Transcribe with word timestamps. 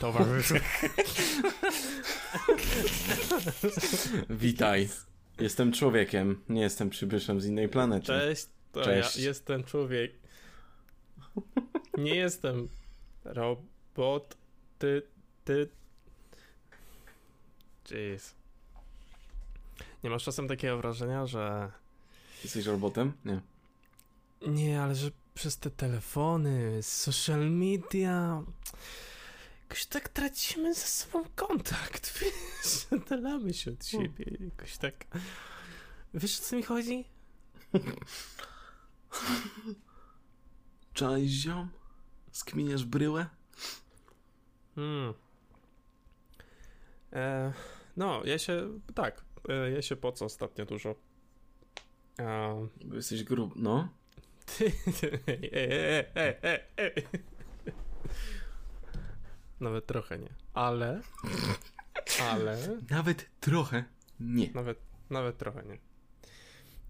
Towarzyszu. 0.00 0.54
Witaj. 4.30 4.88
Jestem 5.38 5.72
człowiekiem, 5.72 6.40
nie 6.48 6.60
jestem 6.60 6.90
przybyszem 6.90 7.40
z 7.40 7.46
innej 7.46 7.68
planety. 7.68 8.06
Cześć, 8.06 8.46
to 8.72 8.82
Cześć. 8.84 9.16
ja 9.16 9.22
jestem 9.28 9.64
człowiek. 9.64 10.12
Nie 11.98 12.14
jestem 12.14 12.68
robot. 13.24 14.36
Ty, 14.78 15.02
ty. 15.44 15.68
Jeez. 17.90 18.34
Nie 20.04 20.10
masz 20.10 20.24
czasem 20.24 20.48
takiego 20.48 20.76
wrażenia, 20.76 21.26
że. 21.26 21.70
Jesteś 22.44 22.66
robotem? 22.66 23.12
Nie. 23.24 23.40
Nie, 24.48 24.82
ale 24.82 24.94
że 24.94 25.10
przez 25.34 25.58
te 25.58 25.70
telefony, 25.70 26.82
social 26.82 27.50
media. 27.50 28.42
Jakoś 29.70 29.86
tak 29.86 30.08
tracimy 30.08 30.74
ze 30.74 30.86
sobą 30.86 31.24
kontakt. 31.36 32.18
Wiesz, 32.20 32.86
oddalamy 32.90 33.54
się 33.54 33.70
od 33.70 33.86
siebie. 33.86 34.24
Jakoś 34.40 34.76
tak. 34.78 35.06
Wiesz 36.14 36.40
o 36.40 36.42
co 36.42 36.56
mi 36.56 36.62
chodzi? 36.62 37.04
Cześć 40.92 41.32
ziom? 41.32 41.70
Skminiesz 42.32 42.84
bryłę? 42.84 43.26
Hmm. 44.74 45.14
E, 47.12 47.52
no, 47.96 48.22
ja 48.24 48.38
się. 48.38 48.80
Tak. 48.94 49.24
E, 49.48 49.70
ja 49.70 49.82
się 49.82 49.96
po 49.96 50.12
co 50.12 50.24
ostatnio 50.24 50.66
dużo. 50.66 50.94
E, 52.18 52.68
Bo 52.84 52.96
jesteś 52.96 53.24
grub, 53.24 53.52
no. 53.56 53.88
ty, 54.46 54.72
ty, 55.00 55.12
e, 55.28 56.16
e, 56.16 56.42
e, 56.44 56.74
e, 56.78 56.96
e. 56.96 57.02
Nawet 59.60 59.86
trochę 59.86 60.18
nie. 60.18 60.28
Ale. 60.54 61.00
Ale. 62.30 62.58
Nawet 62.90 63.26
trochę 63.40 63.84
nie. 64.20 64.50
Nawet, 64.54 64.78
nawet 65.10 65.38
trochę 65.38 65.62
nie. 65.64 65.78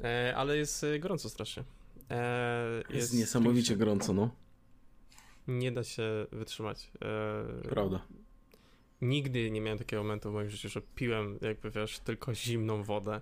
E, 0.08 0.34
ale 0.36 0.56
jest 0.56 0.84
e, 0.84 0.98
gorąco 0.98 1.28
strasznie. 1.30 1.64
E, 2.10 2.82
Jest 2.91 3.14
niesamowicie 3.14 3.76
gorąco, 3.76 4.12
no. 4.12 4.30
Nie 5.48 5.72
da 5.72 5.84
się 5.84 6.02
wytrzymać. 6.32 6.91
E, 7.64 7.68
Prawda. 7.68 8.02
Nigdy 9.00 9.50
nie 9.50 9.60
miałem 9.60 9.78
takiego 9.78 10.02
momentu 10.02 10.30
w 10.30 10.32
moim 10.32 10.50
życiu, 10.50 10.68
że 10.68 10.80
piłem, 10.94 11.38
jakby 11.42 11.70
wiesz, 11.70 11.98
tylko 11.98 12.34
zimną 12.34 12.82
wodę. 12.82 13.20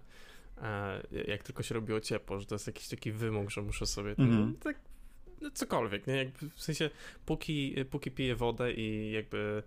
E, 0.62 1.02
jak 1.26 1.42
tylko 1.42 1.62
się 1.62 1.74
robiło 1.74 2.00
ciepło, 2.00 2.40
że 2.40 2.46
to 2.46 2.54
jest 2.54 2.66
jakiś 2.66 2.88
taki 2.88 3.12
wymóg, 3.12 3.50
że 3.50 3.62
muszę 3.62 3.86
sobie. 3.86 4.10
Mhm. 4.10 4.56
Tak, 4.56 4.78
no 5.40 5.50
cokolwiek, 5.50 6.06
nie? 6.06 6.16
Jakby 6.16 6.50
w 6.50 6.62
sensie, 6.62 6.90
póki, 7.26 7.74
póki 7.90 8.10
piję 8.10 8.36
wodę 8.36 8.72
i 8.72 9.12
jakby 9.12 9.62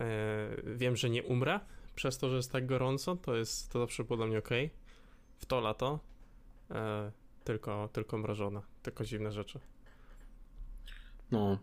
e, 0.00 0.48
wiem, 0.74 0.96
że 0.96 1.10
nie 1.10 1.22
umrę 1.22 1.60
przez 1.94 2.18
to, 2.18 2.30
że 2.30 2.36
jest 2.36 2.52
tak 2.52 2.66
gorąco, 2.66 3.16
to 3.16 3.36
jest 3.36 3.70
to 3.72 3.78
zawsze 3.78 4.04
było 4.04 4.16
dla 4.16 4.26
mnie 4.26 4.38
ok. 4.38 4.48
W 5.38 5.46
to 5.46 5.60
lato 5.60 6.00
e, 6.70 7.12
tylko, 7.44 7.88
tylko 7.92 8.18
mrożone, 8.18 8.60
tylko 8.82 9.04
zimne 9.04 9.32
rzeczy. 9.32 9.60
No. 11.30 11.58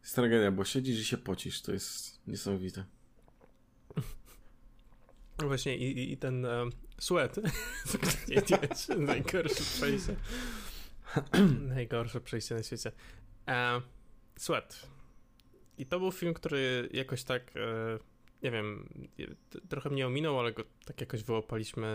Jest 0.00 0.14
tragedia, 0.14 0.52
bo 0.52 0.64
siedzisz 0.64 1.00
i 1.00 1.04
się 1.04 1.18
pocisz. 1.18 1.62
To 1.62 1.72
jest 1.72 2.20
niesamowite. 2.26 2.84
No 5.38 5.46
Właśnie 5.46 5.76
i, 5.76 5.98
i- 5.98 6.12
i 6.12 6.16
ten 6.16 6.44
e, 6.46 6.64
sweat, 6.98 7.36
najgorsze 8.98 9.54
przejście. 9.64 10.16
najgorsze 11.76 12.20
przejście 12.20 12.54
na 12.54 12.62
świecie. 12.62 12.92
E, 13.48 13.80
sweat. 14.36 14.88
I 15.78 15.86
to 15.86 15.98
był 16.00 16.12
film, 16.12 16.34
który 16.34 16.88
jakoś 16.92 17.24
tak, 17.24 17.56
e, 17.56 17.98
nie 18.42 18.50
wiem, 18.50 18.88
trochę 19.68 19.90
mnie 19.90 20.06
ominął, 20.06 20.40
ale 20.40 20.52
go 20.52 20.64
tak 20.84 21.00
jakoś 21.00 21.22
wyłapaliśmy 21.22 21.86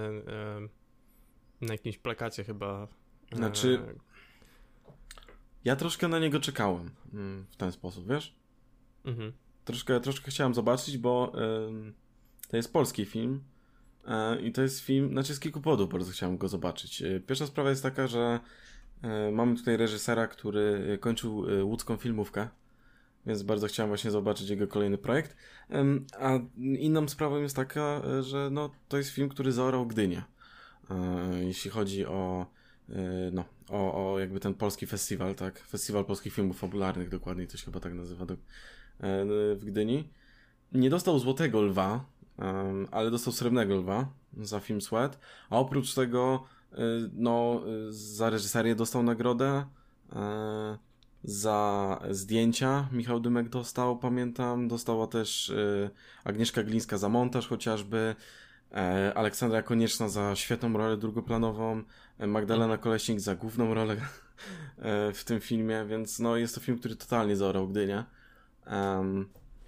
e, 1.61 1.66
na 1.66 1.73
jakimś 1.73 1.97
plakacie 1.97 2.44
chyba. 2.44 2.88
E, 3.31 3.35
Znaczy- 3.35 3.95
Ja 5.66 5.75
troszkę 5.75 6.07
na 6.07 6.19
niego 6.19 6.39
czekałem 6.39 6.89
mm, 7.13 7.45
w 7.51 7.56
ten 7.56 7.72
sposób, 7.72 8.07
wiesz? 8.07 8.35
Mhm. 9.06 9.33
Troszkę, 9.66 10.00
troszkę 10.00 10.31
chciałem 10.31 10.53
zobaczyć, 10.53 10.97
bo 10.97 11.31
to 12.47 12.57
jest 12.57 12.73
polski 12.73 13.06
film 13.06 13.44
e, 14.07 14.41
i 14.41 14.51
to 14.51 14.61
jest 14.61 14.79
film, 14.79 15.09
znaczy 15.11 15.35
z 15.35 15.39
kilku 15.39 15.61
powodów 15.61 15.89
bardzo 15.89 16.11
chciałem 16.11 16.38
go 16.38 16.47
zobaczyć. 16.47 17.01
E, 17.01 17.19
Pierwsza 17.19 17.47
sprawa 17.47 17.69
jest 17.69 17.83
taka, 17.83 18.07
że 18.07 18.39
mamy 19.31 19.56
tutaj 19.56 19.78
reżysera, 19.78 20.28
który 20.28 20.90
e, 20.94 20.97
kończył 20.97 21.50
e, 21.50 21.63
łódzką 21.63 21.97
filmówkę, 21.97 22.47
więc 23.25 23.44
bardzo 23.44 23.68
chciałem 23.68 23.90
właśnie 23.90 24.12
zobaczyć 24.12 24.50
jego 24.50 24.68
kolejny 24.68 24.97
projekt. 24.97 25.35
A 26.19 26.40
inną 26.58 27.07
sprawą 27.07 27.41
jest 27.41 27.56
taka, 27.56 28.02
e, 28.19 28.24
że 28.24 28.50
no, 28.52 28.69
to 28.88 28.97
jest 28.97 29.09
film, 29.09 29.30
który 29.30 29.52
zaorał 29.52 29.86
Gdynię. 29.86 30.24
E, 30.90 31.44
Jeśli 31.44 31.72
chodzi 31.72 32.06
o 32.06 32.46
e, 32.90 32.94
no, 33.34 33.46
o, 33.69 34.13
o 34.13 34.19
jakby 34.19 34.40
ten 34.40 34.53
polski 34.53 34.88
festiwal, 34.88 35.36
tak? 35.36 35.59
Festiwal 35.59 36.06
Polskich 36.06 36.34
Filmów 36.34 36.59
Fabularnych, 36.59 37.09
dokładniej 37.09 37.47
to 37.47 37.57
się 37.57 37.66
chyba 37.66 37.80
tak 37.80 37.94
nazywa 37.94 38.25
do, 38.25 38.34
e, 38.34 38.38
w 39.56 39.62
Gdyni. 39.66 40.09
Nie 40.72 40.90
dostał 40.90 41.19
Złotego 41.19 41.62
Lwa, 41.62 42.06
ale 42.91 43.12
dostał 43.12 43.34
Srebrnego 43.34 43.75
Lwa 43.75 44.09
za 44.38 44.59
film 44.59 44.81
Sweat, 44.81 45.19
a 45.50 45.59
oprócz 45.59 45.94
tego 45.94 46.44
e, 46.44 46.56
no, 47.13 47.61
e, 47.89 47.94
za 47.94 48.29
reżyserię 48.29 48.75
dostał 48.75 49.03
nagrodę, 49.03 49.66
e, 50.13 50.78
za 51.23 52.00
zdjęcia 52.09 52.89
Michał 52.91 53.19
Dymek 53.19 53.50
dostał, 53.50 53.97
pamiętam, 53.97 54.67
dostała 54.67 55.07
też 55.07 55.50
e, 55.50 55.89
Agnieszka 56.23 56.63
Glińska 56.63 56.97
za 56.97 57.09
montaż 57.09 57.47
chociażby, 57.47 58.16
e, 58.72 59.13
Aleksandra 59.16 59.61
Konieczna 59.61 60.09
za 60.09 60.35
świetną 60.35 60.73
rolę 60.73 60.97
drugoplanową, 60.97 61.83
e, 62.17 62.27
Magdalena 62.27 62.77
Koleśnik 62.77 63.19
za 63.19 63.35
główną 63.35 63.73
rolę 63.73 63.97
w 65.13 65.23
tym 65.25 65.39
filmie, 65.39 65.85
więc 65.85 66.19
no 66.19 66.38
jest 66.38 66.56
to 66.56 66.61
film, 66.61 66.79
który 66.79 66.95
totalnie 66.95 67.35
zaorał 67.35 67.67
Gdynię. 67.67 68.03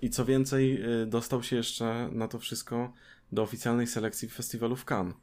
I 0.01 0.09
co 0.09 0.25
więcej, 0.25 0.83
y, 1.01 1.05
dostał 1.05 1.43
się 1.43 1.55
jeszcze 1.55 2.09
na 2.11 2.27
to 2.27 2.39
wszystko 2.39 2.93
do 3.31 3.41
oficjalnej 3.41 3.88
selekcji 3.88 4.29
festiwalu 4.29 4.75
w 4.75 4.85
Cannes, 4.85 5.15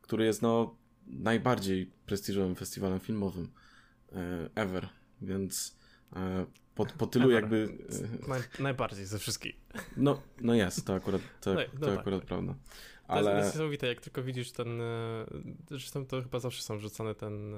który 0.00 0.24
jest 0.24 0.42
no 0.42 0.76
najbardziej 1.10 1.90
prestiżowym 2.06 2.54
festiwalem 2.54 3.00
filmowym 3.00 3.48
e, 4.12 4.48
ever, 4.54 4.88
więc 5.22 5.76
e, 6.16 6.46
po, 6.74 6.86
po 6.86 7.06
tylu 7.06 7.24
Ever. 7.24 7.34
jakby... 7.42 7.78
e, 8.24 8.28
Naj, 8.28 8.40
najbardziej 8.58 9.06
ze 9.06 9.18
wszystkich. 9.18 9.56
No, 9.96 10.22
no 10.40 10.54
jest, 10.54 10.86
to 10.86 10.94
akurat, 10.94 11.22
to, 11.40 11.54
No, 11.54 11.60
no 11.74 11.80
to 11.80 11.86
tak, 11.86 11.98
akurat 11.98 12.20
tak. 12.20 12.28
prawda. 12.28 12.52
To 12.52 12.58
jest, 12.58 13.24
to 13.24 13.30
Ale 13.30 13.36
jest 13.38 13.54
niesamowite, 13.54 13.86
jak 13.86 14.00
tylko 14.00 14.22
widzisz 14.22 14.52
ten. 14.52 14.80
Zresztą 15.68 16.06
to 16.06 16.22
chyba 16.22 16.38
zawsze 16.38 16.62
są 16.62 16.78
wrzucane 16.78 17.14
ten. 17.14 17.54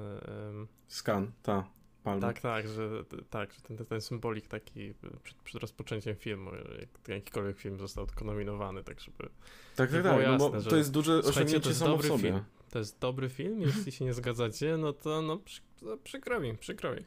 skan, 0.87 1.31
ta, 1.43 1.69
palma. 2.03 2.27
Tak, 2.27 2.39
tak, 2.41 2.67
że 2.67 2.89
tak, 3.29 3.53
że 3.53 3.61
ten, 3.61 3.85
ten 3.85 4.01
symbolik 4.01 4.47
taki 4.47 4.93
przed, 5.23 5.37
przed 5.37 5.61
rozpoczęciem 5.61 6.15
filmu, 6.15 6.51
jak 6.79 7.07
jakikolwiek 7.07 7.57
film 7.57 7.79
został 7.79 8.05
tylko 8.07 8.25
nominowany, 8.25 8.83
tak 8.83 8.99
żeby. 8.99 9.17
tak, 9.17 9.29
tak, 9.75 9.91
tak 9.91 10.03
no 10.03 10.37
bo 10.37 10.55
jasne, 10.55 10.69
to 10.69 10.75
jest 10.75 10.91
duże 10.91 11.21
to 11.21 11.29
osiągnięcie 11.29 11.69
jest 11.69 11.79
samo 11.79 11.97
w 11.97 12.05
sobie. 12.05 12.23
film. 12.23 12.41
To 12.71 12.79
jest 12.79 12.99
dobry 12.99 13.29
film, 13.29 13.61
jeśli 13.61 13.91
się 13.91 14.05
nie 14.05 14.13
zgadzacie, 14.13 14.77
no 14.77 14.93
to 14.93 15.21
no 15.21 15.37
przy, 15.37 15.61
no, 15.81 15.97
przykro 15.97 16.39
mi, 16.39 16.57
przykro 16.57 16.95
mi. 16.95 17.01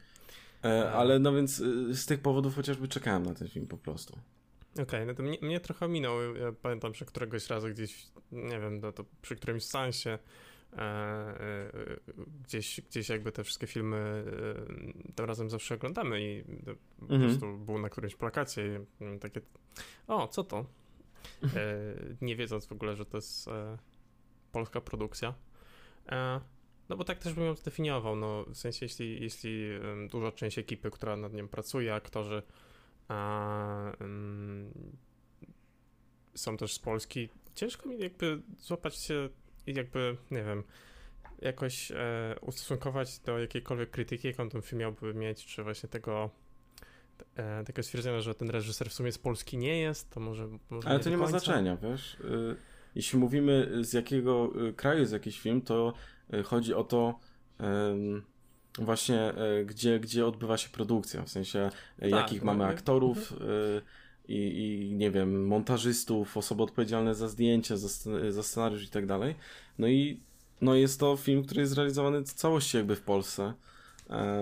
E, 0.63 0.91
ale 0.91 1.19
no 1.19 1.33
więc 1.33 1.59
y, 1.59 1.95
z 1.95 2.05
tych 2.05 2.19
powodów 2.19 2.55
chociażby 2.55 2.87
czekałem 2.87 3.23
na 3.25 3.33
ten 3.35 3.47
film 3.47 3.67
po 3.67 3.77
prostu. 3.77 4.19
Okej, 4.81 5.05
no 5.05 5.13
to 5.13 5.23
mnie, 5.23 5.37
mnie 5.41 5.59
trochę 5.59 5.87
minął. 5.87 6.35
Ja 6.35 6.51
pamiętam, 6.61 6.93
że 6.93 7.05
któregoś 7.05 7.47
razu 7.49 7.67
gdzieś, 7.69 8.07
nie 8.31 8.59
wiem, 8.59 8.79
no 8.79 8.91
to 8.91 9.05
przy 9.21 9.35
którymś 9.35 9.63
seansie 9.63 10.09
e, 10.73 10.79
e, 10.79 11.71
gdzieś, 12.43 12.81
gdzieś 12.81 13.09
jakby 13.09 13.31
te 13.31 13.43
wszystkie 13.43 13.67
filmy 13.67 13.97
e, 15.07 15.13
tym 15.13 15.25
razem 15.25 15.49
zawsze 15.49 15.75
oglądamy 15.75 16.21
i 16.21 16.43
po 16.99 17.13
Mhm. 17.13 17.21
prostu 17.21 17.57
był 17.57 17.79
na 17.79 17.89
którymś 17.89 18.15
plakacie 18.15 18.81
i 19.15 19.19
takie, 19.19 19.41
o, 20.07 20.27
co 20.27 20.43
to? 20.43 20.65
E, 21.43 21.47
nie 22.21 22.35
wiedząc 22.35 22.65
w 22.65 22.71
ogóle, 22.71 22.95
że 22.95 23.05
to 23.05 23.17
jest 23.17 23.47
e, 23.47 23.77
polska 24.51 24.81
produkcja. 24.81 25.33
E, 26.09 26.39
no 26.89 26.97
bo 26.97 27.03
tak 27.03 27.19
też 27.19 27.33
bym 27.33 27.43
ją 27.43 27.55
zdefiniował, 27.55 28.15
no 28.15 28.43
w 28.43 28.57
sensie 28.57 28.85
jeśli, 28.85 29.21
jeśli 29.23 29.69
duża 30.11 30.31
część 30.31 30.59
ekipy, 30.59 30.91
która 30.91 31.15
nad 31.15 31.33
nim 31.33 31.47
pracuje, 31.47 31.95
aktorzy 31.95 32.43
a, 33.07 33.91
em, 33.99 34.71
są 36.35 36.57
też 36.57 36.73
z 36.73 36.79
Polski, 36.79 37.29
ciężko 37.55 37.89
mi 37.89 37.99
jakby 37.99 38.41
złapać 38.59 38.95
się 38.95 39.29
i 39.67 39.73
jakby, 39.73 40.17
nie 40.31 40.43
wiem, 40.43 40.63
jakoś 41.41 41.91
e, 41.91 42.35
ustosunkować 42.41 43.19
do 43.19 43.39
jakiejkolwiek 43.39 43.91
krytyki, 43.91 44.27
jaką 44.27 44.49
ten 44.49 44.61
film 44.61 44.79
miałby 44.79 45.13
mieć, 45.13 45.45
czy 45.45 45.63
właśnie 45.63 45.89
tego 45.89 46.29
e, 47.35 47.63
tego 47.63 47.83
stwierdzenia, 47.83 48.21
że 48.21 48.35
ten 48.35 48.49
reżyser 48.49 48.89
w 48.89 48.93
sumie 48.93 49.11
z 49.11 49.17
Polski 49.17 49.57
nie 49.57 49.79
jest, 49.79 50.09
to 50.09 50.19
może, 50.19 50.47
może 50.69 50.89
Ale 50.89 50.99
to 50.99 51.03
do 51.03 51.09
nie 51.09 51.17
ma 51.17 51.27
znaczenia, 51.27 51.77
wiesz. 51.77 52.13
Y, 52.13 52.55
Jeśli 52.95 53.19
mówimy 53.19 53.71
z 53.81 53.93
jakiego 53.93 54.51
y, 54.69 54.73
kraju 54.73 54.99
jest 54.99 55.13
jakiś 55.13 55.39
film, 55.39 55.61
to 55.61 55.93
y, 56.33 56.43
chodzi 56.43 56.73
o 56.73 56.83
to, 56.83 57.19
właśnie 58.79 59.19
e, 59.19 59.65
gdzie, 59.65 59.99
gdzie 59.99 60.25
odbywa 60.25 60.57
się 60.57 60.69
produkcja, 60.69 61.23
w 61.23 61.29
sensie 61.29 61.59
e, 61.59 62.09
tak, 62.09 62.09
jakich 62.09 62.43
mamy 62.43 62.59
no, 62.59 62.69
aktorów 62.69 63.31
mhm. 63.31 63.49
i, 64.27 64.89
i 64.89 64.95
nie 64.95 65.11
wiem, 65.11 65.47
montażystów, 65.47 66.37
osoby 66.37 66.63
odpowiedzialne 66.63 67.15
za 67.15 67.27
zdjęcia, 67.27 67.77
za, 67.77 67.87
za 68.31 68.43
scenariusz 68.43 68.83
i 68.83 68.89
tak 68.89 69.05
dalej. 69.05 69.35
No 69.79 69.87
i 69.87 70.19
no 70.61 70.75
jest 70.75 70.99
to 70.99 71.17
film, 71.17 71.43
który 71.43 71.61
jest 71.61 71.73
zrealizowany 71.73 72.21
w 72.21 72.33
całości 72.33 72.77
jakby 72.77 72.95
w 72.95 73.01
Polsce 73.01 73.53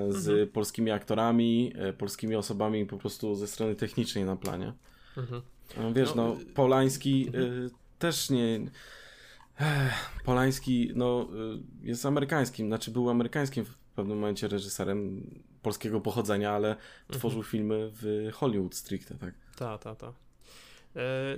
z 0.09 0.29
mhm. 0.29 0.47
polskimi 0.47 0.91
aktorami, 0.91 1.73
polskimi 1.97 2.35
osobami 2.35 2.85
po 2.85 2.97
prostu 2.97 3.35
ze 3.35 3.47
strony 3.47 3.75
technicznej 3.75 4.25
na 4.25 4.35
planie. 4.35 4.73
Mhm. 5.17 5.41
Wiesz, 5.94 6.15
no, 6.15 6.27
no 6.27 6.38
Polański 6.53 7.27
mhm. 7.27 7.69
Też 8.03 8.29
nie 8.29 8.59
Polański 10.25 10.91
no, 10.95 11.27
y, 11.83 11.88
jest 11.88 12.05
amerykańskim, 12.05 12.67
znaczy 12.67 12.91
był 12.91 13.09
amerykańskim 13.09 13.65
w 13.65 13.75
pewnym 13.75 14.17
momencie 14.17 14.47
reżyserem 14.47 15.29
polskiego 15.61 16.01
pochodzenia, 16.01 16.51
ale 16.51 16.69
mhm. 16.69 17.19
tworzył 17.19 17.44
filmy 17.44 17.91
w 17.94 18.29
Hollywood 18.33 18.75
stricte, 18.75 19.15
tak? 19.15 19.33
Tak, 19.55 19.83
tak, 19.83 19.97
tak. 19.97 20.13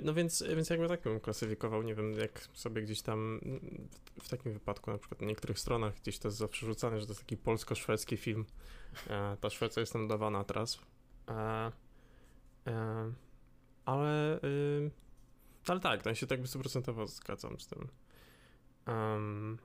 No 0.02 0.14
więc, 0.14 0.44
więc 0.56 0.70
jakby 0.70 0.88
tak 0.88 1.02
bym 1.02 1.20
klasyfikował, 1.20 1.82
nie 1.82 1.94
wiem, 1.94 2.12
jak 2.12 2.48
sobie 2.52 2.82
gdzieś 2.82 3.02
tam 3.02 3.40
w 4.22 4.28
takim 4.28 4.52
wypadku, 4.52 4.90
na 4.90 4.98
przykład 4.98 5.20
na 5.20 5.26
niektórych 5.26 5.58
stronach 5.58 5.94
gdzieś 5.94 6.18
to 6.18 6.28
jest 6.28 6.38
zawsze 6.38 6.66
rzucane, 6.66 7.00
że 7.00 7.06
to 7.06 7.12
jest 7.12 7.20
taki 7.20 7.36
polsko-szwedzki 7.36 8.16
film. 8.16 8.44
E, 9.10 9.36
ta 9.40 9.50
Szwecja 9.50 9.80
jest 9.80 9.94
nam 9.94 10.08
dawana 10.08 10.44
teraz. 10.44 10.78
E, 11.28 11.72
ale, 13.84 14.40
y, 14.44 14.90
ale 15.70 15.80
tak, 15.80 16.04
no 16.04 16.14
się 16.14 16.26
tak 16.26 16.48
stuprocentowo 16.48 17.06
zgadzam 17.06 17.60
z 17.60 17.66
tym. 17.66 17.88
Um, 18.86 19.58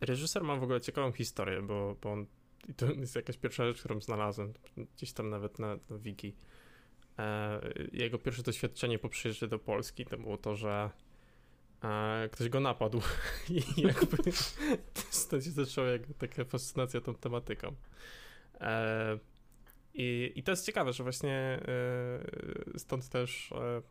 reżyser 0.00 0.44
ma 0.44 0.56
w 0.56 0.62
ogóle 0.62 0.80
ciekawą 0.80 1.12
historię, 1.12 1.62
bo, 1.62 1.96
bo 2.02 2.12
on, 2.12 2.26
i 2.68 2.74
to 2.74 2.86
jest 2.86 3.16
jakaś 3.16 3.36
pierwsza 3.36 3.64
rzecz, 3.64 3.78
którą 3.78 4.00
znalazłem, 4.00 4.52
gdzieś 4.96 5.12
tam 5.12 5.30
nawet 5.30 5.58
na, 5.58 5.78
na 5.90 5.98
wiki. 5.98 6.34
E, 7.18 7.60
jego 7.92 8.18
pierwsze 8.18 8.42
doświadczenie 8.42 8.98
po 8.98 9.08
przyjeździe 9.08 9.48
do 9.48 9.58
Polski 9.58 10.04
to 10.04 10.18
było 10.18 10.36
to, 10.36 10.56
że 10.56 10.90
e, 11.84 12.28
ktoś 12.32 12.48
go 12.48 12.60
napadł 12.60 13.00
i 13.50 13.82
jakby 13.82 14.32
stąd 15.10 15.44
się 15.44 15.50
zaczęła 15.50 15.88
taka 16.18 16.44
fascynacja 16.44 17.00
tą 17.00 17.14
tematyką. 17.14 17.74
E, 18.60 19.18
i, 19.94 20.32
I 20.34 20.42
to 20.42 20.52
jest 20.52 20.66
ciekawe, 20.66 20.92
że 20.92 21.02
właśnie 21.02 21.60
e, 22.74 22.78
stąd 22.78 23.08
też 23.08 23.52
e, 23.52 23.82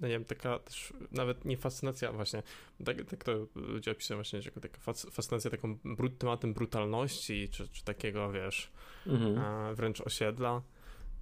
no 0.00 0.08
nie 0.08 0.14
wiem, 0.14 0.24
taka 0.24 0.58
też 0.58 0.92
nawet 1.12 1.44
nie 1.44 1.56
fascynacja 1.56 2.12
właśnie, 2.12 2.42
tak, 2.84 3.04
tak 3.04 3.24
to 3.24 3.32
ludzie 3.54 3.90
opisują 3.90 4.16
właśnie, 4.16 4.42
że 4.42 4.50
taka 4.50 4.78
fascynacja 5.10 5.50
taką 5.50 5.78
brut, 5.84 6.18
tematem 6.18 6.54
brutalności, 6.54 7.48
czy, 7.48 7.68
czy 7.68 7.84
takiego, 7.84 8.32
wiesz, 8.32 8.72
mhm. 9.06 9.74
wręcz 9.74 10.00
osiedla. 10.00 10.62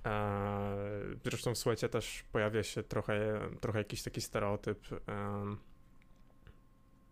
E, 0.07 0.77
zresztą 1.25 1.55
w 1.55 1.59
Słuchajcie 1.59 1.89
też 1.89 2.25
pojawia 2.33 2.63
się 2.63 2.83
trochę, 2.83 3.41
trochę 3.61 3.79
jakiś 3.79 4.03
taki 4.03 4.21
stereotyp 4.21 4.79
e, 5.09 5.57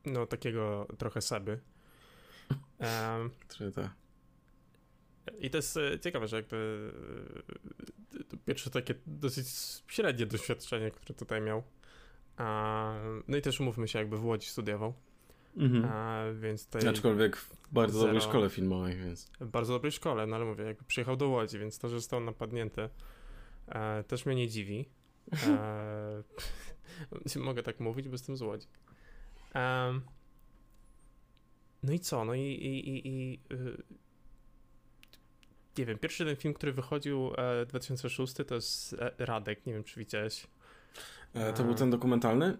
no 0.06 0.26
takiego 0.26 0.87
trochę 0.99 1.20
Seby. 1.20 1.61
Czy 3.59 3.73
to? 3.73 4.01
I 5.39 5.51
to 5.51 5.59
jest 5.59 5.77
e, 5.77 6.01
ciekawe, 6.01 6.29
że 6.29 6.37
jakby 6.37 6.91
e, 8.33 8.37
pierwsze 8.47 8.71
takie 8.71 8.95
dosyć 9.07 9.47
średnie 9.87 10.27
doświadczenie, 10.27 10.91
które 10.91 11.15
tutaj 11.15 11.41
miał. 11.41 11.63
No 13.29 13.37
i 13.37 13.43
też 13.43 13.61
umówmy 13.61 13.89
się, 13.89 13.99
jakby 13.99 14.19
w 14.19 14.25
Łodzi 14.25 14.49
studiował. 14.49 14.95
Mhm. 15.57 15.85
A, 15.85 16.25
więc 16.41 16.67
tutaj 16.67 16.89
Aczkolwiek 16.89 17.37
w 17.37 17.57
bardzo 17.73 17.99
zero, 17.99 18.07
dobrej 18.13 18.29
szkole 18.29 18.51
filmowej, 18.51 18.97
więc. 18.97 19.31
W 19.41 19.47
bardzo 19.47 19.73
dobrej 19.73 19.93
szkole, 19.93 20.27
no 20.27 20.37
ale 20.37 20.45
mówię, 20.45 20.65
jakby 20.65 20.85
przyjechał 20.85 21.17
do 21.17 21.29
Łodzi, 21.29 21.59
więc 21.59 21.79
to, 21.79 21.89
że 21.89 21.97
został 21.97 22.21
napadnięty, 22.21 22.89
e, 23.69 24.05
też 24.05 24.27
mnie 24.27 24.35
nie 24.35 24.49
dziwi. 24.49 24.89
E, 25.47 26.23
mogę 27.41 27.63
tak 27.63 27.81
mówić, 27.81 28.09
bo 28.09 28.15
jestem 28.15 28.37
z 28.37 28.43
Łodzi. 28.43 28.67
E, 29.55 30.01
no 31.83 31.93
i 31.93 32.01
co? 32.01 32.25
No 32.25 32.35
i, 32.35 32.41
i, 32.41 32.89
i, 32.89 33.09
i 33.09 33.41
y, 33.53 33.83
nie 35.79 35.87
wiem, 35.87 35.99
pierwszy 35.99 36.25
ten 36.25 36.37
film, 36.37 36.55
który 36.55 36.73
wychodził 36.73 37.31
e, 37.37 37.67
2006 37.67 38.35
to 38.47 38.55
jest 38.55 38.93
e, 38.93 39.13
Radek, 39.19 39.67
nie 39.67 39.73
wiem 39.73 39.85
czy 39.85 40.01
widziałeś. 40.01 40.47
E, 41.35 41.53
to 41.53 41.65
był 41.65 41.75
ten 41.75 41.91
dokumentalny? 41.91 42.57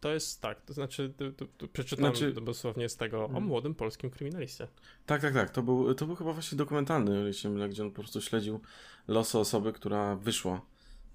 To 0.00 0.12
jest 0.12 0.40
tak, 0.40 0.60
to 0.60 0.72
znaczy 0.72 1.12
to, 1.16 1.32
to, 1.32 1.46
to 1.58 1.68
przeczytam 1.68 2.16
znaczy... 2.16 2.32
dosłownie 2.32 2.88
z 2.88 2.96
tego 2.96 3.24
o 3.24 3.28
mm. 3.28 3.42
młodym 3.44 3.74
polskim 3.74 4.10
kryminaliście. 4.10 4.68
Tak, 5.06 5.22
tak, 5.22 5.34
tak. 5.34 5.50
To 5.50 5.62
był, 5.62 5.94
to 5.94 6.06
był 6.06 6.16
chyba 6.16 6.32
właśnie 6.32 6.58
dokumentalny, 6.58 7.30
gdzie 7.70 7.82
on 7.82 7.90
po 7.90 8.02
prostu 8.02 8.20
śledził 8.20 8.60
losy 9.08 9.38
osoby, 9.38 9.72
która 9.72 10.16
wyszła 10.16 10.60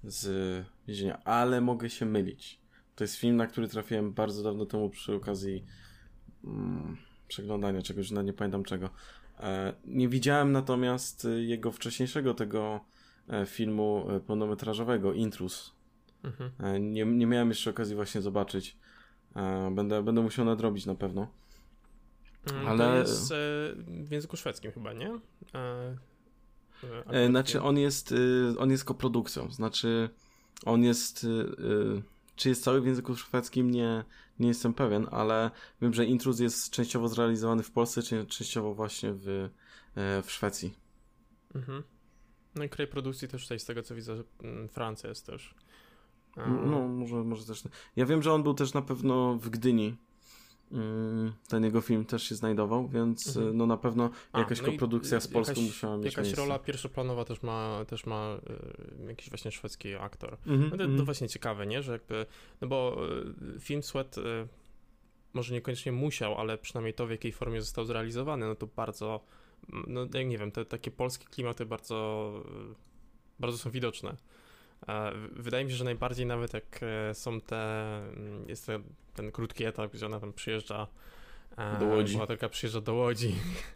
z 0.04 0.64
więzienia, 0.88 1.24
ale 1.24 1.60
mogę 1.60 1.90
się 1.90 2.06
mylić. 2.06 2.60
To 2.96 3.04
jest 3.04 3.16
film, 3.16 3.36
na 3.36 3.46
który 3.46 3.68
trafiłem 3.68 4.12
bardzo 4.12 4.42
dawno 4.42 4.66
temu 4.66 4.90
przy 4.90 5.14
okazji 5.14 5.64
mm, 6.44 6.96
przeglądania 7.28 7.82
czegoś, 7.82 8.10
no 8.10 8.22
nie 8.22 8.32
pamiętam 8.32 8.64
czego. 8.64 8.90
E, 9.40 9.74
nie 9.84 10.08
widziałem 10.08 10.52
natomiast 10.52 11.24
e, 11.24 11.28
jego 11.28 11.72
wcześniejszego 11.72 12.34
tego 12.34 12.80
e, 13.28 13.46
filmu 13.46 14.06
pełnometrażowego, 14.26 15.12
Intrus. 15.12 15.72
Mhm. 16.24 16.92
Nie, 16.92 17.04
nie 17.04 17.26
miałem 17.26 17.48
jeszcze 17.48 17.70
okazji 17.70 17.94
właśnie 17.96 18.22
zobaczyć. 18.22 18.76
Będę, 19.70 20.02
będę 20.02 20.22
musiał 20.22 20.44
nadrobić 20.44 20.86
na 20.86 20.94
pewno. 20.94 21.28
Mm, 22.52 22.68
Ale... 22.68 22.84
To 22.84 22.96
jest 22.96 23.34
w 23.86 24.10
języku 24.10 24.36
szwedzkim 24.36 24.72
chyba, 24.72 24.92
nie? 24.92 25.20
Znaczy 27.30 27.62
on 27.62 27.78
jest, 27.78 28.14
on 28.58 28.70
jest 28.70 28.84
koprodukcją, 28.84 29.50
znaczy 29.50 30.08
on 30.64 30.82
jest 30.82 31.26
czy 32.36 32.48
jest 32.48 32.64
cały 32.64 32.80
w 32.80 32.86
języku 32.86 33.16
szwedzkim, 33.16 33.70
nie, 33.70 34.04
nie 34.38 34.48
jestem 34.48 34.74
pewien, 34.74 35.06
ale 35.10 35.50
wiem, 35.82 35.94
że 35.94 36.04
Intruz 36.04 36.40
jest 36.40 36.70
częściowo 36.70 37.08
zrealizowany 37.08 37.62
w 37.62 37.70
Polsce, 37.70 38.02
czy 38.02 38.26
częściowo 38.26 38.74
właśnie 38.74 39.12
w, 39.12 39.28
e, 39.94 40.22
w 40.22 40.30
Szwecji. 40.30 40.74
Mhm. 41.54 41.82
No 42.54 42.64
i 42.64 42.68
kraj 42.68 42.86
produkcji 42.86 43.28
też 43.28 43.42
tutaj 43.42 43.58
z 43.58 43.64
tego 43.64 43.82
co 43.82 43.94
widzę, 43.94 44.16
że 44.16 44.24
mm, 44.42 44.68
Francja 44.68 45.08
jest 45.08 45.26
też. 45.26 45.54
No, 46.66 46.88
może, 46.88 47.16
może 47.16 47.44
też. 47.44 47.62
Ja 47.96 48.06
wiem, 48.06 48.22
że 48.22 48.32
on 48.32 48.42
był 48.42 48.54
też 48.54 48.74
na 48.74 48.82
pewno 48.82 49.34
w 49.34 49.48
Gdyni 49.50 49.96
ten 51.48 51.64
jego 51.64 51.80
film 51.80 52.04
też 52.04 52.22
się 52.22 52.34
znajdował, 52.34 52.88
więc 52.88 53.36
mhm. 53.36 53.56
no 53.56 53.66
na 53.66 53.76
pewno 53.76 54.10
A, 54.32 54.38
jakaś 54.38 54.62
no 54.62 54.66
koprodukcja 54.66 55.20
z 55.20 55.28
Polską 55.28 55.52
jakaś, 55.52 55.66
musiała 55.66 55.96
mieć 55.96 56.04
Jakaś 56.04 56.24
miejsce. 56.24 56.42
rola 56.42 56.58
pierwszoplanowa 56.58 57.24
też 57.24 57.42
ma, 57.42 57.84
też 57.86 58.06
ma 58.06 58.36
y, 59.04 59.08
jakiś 59.08 59.28
właśnie 59.28 59.50
szwedzki 59.50 59.94
aktor. 59.94 60.36
Mhm, 60.46 60.62
no 60.62 60.70
to, 60.70 60.76
to, 60.76 60.84
mhm. 60.84 61.04
właśnie 61.04 61.28
ciekawe, 61.28 61.66
nie? 61.66 61.82
Że 61.82 61.92
jakby, 61.92 62.26
no 62.60 62.68
bo 62.68 62.96
y, 63.56 63.60
film 63.60 63.82
Sweat 63.82 64.16
może 65.34 65.54
niekoniecznie 65.54 65.92
musiał, 65.92 66.40
ale 66.40 66.58
przynajmniej 66.58 66.94
to 66.94 67.06
w 67.06 67.10
jakiej 67.10 67.32
formie 67.32 67.60
został 67.60 67.84
zrealizowany, 67.84 68.46
no 68.46 68.54
to 68.54 68.66
bardzo, 68.66 69.20
no 69.86 70.00
jak 70.14 70.26
nie 70.26 70.38
wiem, 70.38 70.50
te 70.50 70.64
takie 70.64 70.90
polskie 70.90 71.26
klimaty 71.26 71.66
bardzo, 71.66 72.32
bardzo 73.38 73.58
są 73.58 73.70
widoczne. 73.70 74.16
Wydaje 75.32 75.64
mi 75.64 75.70
się, 75.70 75.76
że 75.76 75.84
najbardziej 75.84 76.26
nawet 76.26 76.54
jak 76.54 76.80
e, 76.82 77.14
są 77.14 77.40
te, 77.40 77.96
mm, 77.96 78.48
jest 78.48 78.66
ten, 78.66 78.82
ten 79.14 79.32
krótki 79.32 79.64
etap, 79.64 79.92
gdzie 79.92 80.06
ona 80.06 80.20
tam 80.20 80.32
przyjeżdża 80.32 80.86
e, 81.56 81.78
do 81.78 81.86
Łodzi. 81.86 82.14
Bohaterka 82.14 82.48
przyjeżdża 82.48 82.80
do 82.80 82.94
Łodzi 82.94 83.34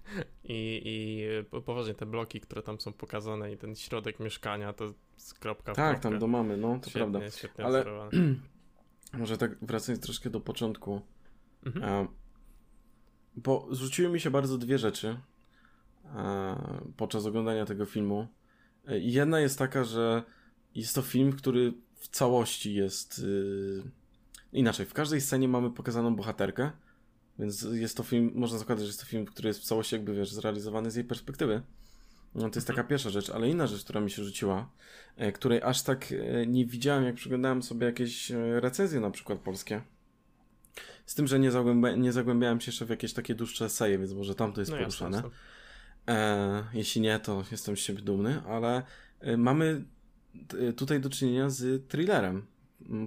i, 0.45 0.83
i 0.85 1.61
poważnie 1.61 1.95
te 1.95 2.07
bloki, 2.07 2.40
które 2.40 2.62
tam 2.62 2.81
są 2.81 2.93
pokazane 2.93 3.52
i 3.52 3.57
ten 3.57 3.76
środek 3.76 4.21
mieszkania 4.21 4.73
to 4.73 4.85
jest 5.14 5.38
kropka 5.38 5.75
Tak, 5.75 5.90
kropkę. 5.90 6.11
tam 6.11 6.19
do 6.19 6.26
mamy, 6.26 6.57
no 6.57 6.79
to 6.79 6.90
świetnie, 6.90 7.11
prawda. 7.11 7.31
Świetnie 7.31 7.64
Ale 7.64 7.85
może 9.19 9.38
tak 9.38 9.64
wracając 9.64 10.05
troszkę 10.05 10.31
do 10.31 10.40
początku, 10.40 11.00
mhm. 11.67 12.09
bo 13.37 13.69
zwróciły 13.71 14.09
mi 14.09 14.21
się 14.21 14.31
bardzo 14.31 14.59
dwie 14.59 14.79
rzeczy 14.79 15.17
podczas 16.97 17.26
oglądania 17.26 17.64
tego 17.64 17.87
filmu. 17.87 18.29
E, 18.88 18.99
jedna 18.99 19.40
jest 19.40 19.59
taka, 19.59 19.85
że 19.85 20.23
jest 20.75 20.95
to 20.95 21.03
film, 21.03 21.33
który 21.33 21.73
w 21.95 22.09
całości 22.09 22.75
jest. 22.75 23.19
Yy... 23.19 23.83
Inaczej, 24.53 24.87
w 24.87 24.93
każdej 24.93 25.21
scenie 25.21 25.49
mamy 25.49 25.71
pokazaną 25.71 26.17
bohaterkę, 26.17 26.71
więc 27.39 27.62
jest 27.62 27.97
to 27.97 28.03
film, 28.03 28.33
można 28.35 28.59
zakładać, 28.59 28.85
że 28.85 28.89
jest 28.89 29.00
to 29.00 29.07
film, 29.07 29.27
który 29.27 29.49
jest 29.49 29.61
w 29.61 29.65
całości, 29.65 29.95
jakby 29.95 30.15
wiesz, 30.15 30.33
zrealizowany 30.33 30.91
z 30.91 30.97
jej 30.97 31.05
perspektywy. 31.05 31.62
No, 32.35 32.50
to 32.50 32.59
jest 32.59 32.67
taka 32.67 32.81
mhm. 32.81 32.89
pierwsza 32.89 33.11
rzecz, 33.11 33.31
ale 33.31 33.49
inna 33.49 33.67
rzecz, 33.67 33.85
która 33.85 34.00
mi 34.00 34.11
się 34.11 34.25
rzuciła, 34.25 34.71
e, 35.17 35.33
której 35.33 35.62
aż 35.62 35.83
tak 35.83 36.12
e, 36.12 36.47
nie 36.47 36.67
widziałem, 36.67 37.05
jak 37.05 37.15
przeglądałem 37.15 37.62
sobie 37.62 37.87
jakieś 37.87 38.31
e, 38.31 38.61
recenzje, 38.61 39.00
na 39.00 39.11
przykład 39.11 39.39
polskie. 39.39 39.83
Z 41.07 41.15
tym, 41.15 41.27
że 41.27 41.39
nie, 41.39 41.50
zagłębia, 41.50 41.97
nie 41.97 42.12
zagłębiałem 42.12 42.61
się 42.61 42.69
jeszcze 42.69 42.87
w 42.87 42.91
jakieś 42.91 43.12
takie 43.12 43.35
dłuższe 43.35 43.65
eseje, 43.65 43.99
więc 43.99 44.12
może 44.12 44.35
tam 44.35 44.53
to 44.53 44.61
jest 44.61 44.71
no 44.71 44.79
poruszane. 44.79 45.17
Jasne, 45.17 45.31
jasne. 46.07 46.15
E, 46.15 46.65
jeśli 46.75 47.00
nie, 47.00 47.19
to 47.19 47.45
jestem 47.50 47.77
z 47.77 47.81
siebie 47.81 48.03
dumny, 48.03 48.43
ale 48.47 48.83
mamy 49.37 49.85
tutaj 50.77 51.01
do 51.01 51.11
czynienia 51.11 51.51
z 51.51 51.89
thrillerem. 51.89 52.47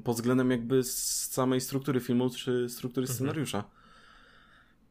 Pod 0.03 0.15
względem 0.15 0.51
jakby 0.51 0.84
z 0.84 1.32
samej 1.32 1.62
struktury 1.62 2.00
filmu, 2.00 2.30
czy 2.30 2.70
struktury 2.70 3.03
mhm. 3.03 3.15
scenariusza. 3.15 3.63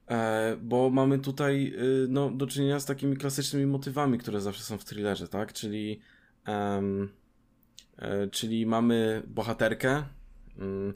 E, 0.09 0.57
bo 0.63 0.91
mamy 0.91 1.19
tutaj 1.19 1.75
y, 2.05 2.07
no, 2.09 2.31
do 2.31 2.47
czynienia 2.47 2.81
z 2.81 2.85
takimi 2.85 3.17
klasycznymi 3.17 3.67
motywami, 3.67 4.19
które 4.19 4.41
zawsze 4.41 4.63
są 4.63 4.79
w 4.79 4.85
thrillerze, 4.85 5.29
tak? 5.29 5.53
Czyli, 5.53 6.01
e, 6.49 6.83
czyli 8.31 8.67
mamy 8.67 9.23
bohaterkę, 9.27 10.03
mm, 10.59 10.95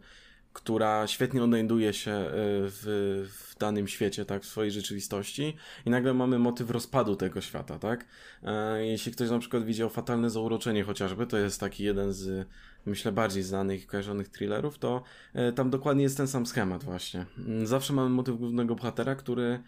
która 0.57 1.07
świetnie 1.07 1.43
odnajduje 1.43 1.93
się 1.93 2.11
e, 2.11 2.31
w, 2.33 2.85
w 3.31 3.59
danym 3.59 3.89
świecie, 3.89 4.25
tak, 4.25 4.43
w 4.43 4.47
swojej 4.47 4.73
rzeczywistości 4.73 5.57
i 5.87 5.91
nagle 5.91 6.15
mamy 6.15 6.39
motyw 6.39 6.71
rozpadu 6.71 7.17
tego 7.17 7.41
świata, 7.41 7.79
tak. 7.79 8.07
E, 8.43 8.87
jeśli 8.87 9.13
ktoś 9.13 9.31
na 9.31 9.39
przykład 9.39 9.65
widział 9.65 9.91
Fatalne 9.91 10.31
Zauroczenie 10.31 10.85
chociażby, 10.85 11.27
to 11.27 11.37
jest 11.37 11.61
taki 11.61 11.85
jeden 11.85 12.13
z, 12.13 12.49
myślę, 12.87 13.13
bardziej 13.13 13.43
znanych 13.43 13.83
i 13.83 13.87
kojarzonych 13.87 14.29
thrillerów, 14.29 14.79
to 14.79 15.03
e, 15.35 15.53
tam 15.53 15.71
dokładnie 15.71 16.03
jest 16.03 16.17
ten 16.17 16.29
sam 16.29 16.47
schemat 16.47 16.85
właśnie. 16.85 17.27
Mm, 17.39 17.67
zawsze 17.67 17.93
mamy 17.93 18.09
motyw 18.09 18.37
głównego 18.37 18.75
bohatera, 18.75 19.15
który 19.15 19.63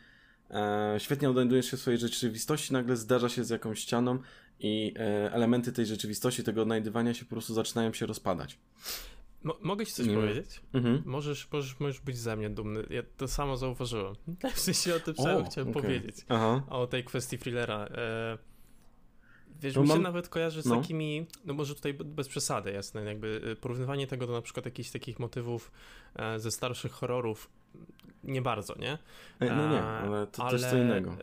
świetnie 0.99 1.30
odnajduje 1.30 1.62
się 1.62 1.76
w 1.76 1.80
swojej 1.80 2.00
rzeczywistości, 2.00 2.73
nagle 2.73 2.97
zdarza 2.97 3.28
się 3.28 3.45
z 3.45 3.50
jakąś 3.50 3.78
ścianą 3.78 4.18
i 4.61 4.95
elementy 5.30 5.73
tej 5.73 5.87
rzeczywistości, 5.87 6.45
tego 6.45 6.62
odnajdywania 6.62 7.14
się 7.14 7.25
po 7.25 7.30
prostu 7.30 7.54
zaczynają 7.54 7.92
się 7.92 8.07
rozpadać. 8.07 8.59
Mo 9.42 9.57
mogę 9.61 9.87
ci 9.87 9.92
coś 9.92 10.07
Nie. 10.07 10.14
powiedzieć? 10.14 10.61
Mhm. 10.73 11.02
Możesz, 11.07 11.49
możesz, 11.52 11.80
możesz 11.80 12.00
być 12.00 12.18
ze 12.18 12.37
mnie 12.37 12.50
dumny. 12.50 12.85
Ja 12.90 13.02
to 13.16 13.28
samo 13.28 13.57
zauważyłem. 13.57 14.14
W 14.54 14.61
sensie 14.61 14.95
o 14.95 15.00
tym 15.00 15.14
samym 15.14 15.45
chciałem 15.45 15.71
okay. 15.71 15.83
powiedzieć. 15.83 16.16
Aha. 16.28 16.62
O 16.68 16.87
tej 16.87 17.04
kwestii 17.04 17.38
thrillera. 17.38 17.85
E, 17.85 18.38
wiesz, 19.61 19.75
no 19.75 19.83
mi 19.83 19.88
się 19.88 19.95
mam... 19.95 20.02
nawet 20.02 20.28
kojarzy 20.28 20.62
z 20.62 20.66
no. 20.66 20.76
takimi, 20.76 21.26
no 21.45 21.54
może 21.54 21.75
tutaj 21.75 21.95
bez 21.95 22.28
przesady, 22.28 22.73
jasne, 22.73 23.04
jakby 23.04 23.40
e, 23.52 23.57
porównywanie 23.57 24.07
tego 24.07 24.26
do 24.26 24.33
na 24.33 24.42
przykład 24.42 24.64
jakichś 24.64 24.90
takich 24.90 25.18
motywów 25.18 25.73
e, 26.16 26.38
ze 26.38 26.50
starszych 26.50 26.92
horrorów, 26.92 27.50
nie 28.25 28.42
bardzo, 28.42 28.75
nie? 28.78 28.99
E, 29.40 29.57
no 29.57 29.71
nie, 29.71 29.83
ale 29.83 30.26
to 30.26 30.42
ale, 30.42 30.59
też 30.59 30.71
co 30.71 30.76
innego. 30.76 31.16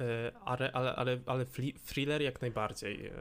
Ale, 0.45 0.71
ale, 0.71 0.95
ale, 0.95 1.19
ale 1.25 1.45
thriller 1.85 2.21
jak 2.21 2.41
najbardziej. 2.41 3.11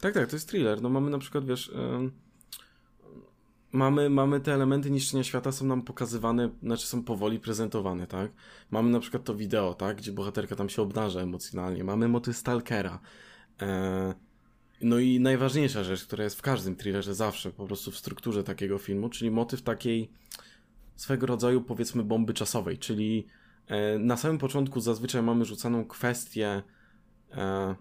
Tak, 0.00 0.14
tak, 0.14 0.30
to 0.30 0.36
jest 0.36 0.48
thriller. 0.48 0.82
No 0.82 0.88
mamy 0.88 1.10
na 1.10 1.18
przykład, 1.18 1.44
wiesz 1.44 1.72
mamy, 3.76 4.10
mamy 4.10 4.40
te 4.40 4.54
elementy 4.54 4.90
niszczenia 4.90 5.24
świata, 5.24 5.52
są 5.52 5.66
nam 5.66 5.82
pokazywane, 5.82 6.50
znaczy 6.62 6.86
są 6.86 7.04
powoli 7.04 7.40
prezentowane, 7.40 8.06
tak? 8.06 8.30
Mamy 8.70 8.90
na 8.90 9.00
przykład 9.00 9.24
to 9.24 9.34
wideo, 9.34 9.74
tak? 9.74 9.96
Gdzie 9.96 10.12
bohaterka 10.12 10.56
tam 10.56 10.68
się 10.68 10.82
obnaża 10.82 11.20
emocjonalnie. 11.20 11.84
Mamy 11.84 12.08
motyw 12.08 12.36
Stalkera. 12.36 13.00
E, 13.62 14.14
no 14.82 14.98
i 14.98 15.20
najważniejsza 15.20 15.84
rzecz, 15.84 16.06
która 16.06 16.24
jest 16.24 16.38
w 16.38 16.42
każdym 16.42 16.76
thrillerze 16.76 17.14
zawsze, 17.14 17.50
po 17.50 17.66
prostu 17.66 17.90
w 17.90 17.96
strukturze 17.96 18.44
takiego 18.44 18.78
filmu, 18.78 19.08
czyli 19.08 19.30
motyw 19.30 19.62
takiej 19.62 20.10
swego 20.96 21.26
rodzaju, 21.26 21.60
powiedzmy, 21.60 22.04
bomby 22.04 22.34
czasowej, 22.34 22.78
czyli 22.78 23.26
e, 23.66 23.98
na 23.98 24.16
samym 24.16 24.38
początku 24.38 24.80
zazwyczaj 24.80 25.22
mamy 25.22 25.44
rzucaną 25.44 25.84
kwestię 25.84 26.62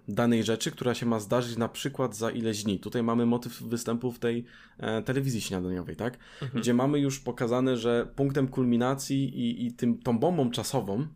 danej 0.07 0.43
rzeczy, 0.43 0.71
która 0.71 0.93
się 0.93 1.05
ma 1.05 1.19
zdarzyć 1.19 1.57
na 1.57 1.69
przykład 1.69 2.15
za 2.15 2.31
ileś 2.31 2.63
dni. 2.63 2.79
Tutaj 2.79 3.03
mamy 3.03 3.25
motyw 3.25 3.61
występu 3.61 4.11
w 4.11 4.19
tej 4.19 4.45
e, 4.77 5.01
telewizji 5.01 5.41
śniadaniowej, 5.41 5.95
tak? 5.95 6.17
Mhm. 6.41 6.61
Gdzie 6.61 6.73
mamy 6.73 6.99
już 6.99 7.19
pokazane, 7.19 7.77
że 7.77 8.07
punktem 8.15 8.47
kulminacji 8.47 9.39
i, 9.39 9.65
i 9.65 9.73
tym, 9.73 9.97
tą 9.97 10.19
bombą 10.19 10.51
czasową 10.51 11.07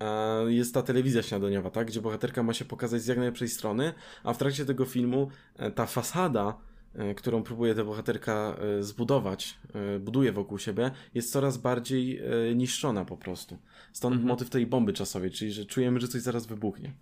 e, 0.00 0.52
jest 0.52 0.74
ta 0.74 0.82
telewizja 0.82 1.22
śniadaniowa, 1.22 1.70
tak? 1.70 1.86
Gdzie 1.86 2.00
bohaterka 2.00 2.42
ma 2.42 2.52
się 2.52 2.64
pokazać 2.64 3.02
z 3.02 3.06
jak 3.06 3.18
najlepszej 3.18 3.48
strony, 3.48 3.92
a 4.24 4.32
w 4.32 4.38
trakcie 4.38 4.64
tego 4.64 4.84
filmu 4.84 5.28
e, 5.56 5.70
ta 5.70 5.86
fasada 5.86 6.58
e, 6.94 7.14
którą 7.14 7.42
próbuje 7.42 7.74
ta 7.74 7.84
bohaterka 7.84 8.56
e, 8.78 8.82
zbudować, 8.82 9.58
buduje 10.00 10.32
wokół 10.32 10.58
siebie, 10.58 10.90
jest 11.14 11.32
coraz 11.32 11.58
bardziej 11.58 12.22
niszczona 12.54 13.04
po 13.04 13.16
prostu. 13.16 13.58
Stąd 13.92 14.12
mhm. 14.12 14.28
motyw 14.28 14.50
tej 14.50 14.66
bomby 14.66 14.92
czasowej, 14.92 15.30
czyli 15.30 15.52
że 15.52 15.64
czujemy, 15.64 16.00
że 16.00 16.08
coś 16.08 16.22
zaraz 16.22 16.46
wybuchnie. 16.46 16.92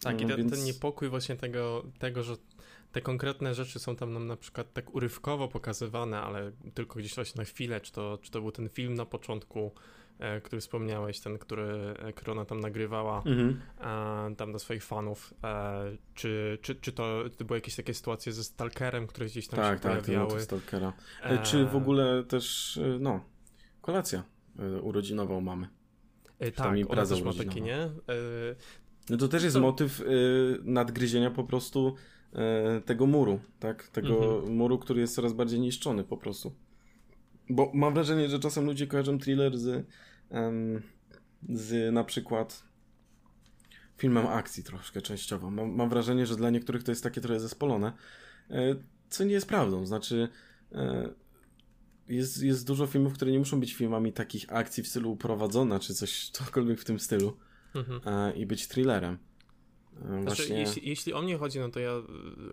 Tak, 0.00 0.20
i 0.20 0.22
no, 0.22 0.28
ten, 0.28 0.38
więc... 0.38 0.52
ten 0.52 0.64
niepokój 0.64 1.08
właśnie 1.08 1.36
tego, 1.36 1.84
tego, 1.98 2.22
że 2.22 2.36
te 2.94 3.00
konkretne 3.00 3.54
rzeczy 3.54 3.78
są 3.78 3.96
tam 3.96 4.12
nam 4.12 4.26
na 4.26 4.36
przykład 4.36 4.72
tak 4.72 4.94
urywkowo 4.94 5.48
pokazywane, 5.48 6.20
ale 6.20 6.52
tylko 6.74 6.98
gdzieś 6.98 7.14
właśnie 7.14 7.38
na 7.38 7.44
chwilę, 7.44 7.80
czy 7.80 7.92
to, 7.92 8.18
czy 8.22 8.30
to 8.30 8.40
był 8.40 8.52
ten 8.52 8.68
film 8.68 8.94
na 8.94 9.06
początku, 9.06 9.72
e, 10.18 10.40
który 10.40 10.60
wspomniałeś, 10.60 11.20
ten, 11.20 11.38
który, 11.38 11.94
e, 11.98 12.12
który 12.12 12.32
ona 12.32 12.44
tam 12.44 12.60
nagrywała 12.60 13.22
mhm. 13.26 13.60
tam 14.36 14.52
do 14.52 14.58
swoich 14.58 14.84
fanów, 14.84 15.34
e, 15.44 15.96
czy, 16.14 16.58
czy, 16.62 16.74
czy 16.74 16.92
to, 16.92 17.24
to 17.38 17.44
były 17.44 17.56
jakieś 17.56 17.76
takie 17.76 17.94
sytuacje 17.94 18.32
ze 18.32 18.44
Stalkerem, 18.44 19.06
które 19.06 19.26
gdzieś 19.26 19.48
tam 19.48 19.60
tak, 19.60 19.78
się 19.78 19.82
tak, 19.82 20.02
pojawiały. 20.02 20.30
Tak, 20.30 20.42
Stalkera. 20.42 20.92
E, 21.22 21.38
czy 21.38 21.66
w 21.66 21.76
ogóle 21.76 22.24
też, 22.24 22.80
no, 23.00 23.24
kolacja 23.80 24.22
urodzinową 24.82 25.40
mamy. 25.40 25.68
tak, 26.56 26.76
ona 26.88 27.06
też 27.06 27.22
ma 27.22 27.32
taki, 27.32 27.62
nie? 27.62 27.90
No 29.10 29.16
to 29.16 29.28
też 29.28 29.42
jest 29.42 29.56
to... 29.56 29.62
motyw 29.62 30.00
y, 30.00 30.04
nadgryzienia 30.62 31.30
po 31.30 31.44
prostu 31.44 31.94
y, 32.78 32.80
tego 32.80 33.06
muru, 33.06 33.40
tak? 33.60 33.88
Tego 33.88 34.36
mhm. 34.36 34.56
muru, 34.56 34.78
który 34.78 35.00
jest 35.00 35.14
coraz 35.14 35.32
bardziej 35.32 35.60
niszczony 35.60 36.04
po 36.04 36.16
prostu. 36.16 36.54
Bo 37.50 37.70
mam 37.74 37.94
wrażenie, 37.94 38.28
że 38.28 38.38
czasem 38.38 38.66
ludzie 38.66 38.86
kojarzą 38.86 39.18
thriller 39.18 39.58
z, 39.58 39.86
z 41.48 41.92
na 41.92 42.04
przykład 42.04 42.64
filmem 43.96 44.26
akcji 44.26 44.64
troszkę 44.64 45.02
częściowo. 45.02 45.50
Mam, 45.50 45.74
mam, 45.74 45.88
wrażenie, 45.88 46.26
że 46.26 46.36
dla 46.36 46.50
niektórych 46.50 46.82
to 46.82 46.92
jest 46.92 47.02
takie 47.02 47.20
trochę 47.20 47.40
zespolone, 47.40 47.92
y, 48.50 48.54
co 49.08 49.24
nie 49.24 49.32
jest 49.32 49.48
prawdą. 49.48 49.86
Znaczy, 49.86 50.28
y, 50.72 50.76
jest, 52.08 52.42
jest 52.42 52.66
dużo 52.66 52.86
filmów, 52.86 53.12
które 53.14 53.32
nie 53.32 53.38
muszą 53.38 53.60
być 53.60 53.74
filmami 53.74 54.12
takich 54.12 54.52
akcji 54.52 54.82
w 54.82 54.88
stylu 54.88 55.16
prowadzona, 55.16 55.78
czy 55.78 55.94
coś, 55.94 56.30
cokolwiek 56.30 56.80
w 56.80 56.84
tym 56.84 57.00
stylu 57.00 57.36
mhm. 57.74 58.00
E, 58.06 58.36
i 58.36 58.46
być 58.46 58.68
thrillerem. 58.68 59.18
E, 59.96 60.22
znaczy, 60.22 60.24
właśnie... 60.24 60.60
jeśli, 60.60 60.88
jeśli 60.88 61.12
o 61.12 61.22
mnie 61.22 61.38
chodzi, 61.38 61.58
no 61.58 61.68
to 61.68 61.80
ja 61.80 61.90
e, 61.90 62.02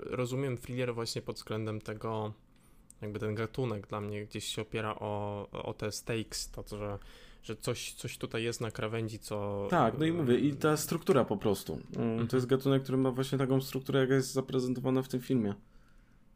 rozumiem 0.04 0.58
thriller 0.58 0.94
właśnie 0.94 1.22
pod 1.22 1.36
względem 1.36 1.82
tego, 1.82 2.34
jakby 3.02 3.20
ten 3.20 3.36
gatunek 3.36 3.88
dla 3.88 4.02
mnie 4.02 4.26
gdzieś 4.26 4.46
się 4.46 4.62
opiera 4.62 4.96
o, 5.00 5.48
o 5.52 5.74
te 5.74 5.92
stakes, 5.92 6.52
to, 6.52 6.78
że, 6.78 7.00
że 7.44 7.56
coś, 7.56 7.94
coś 7.94 8.18
tutaj 8.18 8.44
jest 8.44 8.62
na 8.62 8.72
krawędzi, 8.72 9.20
co... 9.20 9.68
Tak, 9.70 9.98
no 9.98 10.06
i 10.06 10.12
mówię, 10.12 10.40
i 10.40 10.54
ta 10.54 10.78
struktura 10.78 11.26
po 11.26 11.38
prostu. 11.38 11.74
Mm, 11.74 12.10
mhm. 12.10 12.28
To 12.28 12.38
jest 12.38 12.48
gatunek, 12.48 12.84
który 12.84 12.98
ma 12.98 13.12
właśnie 13.12 13.38
taką 13.38 13.62
strukturę, 13.62 14.00
jaka 14.00 14.14
jest 14.14 14.34
zaprezentowana 14.34 15.02
w 15.02 15.08
tym 15.08 15.22
filmie. 15.22 15.54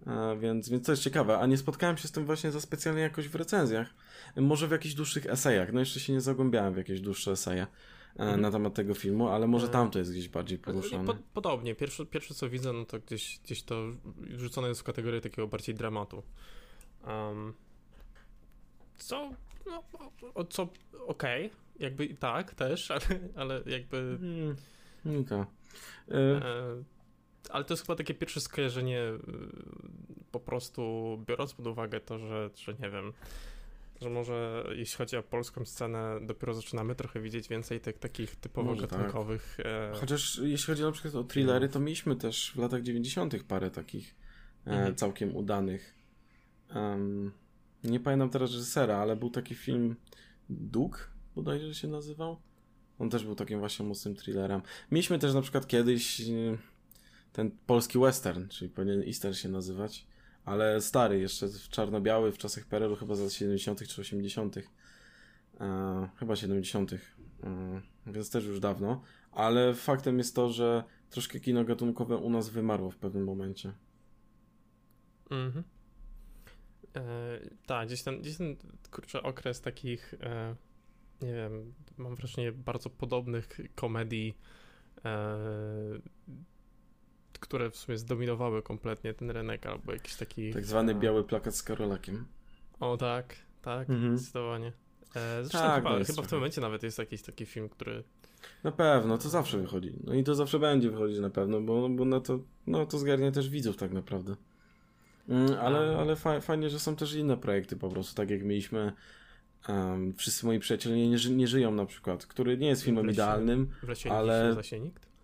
A 0.05 0.35
więc, 0.35 0.69
więc 0.69 0.85
to 0.85 0.91
jest 0.91 1.03
ciekawe, 1.03 1.39
a 1.39 1.45
nie 1.45 1.57
spotkałem 1.57 1.97
się 1.97 2.07
z 2.07 2.11
tym 2.11 2.25
właśnie 2.25 2.51
za 2.51 2.61
specjalnie 2.61 3.01
jakoś 3.01 3.27
w 3.27 3.35
recenzjach. 3.35 3.93
Może 4.35 4.67
w 4.67 4.71
jakichś 4.71 4.95
dłuższych 4.95 5.25
esejach, 5.25 5.73
no 5.73 5.79
jeszcze 5.79 5.99
się 5.99 6.13
nie 6.13 6.21
zagłębiałem 6.21 6.73
w 6.73 6.77
jakieś 6.77 7.01
dłuższe 7.01 7.31
eseje. 7.31 7.67
Mhm. 8.15 8.41
na 8.41 8.51
temat 8.51 8.73
tego 8.73 8.93
filmu, 8.93 9.27
ale 9.27 9.47
może 9.47 9.67
e, 9.67 9.69
tam 9.69 9.91
to 9.91 9.99
jest 9.99 10.11
gdzieś 10.11 10.29
bardziej 10.29 10.57
poruszone. 10.57 11.13
podobnie. 11.33 11.75
Pierwsze, 11.75 12.05
pierwsze 12.05 12.33
co 12.33 12.49
widzę, 12.49 12.73
no 12.73 12.85
to 12.85 12.99
gdzieś, 12.99 13.39
gdzieś 13.43 13.63
to 13.63 13.75
rzucone 14.35 14.67
jest 14.67 14.81
w 14.81 14.83
kategorię 14.83 15.21
takiego 15.21 15.47
bardziej 15.47 15.75
dramatu. 15.75 16.23
Um, 17.07 17.53
co, 18.97 19.29
no, 19.65 19.83
co 20.49 20.63
okej, 21.07 21.45
okay. 21.45 21.57
jakby 21.79 22.07
tak 22.07 22.53
też, 22.53 22.91
ale, 22.95 23.01
ale 23.35 23.61
jakby... 23.65 24.17
Hmm. 25.03 25.25
Tak. 25.25 25.47
E... 26.11 26.17
E, 26.17 26.83
ale 27.49 27.63
to 27.63 27.73
jest 27.73 27.83
chyba 27.83 27.95
takie 27.95 28.13
pierwsze 28.13 28.41
skojarzenie 28.41 29.01
po 30.31 30.39
prostu 30.39 30.83
biorąc 31.27 31.53
pod 31.53 31.67
uwagę 31.67 31.99
to, 31.99 32.19
że, 32.19 32.49
że 32.55 32.73
nie 32.73 32.89
wiem, 32.89 33.13
że 34.01 34.09
może 34.09 34.65
jeśli 34.75 34.97
chodzi 34.97 35.17
o 35.17 35.23
polską 35.23 35.65
scenę, 35.65 36.19
dopiero 36.21 36.53
zaczynamy 36.53 36.95
trochę 36.95 37.21
widzieć 37.21 37.47
więcej 37.47 37.79
tych 37.79 37.99
takich 37.99 38.35
typowo 38.35 38.69
może 38.69 38.87
tak. 38.87 38.99
gatunkowych. 38.99 39.57
Tak. 39.57 39.99
Chociaż 39.99 40.41
jeśli 40.43 40.67
chodzi 40.67 40.81
na 40.81 40.91
przykład 40.91 41.15
o 41.15 41.23
thrillery, 41.23 41.69
to 41.69 41.79
mieliśmy 41.79 42.15
też 42.15 42.51
w 42.55 42.59
latach 42.59 42.81
90. 42.81 43.43
parę 43.43 43.71
takich 43.71 44.15
e, 44.67 44.69
mhm. 44.69 44.95
całkiem 44.95 45.35
udanych. 45.35 45.95
Um, 46.75 47.31
nie 47.83 47.99
pamiętam 47.99 48.29
teraz 48.29 48.51
reżysera, 48.51 48.97
ale 48.97 49.15
był 49.15 49.29
taki 49.29 49.55
film 49.55 49.95
Duk, 50.49 51.09
bodajże 51.35 51.75
się 51.75 51.87
nazywał. 51.87 52.37
On 52.99 53.09
też 53.09 53.23
był 53.23 53.35
takim 53.35 53.59
właśnie 53.59 53.85
mocnym 53.85 54.15
thrillerem. 54.15 54.61
Mieliśmy 54.91 55.19
też 55.19 55.33
na 55.33 55.41
przykład 55.41 55.67
kiedyś 55.67 56.21
e, 56.21 56.23
ten 57.33 57.51
polski 57.65 57.99
western, 57.99 58.47
czyli 58.47 58.69
powinien 58.69 59.03
Easter 59.03 59.37
się 59.37 59.49
nazywać 59.49 60.07
ale 60.45 60.81
stary, 60.81 61.19
jeszcze 61.19 61.47
czarno-biały 61.69 62.31
w 62.31 62.37
czasach 62.37 62.65
PRL-u 62.65 62.95
chyba 62.95 63.15
z 63.15 63.33
70. 63.33 63.87
czy 63.87 64.01
80. 64.01 64.57
E, 65.59 66.09
chyba 66.15 66.35
70. 66.35 66.93
E, 66.93 66.97
więc 68.07 68.29
też 68.29 68.45
już 68.45 68.59
dawno, 68.59 69.01
ale 69.31 69.73
faktem 69.73 70.17
jest 70.17 70.35
to, 70.35 70.49
że 70.49 70.83
troszkę 71.09 71.39
kino 71.39 71.63
gatunkowe 71.63 72.17
u 72.17 72.29
nas 72.29 72.49
wymarło 72.49 72.91
w 72.91 72.97
pewnym 72.97 73.23
momencie. 73.23 73.73
Mhm. 75.31 75.63
E, 76.95 77.39
tak, 77.65 77.87
gdzieś 77.87 78.03
ten, 78.03 78.21
gdzieś 78.21 78.37
ten 78.37 78.55
kurczę, 78.91 79.23
okres 79.23 79.61
takich, 79.61 80.13
e, 80.13 80.55
nie 81.21 81.33
wiem, 81.33 81.73
mam 81.97 82.15
wrażenie 82.15 82.51
bardzo 82.51 82.89
podobnych 82.89 83.59
komedii 83.75 84.37
e, 85.05 85.37
które 87.47 87.69
w 87.69 87.77
sumie 87.77 87.97
zdominowały 87.97 88.61
kompletnie 88.61 89.13
ten 89.13 89.31
rynek, 89.31 89.65
albo 89.65 89.93
jakiś 89.93 90.15
taki... 90.15 90.53
Tak 90.53 90.65
zwany 90.65 90.95
biały 90.95 91.23
plakat 91.23 91.55
z 91.55 91.63
Karolakiem. 91.63 92.25
O 92.79 92.97
tak, 92.97 93.35
tak, 93.61 93.89
mhm. 93.89 94.17
zdecydowanie. 94.17 94.71
zresztą 95.41 95.59
tak, 95.59 95.83
chyba, 95.83 96.03
chyba 96.03 96.21
w 96.21 96.27
tym 96.27 96.37
momencie 96.37 96.61
nawet 96.61 96.83
jest 96.83 96.97
jakiś 96.97 97.21
taki 97.21 97.45
film, 97.45 97.69
który... 97.69 98.03
Na 98.63 98.71
pewno, 98.71 99.17
to 99.17 99.29
zawsze 99.29 99.57
wychodzi. 99.57 99.93
No 100.03 100.13
i 100.13 100.23
to 100.23 100.35
zawsze 100.35 100.59
będzie 100.59 100.91
wychodzić 100.91 101.19
na 101.19 101.29
pewno, 101.29 101.61
bo, 101.61 101.89
bo 101.89 102.05
na 102.05 102.19
to, 102.19 102.39
no, 102.67 102.85
to 102.85 102.97
zgarnia 102.97 103.31
też 103.31 103.49
widzów 103.49 103.77
tak 103.77 103.91
naprawdę. 103.91 104.35
Mm, 105.29 105.59
ale, 105.59 105.97
ale 105.97 106.15
fa 106.15 106.41
fajnie, 106.41 106.69
że 106.69 106.79
są 106.79 106.95
też 106.95 107.13
inne 107.13 107.37
projekty 107.37 107.75
po 107.75 107.89
prostu, 107.89 108.15
tak 108.15 108.29
jak 108.29 108.43
mieliśmy 108.43 108.93
um, 109.69 110.13
Wszyscy 110.13 110.45
moi 110.45 110.59
przyjaciele 110.59 110.95
nie, 110.95 111.09
nie, 111.09 111.17
nie, 111.29 111.47
żyją 111.47 111.71
na 111.71 111.85
przykład, 111.85 112.25
który 112.25 112.57
nie 112.57 112.67
jest 112.67 112.83
filmem 112.83 113.09
idealnym, 113.09 113.67
w 113.83 113.89
lesie 113.89 114.11
ale... 114.11 114.55
W 114.63 114.71
nikt? 114.71 115.14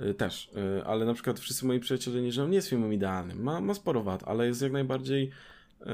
Y, 0.00 0.14
też, 0.14 0.50
y, 0.78 0.84
ale 0.84 1.04
na 1.04 1.14
przykład 1.14 1.40
Wszyscy 1.40 1.66
moi 1.66 1.80
przyjaciele 1.80 2.22
nie 2.22 2.32
żyją 2.32 2.48
nie 2.48 2.56
jest 2.56 2.68
filmem 2.68 2.92
idealnym, 2.92 3.42
ma, 3.42 3.60
ma 3.60 3.74
sporo 3.74 4.02
wad, 4.02 4.22
ale 4.28 4.46
jest 4.46 4.62
jak 4.62 4.72
najbardziej 4.72 5.30
y, 5.80 5.86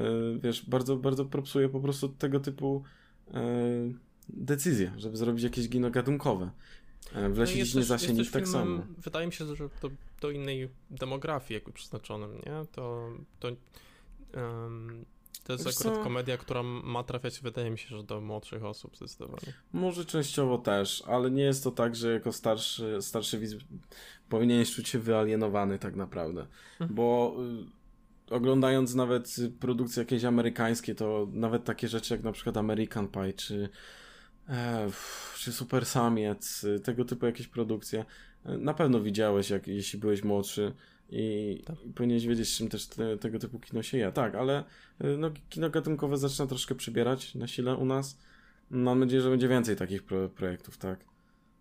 wiesz, 0.43 0.69
bardzo, 0.69 0.95
bardzo 0.95 1.25
propsuje 1.25 1.69
po 1.69 1.79
prostu 1.79 2.09
tego 2.09 2.39
typu 2.39 2.83
decyzje, 4.29 4.93
żeby 4.97 5.17
zrobić 5.17 5.43
jakieś 5.43 5.69
gino 5.69 5.89
gatunkowe. 5.89 6.49
W 7.29 7.37
lesie 7.37 7.59
no 7.59 7.79
nie 7.79 7.85
zasięgnik 7.85 8.31
tak 8.31 8.47
samo. 8.47 8.83
Wydaje 8.97 9.27
mi 9.27 9.33
się, 9.33 9.55
że 9.55 9.69
to 9.81 9.89
do 10.21 10.31
innej 10.31 10.69
demografii 10.89 11.53
jakby 11.53 11.71
przeznaczonym, 11.71 12.35
nie? 12.35 12.65
To, 12.71 13.09
to, 13.39 13.47
um, 14.33 15.05
to 15.47 15.53
jest 15.53 15.65
Wiesz 15.65 15.77
akurat 15.77 15.97
co? 15.97 16.03
komedia, 16.03 16.37
która 16.37 16.63
ma 16.63 17.03
trafiać, 17.03 17.39
wydaje 17.39 17.71
mi 17.71 17.77
się, 17.77 17.97
że 17.97 18.03
do 18.03 18.21
młodszych 18.21 18.65
osób 18.65 18.97
zdecydowanie. 18.97 19.53
Może 19.73 20.05
częściowo 20.05 20.57
też, 20.57 21.03
ale 21.07 21.31
nie 21.31 21.43
jest 21.43 21.63
to 21.63 21.71
tak, 21.71 21.95
że 21.95 22.13
jako 22.13 22.31
starszy, 22.31 22.97
starszy 23.01 23.39
widz 23.39 23.55
powinieneś 24.29 24.75
czuć 24.75 24.89
się 24.89 24.99
wyalienowany 24.99 25.79
tak 25.79 25.95
naprawdę, 25.95 26.47
hmm. 26.77 26.95
bo 26.95 27.35
y, 28.29 28.35
oglądając 28.35 28.95
nawet 28.95 29.35
produkcje 29.59 30.01
jakieś 30.01 30.23
amerykańskie, 30.23 30.95
to 30.95 31.27
nawet 31.31 31.63
takie 31.63 31.87
rzeczy 31.87 32.13
jak 32.13 32.23
na 32.23 32.31
przykład 32.31 32.57
American 32.57 33.07
Pie, 33.07 33.33
czy 33.33 33.69
e, 34.49 34.89
czy 35.37 35.53
Super 35.53 35.85
Samiec, 35.85 36.65
tego 36.83 37.05
typu 37.05 37.25
jakieś 37.25 37.47
produkcje, 37.47 38.05
na 38.45 38.73
pewno 38.73 38.99
widziałeś, 39.01 39.49
jak, 39.49 39.67
jeśli 39.67 39.99
byłeś 39.99 40.23
młodszy 40.23 40.73
i, 41.09 41.63
tak. 41.65 41.75
powinieneś 41.95 42.27
wiedzieć, 42.27 42.57
czym 42.57 42.69
też 42.69 42.87
te, 42.87 43.17
tego 43.17 43.39
typu 43.39 43.59
kino 43.59 43.83
się 43.83 43.97
je. 43.97 44.11
Tak, 44.11 44.35
ale 44.35 44.63
y, 45.03 45.17
no, 45.17 45.31
kino 45.49 45.69
gatunkowe 45.69 46.17
zaczyna 46.17 46.47
troszkę 46.47 46.75
przybierać 46.75 47.35
na 47.35 47.47
sile 47.47 47.75
u 47.75 47.85
nas. 47.85 48.19
Mam 48.69 48.99
nadzieję, 48.99 49.21
że 49.21 49.29
będzie 49.29 49.47
więcej 49.47 49.75
takich 49.75 50.03
pro, 50.03 50.29
projektów, 50.29 50.77
tak. 50.77 50.99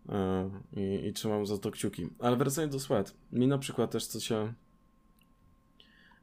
E, 0.09 0.51
I, 0.77 1.07
I 1.07 1.13
trzymam 1.13 1.47
za 1.47 1.59
to 1.59 1.71
kciuki. 1.71 2.09
Ale 2.19 2.37
wracając 2.37 2.73
do 2.73 2.81
Sweat, 2.81 3.15
mi 3.33 3.47
na 3.47 3.59
przykład 3.59 3.91
też 3.91 4.07
co 4.07 4.21
się. 4.21 4.53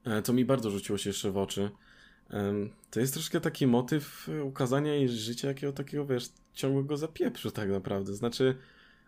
E, 0.05 0.21
co 0.21 0.33
mi 0.33 0.45
bardzo 0.45 0.71
rzuciło 0.71 0.97
się 0.97 1.09
jeszcze 1.09 1.31
w 1.31 1.37
oczy, 1.37 1.71
to 2.91 2.99
jest 2.99 3.13
troszkę 3.13 3.41
taki 3.41 3.67
motyw 3.67 4.29
ukazania 4.43 4.93
jej 4.93 5.09
życia 5.09 5.47
jakiego 5.47 5.73
takiego, 5.73 6.05
wiesz, 6.05 6.29
ciągłego 6.53 6.97
zapieprzu 6.97 7.51
tak 7.51 7.69
naprawdę. 7.69 8.13
Znaczy, 8.13 8.55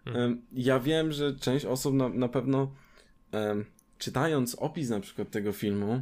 hmm. 0.06 0.42
ja 0.52 0.80
wiem, 0.80 1.12
że 1.12 1.36
część 1.36 1.66
osób 1.66 1.96
na, 1.96 2.10
na 2.10 2.30
pewno 2.30 2.72
czytając 3.98 4.56
opis 4.56 4.90
na 4.90 5.00
przykład 5.00 5.32
tego 5.32 5.52
filmu, 5.52 6.02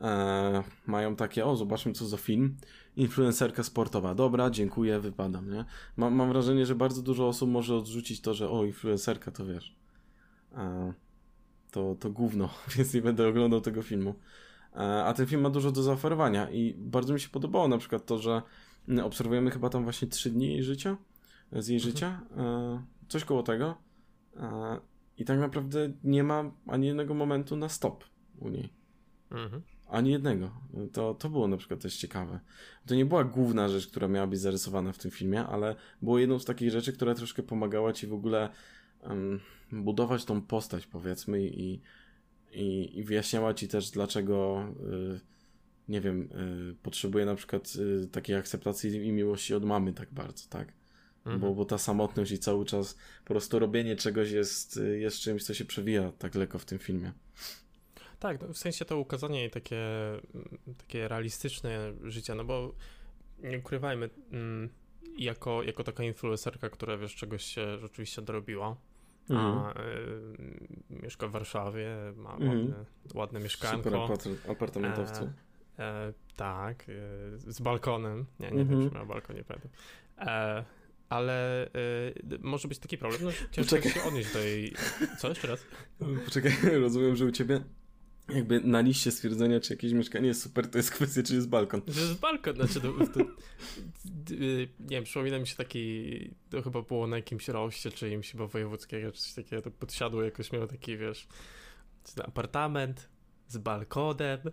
e, 0.00 0.62
mają 0.86 1.16
takie, 1.16 1.46
o 1.46 1.56
zobaczmy 1.56 1.92
co 1.92 2.06
za 2.06 2.16
film, 2.16 2.56
influencerka 2.96 3.62
sportowa, 3.62 4.14
dobra, 4.14 4.50
dziękuję, 4.50 5.00
wypadam, 5.00 5.50
nie? 5.50 5.64
Mam, 5.96 6.14
mam 6.14 6.28
wrażenie, 6.28 6.66
że 6.66 6.74
bardzo 6.74 7.02
dużo 7.02 7.28
osób 7.28 7.50
może 7.50 7.76
odrzucić 7.76 8.20
to, 8.20 8.34
że 8.34 8.50
o, 8.50 8.64
influencerka 8.64 9.30
to 9.30 9.46
wiesz, 9.46 9.76
e, 10.54 10.92
to, 11.70 11.96
to 12.00 12.10
gówno, 12.10 12.48
więc 12.76 12.94
nie 12.94 13.02
będę 13.02 13.28
oglądał 13.28 13.60
tego 13.60 13.82
filmu. 13.82 14.14
E, 14.74 15.04
a 15.04 15.14
ten 15.14 15.26
film 15.26 15.42
ma 15.42 15.50
dużo 15.50 15.72
do 15.72 15.82
zaoferowania 15.82 16.50
i 16.50 16.74
bardzo 16.78 17.14
mi 17.14 17.20
się 17.20 17.28
podobało 17.28 17.68
na 17.68 17.78
przykład 17.78 18.06
to, 18.06 18.18
że 18.18 18.42
obserwujemy 19.02 19.50
chyba 19.50 19.68
tam 19.68 19.84
właśnie 19.84 20.08
trzy 20.08 20.30
dni 20.30 20.48
jej 20.48 20.62
życia, 20.62 20.96
z 21.52 21.68
jej 21.68 21.76
mhm. 21.76 21.92
życia, 21.92 22.20
e, 22.36 22.82
coś 23.08 23.24
koło 23.24 23.42
tego. 23.42 23.74
I 25.18 25.24
tak 25.24 25.38
naprawdę 25.38 25.92
nie 26.04 26.22
ma 26.22 26.50
ani 26.66 26.86
jednego 26.86 27.14
momentu 27.14 27.56
na 27.56 27.68
stop 27.68 28.04
u 28.38 28.48
niej. 28.48 28.68
Mhm. 29.30 29.62
Ani 29.88 30.10
jednego. 30.10 30.50
To, 30.92 31.14
to 31.14 31.30
było 31.30 31.48
na 31.48 31.56
przykład 31.56 31.80
też 31.80 31.96
ciekawe. 31.96 32.40
To 32.86 32.94
nie 32.94 33.06
była 33.06 33.24
główna 33.24 33.68
rzecz, 33.68 33.86
która 33.86 34.08
miała 34.08 34.26
być 34.26 34.40
zarysowana 34.40 34.92
w 34.92 34.98
tym 34.98 35.10
filmie, 35.10 35.46
ale 35.46 35.74
było 36.02 36.18
jedną 36.18 36.38
z 36.38 36.44
takich 36.44 36.70
rzeczy, 36.70 36.92
która 36.92 37.14
troszkę 37.14 37.42
pomagała 37.42 37.92
ci 37.92 38.06
w 38.06 38.14
ogóle 38.14 38.48
um, 39.02 39.40
budować 39.72 40.24
tą 40.24 40.42
postać, 40.42 40.86
powiedzmy, 40.86 41.46
i, 41.46 41.80
i, 42.52 42.98
i 42.98 43.04
wyjaśniała 43.04 43.54
ci 43.54 43.68
też, 43.68 43.90
dlaczego. 43.90 44.64
Y, 45.14 45.20
nie 45.88 46.00
wiem, 46.00 46.28
y, 46.70 46.74
potrzebuje 46.82 47.24
na 47.24 47.34
przykład 47.34 47.72
y, 48.04 48.08
takiej 48.08 48.36
akceptacji 48.36 49.06
i 49.06 49.12
miłości 49.12 49.54
od 49.54 49.64
mamy 49.64 49.92
tak 49.92 50.12
bardzo, 50.12 50.48
tak? 50.48 50.72
Mhm. 51.26 51.40
bo, 51.40 51.54
bo 51.54 51.64
ta 51.64 51.78
samotność 51.78 52.32
i 52.32 52.38
cały 52.38 52.64
czas 52.64 52.98
po 53.24 53.34
prostu 53.34 53.58
robienie 53.58 53.96
czegoś 53.96 54.30
jest, 54.30 54.80
jest 54.98 55.18
czymś, 55.18 55.44
co 55.44 55.54
się 55.54 55.64
przewija 55.64 56.12
tak 56.18 56.34
lekko 56.34 56.58
w 56.58 56.64
tym 56.64 56.78
filmie. 56.78 57.12
Tak, 58.18 58.40
no 58.40 58.52
w 58.52 58.58
sensie 58.58 58.84
to 58.84 58.98
ukazanie 58.98 59.50
takie, 59.50 59.86
takie 60.78 61.08
realistyczne 61.08 61.92
życia, 62.02 62.34
no 62.34 62.44
bo 62.44 62.74
nie 63.42 63.58
ukrywajmy, 63.58 64.10
mm, 64.32 64.68
jako, 65.18 65.62
jako 65.62 65.84
taka 65.84 66.04
influencerka, 66.04 66.70
która 66.70 66.96
wiesz, 66.96 67.14
czegoś 67.14 67.44
się 67.44 67.78
rzeczywiście 67.78 68.22
dorobiła, 68.22 68.76
mhm. 69.30 69.58
a, 69.58 69.74
y, 70.90 71.02
mieszka 71.02 71.28
w 71.28 71.30
Warszawie, 71.30 71.96
ma 72.16 72.32
mhm. 72.32 72.58
ładne, 72.58 72.84
ładne 73.14 73.40
mieszkanko. 73.40 74.18
Super 74.18 74.50
apartamentowcu. 74.50 75.24
E, 75.78 75.82
e, 75.82 76.12
tak, 76.36 76.82
e, 76.82 76.92
z 77.38 77.60
balkonem. 77.60 78.26
Nie, 78.40 78.50
nie 78.50 78.60
mhm. 78.60 78.80
wiem, 78.80 78.90
czy 78.90 78.96
miał 78.96 79.06
balkon, 79.06 79.36
nie 79.36 79.44
pamiętam. 79.44 79.70
E, 80.18 80.64
ale 81.08 81.66
y, 81.66 82.38
może 82.40 82.68
być 82.68 82.78
taki 82.78 82.98
problem, 82.98 83.22
no 83.24 83.30
ciężko 83.50 83.76
Poczekaj. 83.76 83.92
się 83.92 84.02
odnieść 84.08 84.32
do 84.32 84.38
jej... 84.38 84.72
Co, 85.18 85.28
jeszcze 85.28 85.48
raz? 85.48 85.66
Poczekaj, 86.24 86.52
rozumiem, 86.80 87.16
że 87.16 87.24
u 87.24 87.30
ciebie 87.30 87.60
jakby 88.28 88.60
na 88.60 88.80
liście 88.80 89.10
stwierdzenia, 89.10 89.60
czy 89.60 89.72
jakieś 89.72 89.92
mieszkanie 89.92 90.26
jest 90.28 90.42
super, 90.42 90.70
to 90.70 90.78
jest 90.78 90.90
kwestia, 90.90 91.22
czy 91.22 91.34
jest 91.34 91.48
balkon. 91.48 91.82
To 91.82 91.90
jest 91.90 92.20
balkon, 92.20 92.56
znaczy 92.56 92.80
to, 92.80 92.92
to, 93.06 93.20
nie 94.80 94.96
wiem, 94.96 95.04
przypomina 95.04 95.38
mi 95.38 95.46
się 95.46 95.56
taki, 95.56 96.30
to 96.50 96.62
chyba 96.62 96.82
było 96.82 97.06
na 97.06 97.16
jakimś 97.16 97.48
roście, 97.48 97.90
czy 97.90 98.10
imś 98.10 98.32
chyba 98.32 98.46
wojewódzkiego, 98.46 99.12
czy 99.12 99.22
coś 99.22 99.32
takiego, 99.32 99.62
to 99.62 99.70
podsiadło 99.70 100.22
jakoś 100.22 100.52
miał 100.52 100.66
taki, 100.66 100.96
wiesz, 100.96 101.28
apartament 102.24 103.08
z 103.48 103.58
balkonem. 103.58 104.40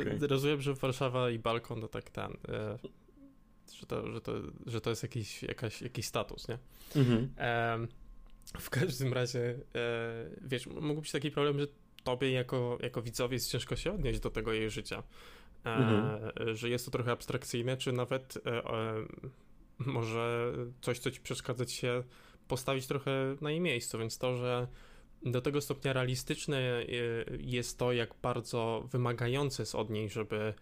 okay. 0.00 0.18
Rozumiem, 0.20 0.60
że 0.60 0.74
Warszawa 0.74 1.30
i 1.30 1.38
balkon 1.38 1.80
to 1.80 1.88
tak 1.88 2.10
ten... 2.10 2.32
E, 2.48 2.78
że 3.72 3.86
to, 3.86 4.12
że 4.12 4.20
to, 4.20 4.32
że 4.66 4.80
to 4.80 4.90
jest 4.90 5.02
jakiś, 5.02 5.42
jakaś, 5.42 5.82
jakiś 5.82 6.06
status, 6.06 6.48
nie? 6.48 6.58
Mhm. 6.96 7.28
E, 7.38 7.86
w 8.60 8.70
każdym 8.70 9.12
razie, 9.12 9.40
e, 9.74 10.30
wiesz, 10.42 10.66
mógł 10.66 11.00
być 11.00 11.12
taki 11.12 11.30
problem, 11.30 11.58
że 11.60 11.66
tobie 12.04 12.30
jako, 12.30 12.78
jako 12.82 13.02
widzowi 13.02 13.34
jest 13.34 13.50
ciężko 13.50 13.76
się 13.76 13.92
odnieść 13.92 14.20
do 14.20 14.30
tego 14.30 14.52
jej 14.52 14.70
życia. 14.70 15.02
E, 15.64 15.74
mhm. 15.74 16.56
Że 16.56 16.68
jest 16.68 16.84
to 16.84 16.90
trochę 16.90 17.12
abstrakcyjne, 17.12 17.76
czy 17.76 17.92
nawet 17.92 18.38
e, 18.46 18.62
może 19.78 20.52
coś, 20.80 20.98
co 20.98 21.10
ci 21.10 21.20
przeszkadza 21.20 21.64
ci 21.64 21.76
się 21.76 22.02
postawić 22.48 22.86
trochę 22.86 23.36
na 23.40 23.50
jej 23.50 23.60
miejscu, 23.60 23.98
więc 23.98 24.18
to, 24.18 24.36
że 24.36 24.66
do 25.24 25.40
tego 25.40 25.60
stopnia 25.60 25.92
realistyczne 25.92 26.58
e, 26.58 26.84
jest 27.38 27.78
to, 27.78 27.92
jak 27.92 28.14
bardzo 28.22 28.88
wymagające 28.92 29.62
jest 29.62 29.74
od 29.74 29.90
niej, 29.90 30.10
żeby 30.10 30.54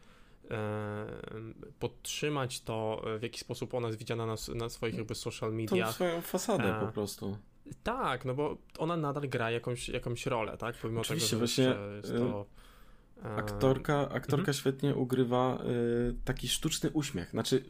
podtrzymać 1.78 2.60
to, 2.60 3.04
w 3.18 3.22
jaki 3.22 3.40
sposób 3.40 3.74
ona 3.74 3.86
jest 3.86 3.98
widziana 3.98 4.26
na, 4.26 4.34
na 4.54 4.68
swoich 4.68 4.94
jakby 4.94 5.14
social 5.14 5.52
mediach. 5.52 5.88
Tą 5.88 5.94
swoją 5.94 6.20
fasadę 6.20 6.76
e, 6.76 6.86
po 6.86 6.92
prostu. 6.92 7.38
Tak, 7.82 8.24
no 8.24 8.34
bo 8.34 8.56
ona 8.78 8.96
nadal 8.96 9.28
gra 9.28 9.50
jakąś, 9.50 9.88
jakąś 9.88 10.26
rolę, 10.26 10.56
tak? 10.56 10.76
Pomimo 10.76 11.00
Oczywiście, 11.00 11.36
tego, 11.36 11.46
że 11.46 11.64
właśnie 11.64 12.18
to... 12.18 12.46
Aktorka, 13.36 14.08
aktorka 14.08 14.40
mhm. 14.40 14.54
świetnie 14.54 14.94
ugrywa 14.94 15.62
taki 16.24 16.48
sztuczny 16.48 16.90
uśmiech. 16.90 17.30
Znaczy, 17.30 17.64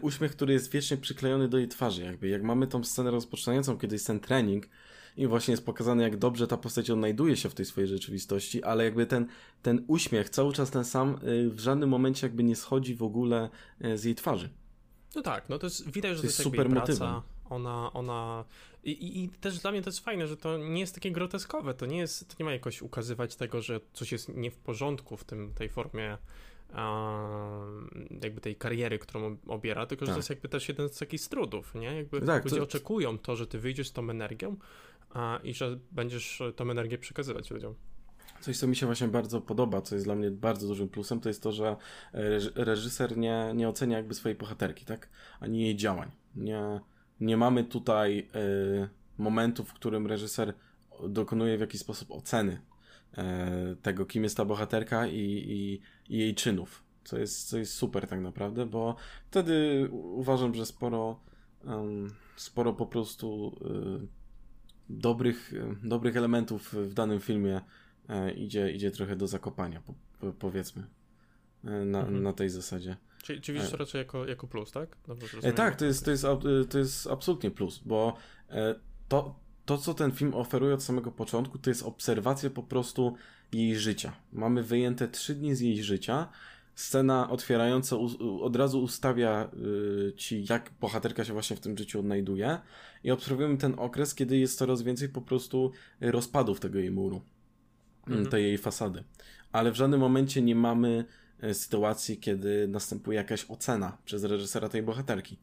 uśmiech, 0.00 0.32
który 0.32 0.52
jest 0.52 0.72
wiecznie 0.72 0.96
przyklejony 0.96 1.48
do 1.48 1.58
jej 1.58 1.68
twarzy. 1.68 2.02
Jakby 2.02 2.28
jak 2.28 2.42
mamy 2.42 2.66
tą 2.66 2.84
scenę 2.84 3.10
rozpoczynającą, 3.10 3.78
kiedy 3.78 3.94
jest 3.94 4.06
ten 4.06 4.20
trening, 4.20 4.66
i 5.16 5.26
właśnie 5.26 5.52
jest 5.52 5.66
pokazane, 5.66 6.02
jak 6.02 6.16
dobrze 6.16 6.46
ta 6.46 6.56
postać 6.56 6.90
odnajduje 6.90 7.36
się 7.36 7.48
w 7.48 7.54
tej 7.54 7.66
swojej 7.66 7.88
rzeczywistości, 7.88 8.62
ale 8.62 8.84
jakby 8.84 9.06
ten, 9.06 9.26
ten 9.62 9.84
uśmiech, 9.86 10.30
cały 10.30 10.52
czas 10.52 10.70
ten 10.70 10.84
sam, 10.84 11.18
y, 11.22 11.50
w 11.50 11.60
żadnym 11.60 11.88
momencie 11.88 12.26
jakby 12.26 12.42
nie 12.42 12.56
schodzi 12.56 12.94
w 12.94 13.02
ogóle 13.02 13.50
y, 13.84 13.98
z 13.98 14.04
jej 14.04 14.14
twarzy. 14.14 14.48
No 15.14 15.22
tak, 15.22 15.48
no 15.48 15.58
to 15.58 15.66
jest, 15.66 15.90
widać, 15.90 16.16
że 16.16 16.20
to 16.22 16.26
jest, 16.26 16.36
to 16.36 16.42
jest 16.42 16.56
super 16.56 16.70
praca. 16.70 17.22
Ona, 17.50 17.92
ona 17.92 18.44
I, 18.84 18.90
i, 18.90 19.24
i, 19.24 19.28
też 19.28 19.58
dla 19.58 19.70
mnie 19.72 19.82
to 19.82 19.88
jest 19.88 20.00
fajne, 20.00 20.26
że 20.26 20.36
to 20.36 20.58
nie 20.58 20.80
jest 20.80 20.94
takie 20.94 21.12
groteskowe, 21.12 21.74
to 21.74 21.86
nie 21.86 21.98
jest, 21.98 22.28
to 22.28 22.34
nie 22.38 22.44
ma 22.44 22.52
jakoś 22.52 22.82
ukazywać 22.82 23.36
tego, 23.36 23.62
że 23.62 23.80
coś 23.92 24.12
jest 24.12 24.28
nie 24.28 24.50
w 24.50 24.56
porządku 24.56 25.16
w 25.16 25.24
tym, 25.24 25.54
tej 25.54 25.68
formie 25.68 26.18
jakby 28.22 28.40
tej 28.40 28.56
kariery, 28.56 28.98
którą 28.98 29.36
obiera, 29.46 29.86
tylko 29.86 30.04
że 30.04 30.06
tak. 30.06 30.14
to 30.14 30.18
jest 30.18 30.30
jakby 30.30 30.48
też 30.48 30.68
jeden 30.68 30.88
z 30.88 30.98
takich 30.98 31.20
strudów, 31.20 31.74
nie? 31.74 31.96
Jakby 31.96 32.20
tak, 32.20 32.44
ludzie 32.44 32.56
to... 32.56 32.62
oczekują 32.62 33.18
to, 33.18 33.36
że 33.36 33.46
ty 33.46 33.58
wyjdziesz 33.58 33.88
z 33.88 33.92
tą 33.92 34.10
energią, 34.10 34.56
a, 35.14 35.40
i 35.44 35.54
że 35.54 35.78
będziesz 35.90 36.42
tą 36.56 36.70
energię 36.70 36.98
przekazywać 36.98 37.50
ludziom. 37.50 37.74
Coś, 38.40 38.58
co 38.58 38.66
mi 38.66 38.76
się 38.76 38.86
właśnie 38.86 39.08
bardzo 39.08 39.40
podoba, 39.40 39.82
co 39.82 39.94
jest 39.94 40.06
dla 40.06 40.14
mnie 40.14 40.30
bardzo 40.30 40.66
dużym 40.68 40.88
plusem, 40.88 41.20
to 41.20 41.28
jest 41.28 41.42
to, 41.42 41.52
że 41.52 41.76
reżyser 42.54 43.16
nie, 43.16 43.52
nie 43.54 43.68
ocenia 43.68 43.96
jakby 43.96 44.14
swojej 44.14 44.38
bohaterki, 44.38 44.84
tak? 44.84 45.08
Ani 45.40 45.62
jej 45.62 45.76
działań. 45.76 46.10
Nie, 46.36 46.80
nie 47.20 47.36
mamy 47.36 47.64
tutaj 47.64 48.18
y, 48.18 48.88
momentu, 49.18 49.64
w 49.64 49.72
którym 49.72 50.06
reżyser 50.06 50.54
dokonuje 51.08 51.58
w 51.58 51.60
jakiś 51.60 51.80
sposób 51.80 52.10
oceny 52.10 52.60
y, 53.72 53.76
tego, 53.76 54.06
kim 54.06 54.22
jest 54.22 54.36
ta 54.36 54.44
bohaterka 54.44 55.06
i, 55.06 55.18
i, 55.18 55.72
i, 56.08 56.18
jej 56.18 56.34
czynów. 56.34 56.82
Co 57.04 57.18
jest, 57.18 57.48
co 57.48 57.58
jest 57.58 57.74
super 57.74 58.06
tak 58.06 58.20
naprawdę, 58.20 58.66
bo 58.66 58.96
wtedy 59.30 59.88
uważam, 59.92 60.54
że 60.54 60.66
sporo, 60.66 61.20
um, 61.64 62.14
sporo 62.36 62.72
po 62.72 62.86
prostu 62.86 63.56
y, 64.04 64.21
dobrych, 64.88 65.52
dobrych 65.82 66.16
elementów 66.16 66.74
w 66.74 66.94
danym 66.94 67.20
filmie 67.20 67.60
E, 68.08 68.32
idzie, 68.32 68.72
idzie 68.72 68.90
trochę 68.90 69.16
do 69.16 69.26
zakopania, 69.26 69.80
po, 69.80 69.94
po, 70.20 70.32
powiedzmy, 70.32 70.86
e, 71.64 71.70
na, 71.70 72.00
mhm. 72.00 72.22
na 72.22 72.32
tej 72.32 72.48
zasadzie. 72.48 72.96
Czyli, 73.22 73.40
czyli 73.40 73.58
widzisz 73.58 73.70
to 73.70 73.76
e. 73.76 73.78
raczej 73.78 73.98
jako, 73.98 74.26
jako 74.26 74.46
plus, 74.46 74.72
tak? 74.72 74.96
tak, 75.52 75.76
to 75.76 75.84
jest, 75.84 76.04
to, 76.04 76.10
jest, 76.10 76.24
to 76.70 76.78
jest 76.78 77.06
absolutnie 77.06 77.50
plus, 77.50 77.78
bo 77.78 78.16
to, 79.08 79.34
to, 79.64 79.78
co 79.78 79.94
ten 79.94 80.12
film 80.12 80.34
oferuje 80.34 80.74
od 80.74 80.82
samego 80.82 81.12
początku, 81.12 81.58
to 81.58 81.70
jest 81.70 81.82
obserwacja 81.82 82.50
po 82.50 82.62
prostu 82.62 83.16
jej 83.52 83.76
życia. 83.76 84.12
Mamy 84.32 84.62
wyjęte 84.62 85.08
trzy 85.08 85.34
dni 85.34 85.54
z 85.54 85.60
jej 85.60 85.82
życia. 85.82 86.28
Scena 86.74 87.30
otwierająca 87.30 87.96
od 88.40 88.56
razu 88.56 88.82
ustawia 88.82 89.50
ci, 90.16 90.44
jak 90.50 90.70
bohaterka 90.80 91.24
się 91.24 91.32
właśnie 91.32 91.56
w 91.56 91.60
tym 91.60 91.78
życiu 91.78 92.00
odnajduje, 92.00 92.58
i 93.04 93.10
obserwujemy 93.10 93.56
ten 93.56 93.74
okres, 93.78 94.14
kiedy 94.14 94.38
jest 94.38 94.58
coraz 94.58 94.82
więcej 94.82 95.08
po 95.08 95.20
prostu 95.20 95.72
rozpadów 96.00 96.60
tego 96.60 96.78
jej 96.78 96.90
muru 96.90 97.22
mhm. 98.06 98.26
tej 98.26 98.44
jej 98.44 98.58
fasady. 98.58 99.04
Ale 99.52 99.72
w 99.72 99.76
żadnym 99.76 100.00
momencie 100.00 100.42
nie 100.42 100.54
mamy 100.54 101.04
sytuacji, 101.52 102.18
kiedy 102.18 102.68
następuje 102.68 103.16
jakaś 103.16 103.50
ocena 103.50 103.98
przez 104.04 104.24
reżysera 104.24 104.68
tej 104.68 104.82
bohaterki. 104.82 105.38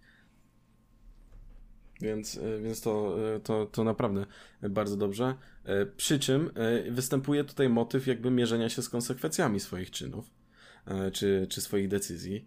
Więc, 2.02 2.40
więc 2.64 2.82
to, 2.82 3.16
to, 3.44 3.66
to 3.66 3.84
naprawdę 3.84 4.26
bardzo 4.70 4.98
dobrze. 4.98 5.36
Przy 5.98 6.20
czym 6.20 6.52
występuje 6.90 7.44
tutaj 7.44 7.70
motyw 7.70 8.08
jakby 8.08 8.32
mierzenia 8.32 8.70
się 8.70 8.82
z 8.82 8.90
konsekwencjami 8.90 9.60
swoich 9.60 9.92
czynów 9.92 10.39
czy, 11.14 11.48
czy 11.50 11.62
swoich 11.62 11.88
decyzji. 11.88 12.46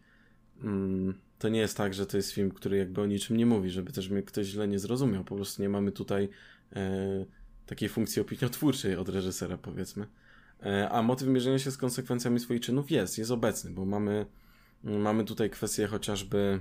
Mm, 0.62 1.14
to 1.38 1.48
nie 1.48 1.60
jest 1.60 1.76
tak, 1.76 1.94
że 1.94 2.06
to 2.06 2.16
jest 2.16 2.30
film, 2.30 2.50
który 2.50 2.76
jakby 2.76 3.00
o 3.00 3.06
niczym 3.06 3.36
nie 3.36 3.46
mówi, 3.46 3.70
żeby 3.70 3.92
też 3.92 4.08
mnie 4.08 4.22
ktoś 4.22 4.46
źle 4.46 4.68
nie 4.68 4.78
zrozumiał. 4.78 5.24
Po 5.24 5.36
prostu 5.36 5.62
nie 5.62 5.68
mamy 5.68 5.92
tutaj 5.92 6.28
takiej 7.66 7.88
funkcji 7.88 8.22
opiniotwórczej 8.22 8.96
od 8.96 9.08
reżysera, 9.08 9.58
powiedzmy. 9.58 10.06
E, 10.62 10.90
a 10.90 11.02
motyw 11.02 11.28
mierzenia 11.28 11.58
się 11.58 11.70
z 11.70 11.76
konsekwencjami 11.76 12.40
swoich 12.40 12.60
czynów 12.60 12.90
jest, 12.90 13.18
jest 13.18 13.30
obecny, 13.30 13.70
bo 13.70 13.84
mamy, 13.84 14.26
mamy 14.84 15.24
tutaj 15.24 15.50
kwestię 15.50 15.86
chociażby 15.86 16.60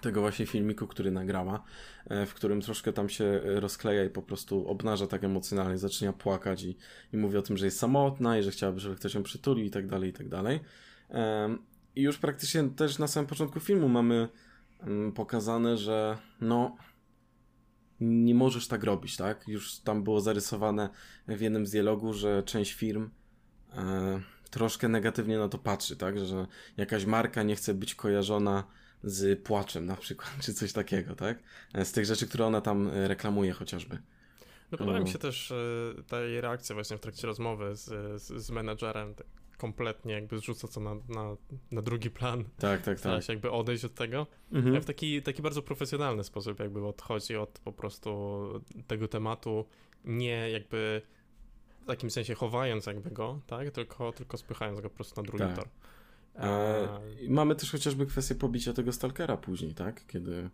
tego 0.00 0.20
właśnie 0.20 0.46
filmiku, 0.46 0.86
który 0.86 1.10
nagrała, 1.10 1.62
e, 2.06 2.26
w 2.26 2.34
którym 2.34 2.60
troszkę 2.60 2.92
tam 2.92 3.08
się 3.08 3.40
rozkleja 3.44 4.04
i 4.04 4.10
po 4.10 4.22
prostu 4.22 4.68
obnaża 4.68 5.06
tak 5.06 5.24
emocjonalnie, 5.24 5.78
zaczyna 5.78 6.12
płakać 6.12 6.62
i, 6.62 6.76
i 7.12 7.16
mówi 7.16 7.36
o 7.36 7.42
tym, 7.42 7.56
że 7.56 7.64
jest 7.64 7.78
samotna 7.78 8.38
i 8.38 8.42
że 8.42 8.50
chciałaby, 8.50 8.80
żeby 8.80 8.96
ktoś 8.96 9.14
ją 9.14 9.22
przytulił 9.22 9.64
i 9.64 9.70
tak 9.70 9.86
dalej, 9.86 10.10
i 10.10 10.12
tak 10.12 10.28
dalej. 10.28 10.60
I 11.96 12.02
już 12.02 12.18
praktycznie 12.18 12.64
też 12.64 12.98
na 12.98 13.06
samym 13.06 13.26
początku 13.28 13.60
filmu 13.60 13.88
mamy 13.88 14.28
mm, 14.80 15.12
pokazane, 15.12 15.76
że 15.76 16.18
no 16.40 16.76
nie 18.00 18.34
możesz 18.34 18.68
tak 18.68 18.84
robić, 18.84 19.16
tak? 19.16 19.48
Już 19.48 19.78
tam 19.78 20.04
było 20.04 20.20
zarysowane 20.20 20.88
w 21.28 21.40
jednym 21.40 21.66
z 21.66 21.70
dialogu, 21.70 22.12
że 22.12 22.42
część 22.42 22.72
firm 22.72 23.10
e, 23.72 24.20
troszkę 24.50 24.88
negatywnie 24.88 25.38
na 25.38 25.48
to 25.48 25.58
patrzy, 25.58 25.96
tak? 25.96 26.18
Że 26.18 26.46
jakaś 26.76 27.04
marka 27.04 27.42
nie 27.42 27.56
chce 27.56 27.74
być 27.74 27.94
kojarzona 27.94 28.64
z 29.06 29.42
płaczem 29.42 29.86
na 29.86 29.96
przykład, 29.96 30.30
czy 30.44 30.54
coś 30.54 30.72
takiego, 30.72 31.14
tak? 31.14 31.38
E, 31.74 31.84
z 31.84 31.92
tych 31.92 32.04
rzeczy, 32.04 32.26
które 32.26 32.46
ona 32.46 32.60
tam 32.60 32.88
e, 32.88 33.08
reklamuje 33.08 33.52
chociażby. 33.52 33.98
No 34.72 34.78
podoba 34.78 35.00
mi 35.00 35.08
się 35.08 35.18
też 35.18 35.50
e, 35.50 35.54
ta 36.08 36.20
jej 36.20 36.40
reakcja 36.40 36.74
właśnie 36.74 36.96
w 36.96 37.00
trakcie 37.00 37.26
rozmowy 37.26 37.76
z, 37.76 37.84
z, 38.22 38.44
z 38.44 38.50
menedżerem, 38.50 39.14
tak 39.14 39.26
kompletnie 39.58 40.12
jakby 40.12 40.38
zrzuca 40.38 40.68
to 40.68 40.80
na, 40.80 40.94
na, 40.94 41.36
na 41.72 41.82
drugi 41.82 42.10
plan. 42.10 42.44
Tak, 42.58 42.82
tak, 42.82 43.00
tak. 43.00 43.22
się 43.22 43.32
jakby 43.32 43.50
odejść 43.50 43.84
od 43.84 43.94
tego. 43.94 44.26
Mhm. 44.52 44.80
W 44.80 44.84
taki, 44.84 45.22
taki 45.22 45.42
bardzo 45.42 45.62
profesjonalny 45.62 46.24
sposób 46.24 46.60
jakby 46.60 46.86
odchodzi 46.86 47.36
od 47.36 47.58
po 47.58 47.72
prostu 47.72 48.48
tego 48.86 49.08
tematu, 49.08 49.66
nie 50.04 50.50
jakby 50.50 51.02
w 51.82 51.86
takim 51.86 52.10
sensie 52.10 52.34
chowając 52.34 52.86
jakby 52.86 53.10
go, 53.10 53.40
tak, 53.46 53.70
tylko, 53.70 54.12
tylko 54.12 54.36
spychając 54.36 54.80
go 54.80 54.90
po 54.90 54.96
prostu 54.96 55.22
na 55.22 55.26
drugi 55.26 55.44
tak. 55.44 55.56
tor. 55.56 55.68
E, 56.38 56.88
mamy 57.28 57.56
też 57.56 57.72
chociażby 57.72 58.06
kwestię 58.06 58.34
pobicia 58.34 58.72
tego 58.72 58.92
stalkera 58.92 59.36
później, 59.36 59.74
tak, 59.74 60.06
kiedy 60.06 60.50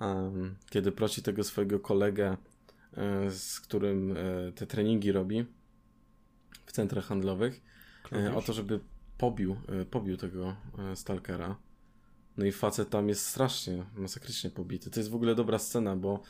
um, 0.00 0.56
kiedy 0.70 0.92
prosi 0.92 1.22
tego 1.22 1.44
swojego 1.44 1.80
kolegę, 1.80 2.36
e, 2.96 3.30
z 3.30 3.60
którym 3.60 4.12
e, 4.16 4.52
te 4.52 4.66
treningi 4.66 5.12
robi 5.12 5.46
w 6.66 6.72
centrach 6.72 7.04
handlowych, 7.04 7.60
o 8.36 8.42
to, 8.42 8.52
żeby 8.52 8.80
pobił, 9.18 9.56
pobił 9.90 10.16
tego 10.16 10.56
Stalkera. 10.94 11.56
No 12.36 12.44
i 12.44 12.52
facet 12.52 12.90
tam 12.90 13.08
jest 13.08 13.26
strasznie, 13.26 13.84
masakrycznie 13.96 14.50
pobity. 14.50 14.90
To 14.90 15.00
jest 15.00 15.10
w 15.10 15.14
ogóle 15.14 15.34
dobra 15.34 15.58
scena, 15.58 15.96
bo 15.96 16.22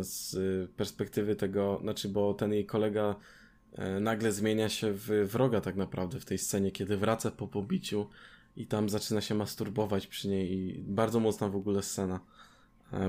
z 0.00 0.36
perspektywy 0.70 1.36
tego, 1.36 1.78
znaczy, 1.82 2.08
bo 2.08 2.34
ten 2.34 2.52
jej 2.52 2.66
kolega 2.66 3.16
nagle 4.00 4.32
zmienia 4.32 4.68
się 4.68 4.92
w 4.92 5.08
wroga 5.32 5.60
tak 5.60 5.76
naprawdę 5.76 6.20
w 6.20 6.24
tej 6.24 6.38
scenie, 6.38 6.70
kiedy 6.70 6.96
wraca 6.96 7.30
po 7.30 7.48
pobiciu 7.48 8.08
i 8.56 8.66
tam 8.66 8.88
zaczyna 8.88 9.20
się 9.20 9.34
masturbować 9.34 10.06
przy 10.06 10.28
niej 10.28 10.52
i 10.52 10.82
bardzo 10.82 11.20
mocna 11.20 11.48
w 11.48 11.56
ogóle 11.56 11.82
scena. 11.82 12.20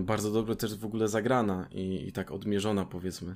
Bardzo 0.02 0.32
dobrze 0.32 0.56
też 0.56 0.76
w 0.76 0.86
ogóle 0.86 1.08
zagrana 1.08 1.68
i, 1.72 2.08
i 2.08 2.12
tak 2.12 2.32
odmierzona 2.32 2.86
powiedzmy. 2.86 3.36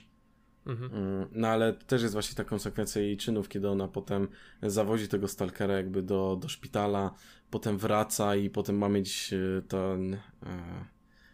Mhm. 0.66 0.92
Mm, 0.94 1.28
no 1.32 1.48
ale 1.48 1.74
też 1.74 2.02
jest 2.02 2.14
właśnie 2.14 2.36
ta 2.36 2.44
konsekwencja 2.44 3.02
jej 3.02 3.18
czynów, 3.18 3.50
kiedy 3.50 3.70
ona 3.70 3.88
potem 3.88 4.28
zawozi 4.64 5.08
tego 5.08 5.28
stalkera 5.28 5.74
jakby 5.74 6.04
do, 6.04 6.38
do 6.42 6.48
szpitala, 6.50 7.14
potem 7.50 7.78
wraca 7.78 8.36
i 8.36 8.50
potem 8.50 8.78
ma 8.78 8.90
mieć 8.90 9.34
e, 9.34 9.62
ten, 9.62 10.14
e, 10.14 10.20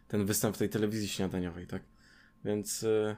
ten 0.08 0.26
występ 0.26 0.56
w 0.56 0.60
tej 0.60 0.70
telewizji 0.70 1.08
śniadaniowej, 1.08 1.68
tak? 1.68 1.84
Więc 2.46 2.84
e, 2.84 3.16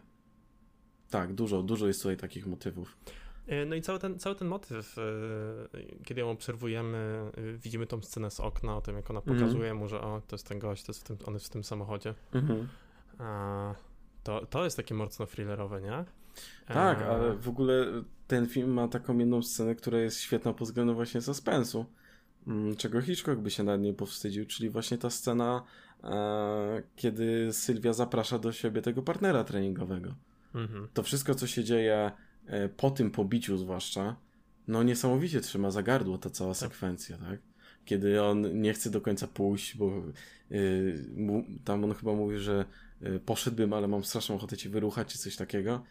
tak, 1.10 1.34
dużo, 1.34 1.64
dużo 1.64 1.88
jest 1.88 2.02
tutaj 2.02 2.18
takich 2.18 2.48
motywów. 2.48 2.98
No 3.68 3.76
i 3.76 3.82
cały 3.82 4.00
ten, 4.00 4.20
cały 4.20 4.36
ten 4.36 4.48
motyw, 4.48 4.96
kiedy 6.04 6.22
ją 6.22 6.32
obserwujemy, 6.32 7.32
widzimy 7.58 7.88
tą 7.88 8.02
scenę 8.02 8.32
z 8.32 8.40
okna, 8.40 8.78
o 8.78 8.82
tym 8.82 8.96
jak 8.96 9.10
ona 9.10 9.20
mhm. 9.20 9.40
pokazuje 9.40 9.74
mu, 9.74 9.88
że 9.88 10.02
o, 10.02 10.22
to 10.28 10.36
jest 10.36 10.48
ten 10.48 10.60
gość, 10.60 10.84
to 10.84 10.92
jest 10.92 11.02
w 11.02 11.04
tym, 11.04 11.18
on 11.26 11.34
jest 11.34 11.46
w 11.46 11.50
tym 11.50 11.64
samochodzie. 11.64 12.14
Mhm. 12.34 12.68
A, 13.18 13.76
to, 14.24 14.46
to 14.46 14.64
jest 14.64 14.78
takie 14.78 14.96
mocno 14.96 15.26
thrillerowe, 15.26 15.82
nie? 15.82 16.06
Tak, 16.68 17.02
e... 17.02 17.10
ale 17.10 17.34
w 17.36 17.50
ogóle 17.50 17.86
ten 18.28 18.48
film 18.48 18.74
ma 18.74 18.88
taką 18.88 19.18
jedną 19.18 19.42
scenę, 19.42 19.76
która 19.76 20.00
jest 20.00 20.20
świetna 20.20 20.54
pod 20.54 20.68
względem 20.68 20.96
właśnie 20.96 21.22
suspensu. 21.22 21.86
Mm, 22.48 22.76
czego 22.76 23.02
Hitchcock 23.02 23.40
by 23.40 23.52
się 23.52 23.64
nad 23.64 23.82
niej 23.82 23.94
powstydził, 23.94 24.46
czyli 24.46 24.70
właśnie 24.70 24.98
ta 24.98 25.10
scena, 25.10 25.64
e, 26.04 26.84
kiedy 26.96 27.54
Sylwia 27.54 27.94
zaprasza 27.94 28.40
do 28.40 28.52
siebie 28.52 28.82
tego 28.82 29.02
partnera 29.02 29.44
treningowego. 29.44 30.16
Mhm. 30.56 30.88
To 30.94 31.04
wszystko, 31.04 31.36
co 31.36 31.48
się 31.48 31.64
dzieje 31.64 32.12
e, 32.46 32.70
po 32.70 32.92
tym 32.92 33.12
pobiciu 33.12 33.58
zwłaszcza, 33.58 34.16
no 34.68 34.84
niesamowicie 34.84 35.42
trzyma 35.42 35.72
za 35.72 35.84
gardło 35.84 36.18
ta 36.18 36.30
cała 36.30 36.54
tak. 36.54 36.60
sekwencja, 36.60 37.18
tak? 37.18 37.40
Kiedy 37.86 38.24
on 38.24 38.62
nie 38.62 38.74
chce 38.74 38.90
do 38.90 39.02
końca 39.02 39.28
pójść, 39.28 39.78
bo 39.78 40.04
y, 40.52 41.10
mu, 41.16 41.44
tam 41.64 41.84
on 41.84 41.94
chyba 41.94 42.14
mówi, 42.14 42.38
że 42.38 42.66
Y, 43.06 43.20
poszedłbym, 43.20 43.74
ale 43.74 43.88
mam 43.88 44.04
straszną 44.04 44.36
ochotę 44.36 44.58
ci 44.58 44.70
wyruchać, 44.70 45.08
czy 45.08 45.18
coś 45.18 45.36
takiego. 45.36 45.84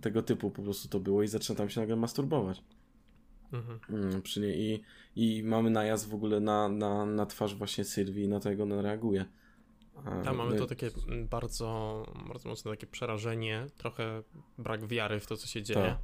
Tego 0.00 0.22
typu 0.22 0.50
po 0.50 0.62
prostu 0.62 0.88
to 0.88 1.00
było 1.00 1.22
i 1.22 1.28
zaczyna 1.28 1.56
tam 1.56 1.68
się 1.68 1.80
nagle 1.80 1.96
masturbować. 1.96 2.62
Mhm. 3.52 3.78
Mm, 3.90 4.22
przy 4.22 4.40
niej 4.40 4.60
i, 4.60 4.82
i 5.38 5.42
mamy 5.42 5.70
najazd 5.70 6.08
w 6.08 6.14
ogóle 6.14 6.40
na, 6.40 6.68
na, 6.68 7.06
na 7.06 7.26
twarz 7.26 7.54
właśnie 7.54 7.84
Sylwii 7.84 8.24
i 8.24 8.28
na 8.28 8.40
to, 8.40 8.50
jak 8.50 8.60
ona 8.60 8.82
reaguje. 8.82 9.24
Tam 10.24 10.36
mamy 10.36 10.58
to 10.58 10.66
takie 10.66 10.90
bardzo, 11.30 12.02
bardzo 12.28 12.48
mocne 12.48 12.70
takie 12.70 12.86
przerażenie, 12.86 13.66
trochę 13.76 14.22
brak 14.58 14.86
wiary 14.86 15.20
w 15.20 15.26
to, 15.26 15.36
co 15.36 15.46
się 15.46 15.62
dzieje. 15.62 15.96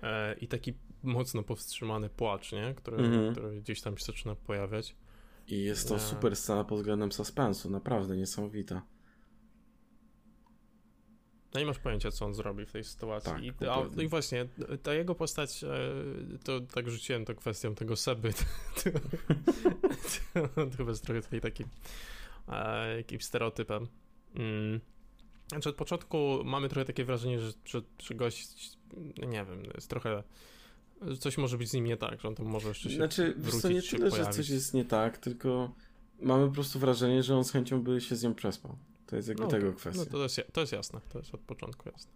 Tak. 0.00 0.02
E, 0.02 0.34
I 0.34 0.48
taki 0.48 0.74
mocno 1.02 1.42
powstrzymany 1.42 2.08
płacz, 2.08 2.52
nie? 2.52 2.74
Który, 2.74 2.96
mhm. 2.96 3.32
który 3.32 3.60
gdzieś 3.60 3.80
tam 3.80 3.98
się 3.98 4.04
zaczyna 4.04 4.34
pojawiać. 4.34 4.96
I 5.48 5.62
jest 5.62 5.88
to 5.88 5.96
e... 5.96 6.00
super 6.00 6.36
scena 6.36 6.64
pod 6.64 6.78
względem 6.78 7.12
suspensu, 7.12 7.70
naprawdę 7.70 8.16
niesamowita. 8.16 8.82
No 11.54 11.60
nie 11.60 11.66
masz 11.66 11.78
pojęcia, 11.78 12.10
co 12.10 12.26
on 12.26 12.34
zrobi 12.34 12.66
w 12.66 12.72
tej 12.72 12.84
sytuacji. 12.84 13.32
Tak, 13.32 13.42
I, 13.42 13.66
a, 13.66 13.84
no 13.96 14.02
I 14.02 14.08
właśnie, 14.08 14.46
ta 14.82 14.94
jego 14.94 15.14
postać, 15.14 15.64
e, 15.64 15.68
to 16.44 16.60
tak 16.60 16.90
rzuciłem 16.90 17.24
to 17.24 17.34
kwestią 17.34 17.74
tego 17.74 17.96
Seby. 17.96 18.32
to, 18.84 18.90
to, 20.34 20.66
to 20.70 20.76
chyba 20.76 20.90
jest 20.90 21.04
trochę 21.04 21.22
tutaj 21.22 21.40
takim 21.40 21.66
e, 21.66 21.70
jakimś 22.96 23.24
stereotypem. 23.24 23.86
Mm. 24.34 24.80
Znaczy 25.48 25.68
od 25.68 25.76
początku 25.76 26.38
mamy 26.44 26.68
trochę 26.68 26.84
takie 26.84 27.04
wrażenie, 27.04 27.40
że, 27.40 27.52
że, 27.64 27.82
że 28.02 28.14
gość, 28.14 28.78
nie 29.18 29.44
wiem, 29.44 29.62
jest 29.74 29.90
trochę, 29.90 30.22
że 31.02 31.16
coś 31.16 31.38
może 31.38 31.58
być 31.58 31.70
z 31.70 31.72
nim 31.72 31.84
nie 31.84 31.96
tak, 31.96 32.20
że 32.20 32.28
on 32.28 32.34
tam 32.34 32.46
może 32.46 32.68
jeszcze 32.68 32.90
się 32.90 32.96
Znaczy, 32.96 33.34
wiesz 33.36 33.44
wrócić, 33.44 33.62
co, 33.62 33.68
nie 33.68 33.82
tyle, 33.82 34.10
że 34.10 34.30
coś 34.30 34.48
jest 34.48 34.74
nie 34.74 34.84
tak, 34.84 35.18
tylko 35.18 35.74
mamy 36.20 36.48
po 36.48 36.54
prostu 36.54 36.78
wrażenie, 36.78 37.22
że 37.22 37.36
on 37.36 37.44
z 37.44 37.50
chęcią 37.50 37.82
by 37.82 38.00
się 38.00 38.16
z 38.16 38.22
nią 38.22 38.34
przespał. 38.34 38.76
To 39.06 39.16
jest 39.16 39.28
jakby 39.28 39.42
No, 39.42 39.48
tego 39.48 39.70
to- 39.70 39.76
kwestia. 39.76 40.02
No 40.04 40.10
to 40.10 40.22
jest, 40.22 40.40
to 40.52 40.60
jest 40.60 40.72
jasne, 40.72 41.00
to 41.08 41.18
jest 41.18 41.34
od 41.34 41.40
początku 41.40 41.88
jasne. 41.88 42.12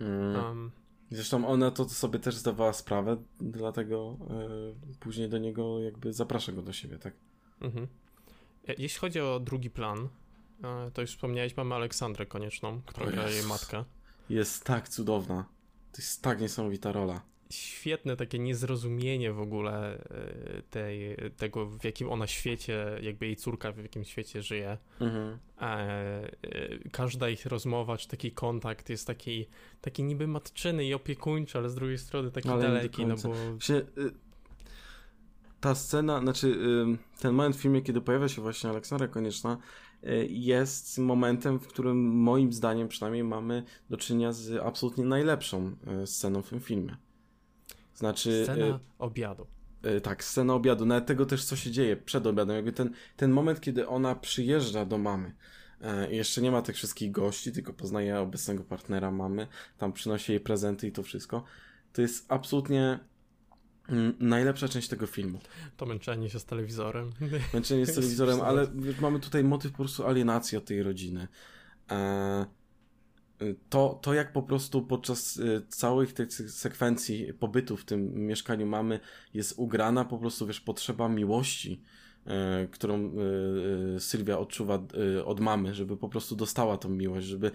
Mm. 0.00 0.44
Um, 0.44 0.70
Zresztą 1.10 1.48
ona 1.48 1.70
to 1.70 1.88
sobie 1.88 2.18
też 2.18 2.36
zdawała 2.36 2.72
sprawę, 2.72 3.16
dlatego 3.40 4.16
e, 4.30 4.98
później 5.00 5.28
do 5.28 5.38
niego 5.38 5.80
jakby 5.80 6.12
zaprasza 6.12 6.52
go 6.52 6.62
do 6.62 6.72
siebie, 6.72 6.98
tak? 6.98 7.14
mhm. 7.60 7.86
E, 8.68 8.74
Jeśli 8.78 9.00
chodzi 9.00 9.20
o 9.20 9.40
drugi 9.40 9.70
plan, 9.70 10.08
e, 10.64 10.90
to 10.90 11.00
już 11.00 11.10
wspomniałeś, 11.10 11.56
mamy 11.56 11.74
Aleksandrę 11.74 12.26
Konieczną, 12.26 12.80
która 12.86 13.10
gra 13.10 13.30
jej 13.30 13.42
matkę. 13.42 13.84
Jest 14.30 14.64
tak 14.64 14.88
cudowna. 14.88 15.44
To 15.92 15.98
jest 16.02 16.22
tak 16.22 16.40
niesamowita 16.40 16.92
rola. 16.92 17.22
świetne 17.50 18.16
takie 18.16 18.38
niezrozumienie 18.38 19.32
w 19.32 19.40
ogóle 19.40 19.98
e, 19.98 20.62
tej, 20.70 21.16
tego, 21.36 21.66
w 21.66 21.84
jakim 21.84 22.10
ona 22.10 22.26
świecie, 22.26 22.98
jakby 23.02 23.26
jej 23.26 23.36
córka 23.36 23.72
w 23.72 23.78
jakim 23.78 24.04
świecie 24.04 24.42
żyje. 24.42 24.78
Mhm. 25.00 25.38
Każda 26.92 27.28
ich 27.28 27.46
rozmowa, 27.46 27.96
czy 27.96 28.08
taki 28.08 28.32
kontakt 28.32 28.90
jest 28.90 29.06
taki, 29.06 29.46
taki 29.80 30.02
niby 30.02 30.26
matczyny 30.26 30.84
i 30.84 30.94
opiekuńczy, 30.94 31.58
ale 31.58 31.70
z 31.70 31.74
drugiej 31.74 31.98
strony 31.98 32.30
taki 32.30 32.48
Ale 32.48 32.62
daleki, 32.62 33.06
no 33.06 33.14
bo... 33.16 33.34
Y, 33.74 34.14
ta 35.64 35.74
scena, 35.74 36.20
znaczy 36.20 36.58
ten 37.20 37.34
moment 37.34 37.56
w 37.56 37.60
filmie, 37.60 37.82
kiedy 37.82 38.00
pojawia 38.00 38.28
się 38.28 38.42
właśnie 38.42 38.70
Aleksandra 38.70 39.08
Konieczna, 39.08 39.58
y, 40.04 40.26
jest 40.30 40.98
momentem, 40.98 41.58
w 41.58 41.66
którym 41.66 42.16
moim 42.16 42.52
zdaniem 42.52 42.88
przynajmniej 42.88 43.24
mamy 43.24 43.62
do 43.90 43.96
czynienia 43.96 44.32
z 44.32 44.62
absolutnie 44.62 45.04
najlepszą 45.04 45.76
y, 46.02 46.06
sceną 46.06 46.42
w 46.42 46.48
tym 46.48 46.60
filmie. 46.60 46.96
Znaczy, 47.94 48.42
Scena 48.44 48.80
obiadu. 48.98 49.46
y, 49.86 49.88
y, 49.88 50.00
tak, 50.00 50.24
scena 50.24 50.54
obiadu, 50.54 50.86
nawet 50.86 51.06
tego 51.06 51.26
też, 51.26 51.44
co 51.44 51.56
się 51.56 51.70
dzieje 51.70 51.96
przed 51.96 52.26
obiadem, 52.26 52.56
jakby 52.56 52.72
ten, 52.72 52.90
ten 53.16 53.30
moment, 53.30 53.60
kiedy 53.60 53.88
ona 53.88 54.14
przyjeżdża 54.14 54.84
do 54.84 54.98
mamy, 54.98 55.34
i 56.10 56.16
jeszcze 56.16 56.42
nie 56.42 56.50
ma 56.50 56.62
tych 56.62 56.76
wszystkich 56.76 57.10
gości, 57.12 57.52
tylko 57.52 57.72
poznaje 57.72 58.20
obecnego 58.20 58.64
partnera 58.64 59.10
mamy, 59.10 59.46
tam 59.78 59.92
przynosi 59.92 60.32
jej 60.32 60.40
prezenty 60.40 60.88
i 60.88 60.92
to 60.92 61.02
wszystko, 61.02 61.44
to 61.92 62.02
jest 62.02 62.32
absolutnie 62.32 62.98
najlepsza 64.20 64.68
część 64.68 64.88
tego 64.88 65.06
filmu. 65.06 65.38
To 65.76 65.86
męczenie 65.86 66.30
się 66.30 66.38
z 66.38 66.44
telewizorem. 66.44 67.12
Męczenie 67.54 67.86
z 67.86 67.94
telewizorem, 67.94 68.40
ale 68.40 68.66
mamy 69.00 69.20
tutaj 69.20 69.44
motyw 69.44 69.72
po 69.72 69.78
prostu 69.78 70.06
alienacji 70.06 70.58
od 70.58 70.64
tej 70.64 70.82
rodziny. 70.82 71.28
E, 71.90 72.46
to, 73.68 73.98
to 74.02 74.14
jak 74.14 74.32
po 74.32 74.42
prostu 74.42 74.82
podczas 74.82 75.36
y, 75.36 75.62
całych 75.68 76.12
tych 76.12 76.32
se- 76.32 76.48
sekwencji 76.48 77.32
pobytu 77.32 77.76
w 77.76 77.84
tym 77.84 78.26
mieszkaniu 78.26 78.66
mamy 78.66 79.00
jest 79.34 79.54
ugrana 79.56 80.04
po 80.04 80.18
prostu, 80.18 80.46
wiesz, 80.46 80.60
potrzeba 80.60 81.08
miłości, 81.08 81.82
e, 82.26 82.66
którą 82.70 82.98
y, 82.98 83.96
y, 83.96 84.00
Sylwia 84.00 84.38
odczuwa 84.38 84.78
y, 85.16 85.24
od 85.24 85.40
mamy, 85.40 85.74
żeby 85.74 85.96
po 85.96 86.08
prostu 86.08 86.36
dostała 86.36 86.78
tą 86.78 86.88
miłość, 86.88 87.26
żeby 87.26 87.50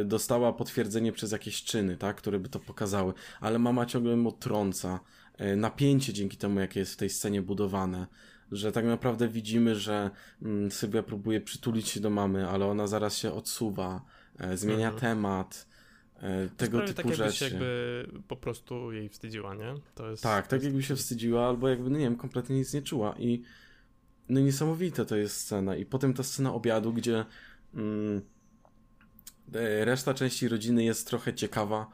y, 0.00 0.04
dostała 0.04 0.52
potwierdzenie 0.52 1.12
przez 1.12 1.32
jakieś 1.32 1.64
czyny, 1.64 1.96
tak, 1.96 2.16
które 2.16 2.38
by 2.38 2.48
to 2.48 2.60
pokazały, 2.60 3.12
ale 3.40 3.58
mama 3.58 3.86
ciągle 3.86 4.12
ją 4.12 4.32
trąca. 4.32 5.00
E, 5.38 5.56
Napięcie 5.56 6.12
dzięki 6.12 6.36
temu, 6.36 6.60
jakie 6.60 6.80
jest 6.80 6.92
w 6.92 6.96
tej 6.96 7.10
scenie 7.10 7.42
budowane, 7.42 8.06
że 8.52 8.72
tak 8.72 8.84
naprawdę 8.84 9.28
widzimy, 9.28 9.74
że 9.74 10.10
mm, 10.42 10.70
Sylwia 10.70 11.02
próbuje 11.02 11.40
przytulić 11.40 11.88
się 11.88 12.00
do 12.00 12.10
mamy, 12.10 12.48
ale 12.48 12.66
ona 12.66 12.86
zaraz 12.86 13.16
się 13.16 13.32
odsuwa, 13.32 14.04
e, 14.38 14.56
zmienia 14.56 14.88
Mhm. 14.90 15.00
temat, 15.00 15.66
e, 16.16 16.48
tego 16.56 16.80
typu 16.80 16.92
tak 16.94 17.06
jakby 17.06 17.14
rzeczy. 17.16 17.38
się 17.38 17.44
jakby 17.44 18.08
po 18.28 18.36
prostu 18.36 18.92
jej 18.92 19.08
wstydziła, 19.08 19.54
nie? 19.54 19.74
To 19.94 20.10
jest, 20.10 20.22
Tak, 20.22 20.46
tak 20.46 20.62
jakby 20.62 20.82
się 20.82 20.96
wstydziła, 20.96 21.48
albo 21.48 21.68
jakby, 21.68 21.90
no 21.90 21.98
nie 21.98 22.04
wiem, 22.04 22.16
kompletnie 22.16 22.56
nic 22.56 22.74
nie 22.74 22.82
czuła. 22.82 23.14
I 23.18 23.42
no 24.28 24.40
niesamowite 24.40 25.06
to 25.06 25.16
jest 25.16 25.36
scena. 25.36 25.76
I 25.76 25.86
potem 25.86 26.14
ta 26.14 26.22
scena 26.22 26.54
obiadu, 26.54 26.92
gdzie 26.92 27.24
mm, 27.74 28.20
reszta 29.84 30.14
części 30.14 30.48
rodziny 30.48 30.84
jest 30.84 31.06
trochę 31.06 31.34
ciekawa, 31.34 31.86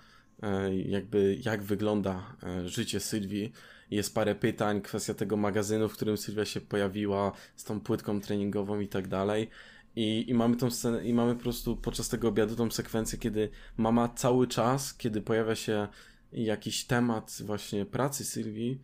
jakby 0.87 1.39
jak 1.45 1.63
wygląda 1.63 2.37
e, 2.43 2.69
życie 2.69 3.01
Sylwii. 3.01 3.53
Jest 3.91 4.15
parę 4.15 4.35
pytań, 4.35 4.81
kwestia 4.81 5.15
tego 5.15 5.37
magazynu, 5.37 5.89
w 5.89 5.93
którym 5.93 6.17
Sylwia 6.17 6.45
się 6.45 6.61
pojawiła, 6.61 7.33
z 7.57 7.65
tą 7.65 7.81
płytką 7.81 8.21
treningową 8.21 8.81
i 8.81 8.89
tak 8.89 9.09
dalej. 9.09 9.49
I, 9.97 10.31
I 10.31 10.35
mamy 10.35 10.57
tą 10.57 10.71
scenę, 10.71 11.05
i 11.05 11.15
mamy 11.15 11.35
po 11.35 11.43
prostu 11.43 11.77
podczas 11.77 12.09
tego 12.09 12.29
obiadu 12.29 12.57
tą 12.57 12.71
sekwencję, 12.71 13.19
kiedy 13.19 13.49
mama 13.77 14.09
cały 14.09 14.47
czas, 14.47 14.95
kiedy 14.95 15.21
pojawia 15.21 15.55
się 15.55 15.89
jakiś 16.33 16.85
temat 16.85 17.39
właśnie 17.45 17.87
pracy 17.87 18.25
Sylwii, 18.25 18.81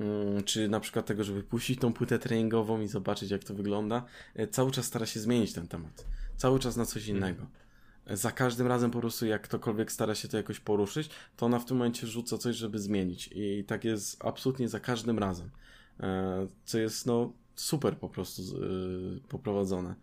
mm, 0.00 0.44
czy 0.44 0.68
na 0.68 0.80
przykład 0.80 1.06
tego, 1.06 1.24
żeby 1.24 1.42
puścić 1.42 1.80
tą 1.80 1.92
płytę 1.92 2.18
treningową 2.18 2.80
i 2.80 2.88
zobaczyć, 2.88 3.30
jak 3.30 3.44
to 3.44 3.54
wygląda, 3.54 4.04
e, 4.34 4.48
cały 4.48 4.70
czas 4.70 4.84
stara 4.84 5.06
się 5.06 5.20
zmienić 5.20 5.52
ten 5.52 5.68
temat. 5.68 6.06
Cały 6.36 6.58
czas 6.58 6.76
na 6.76 6.86
coś 6.86 7.06
innego. 7.06 7.46
E, 8.06 8.16
Za 8.16 8.32
każdym 8.32 8.66
razem 8.66 8.90
po 8.90 9.00
prostu, 9.00 9.26
jak 9.26 9.42
ktokolwiek 9.42 9.92
stara 9.92 10.14
się 10.14 10.28
to 10.28 10.36
jakoś 10.36 10.60
poruszyć, 10.60 11.10
to 11.36 11.46
ona 11.46 11.58
w 11.58 11.64
tym 11.64 11.76
momencie 11.76 12.06
rzuca 12.06 12.38
coś, 12.38 12.56
żeby 12.56 12.78
zmienić. 12.78 13.30
I 13.34 13.64
tak 13.64 13.84
jest 13.84 14.24
absolutnie 14.24 14.68
za 14.68 14.80
każdym 14.80 15.18
razem. 15.18 15.50
E, 16.00 16.46
Co 16.64 16.78
jest, 16.78 17.06
no, 17.06 17.32
super 17.54 17.98
po 17.98 18.08
prostu 18.08 18.42
y, 18.42 19.20
poprowadzone. 19.28 19.94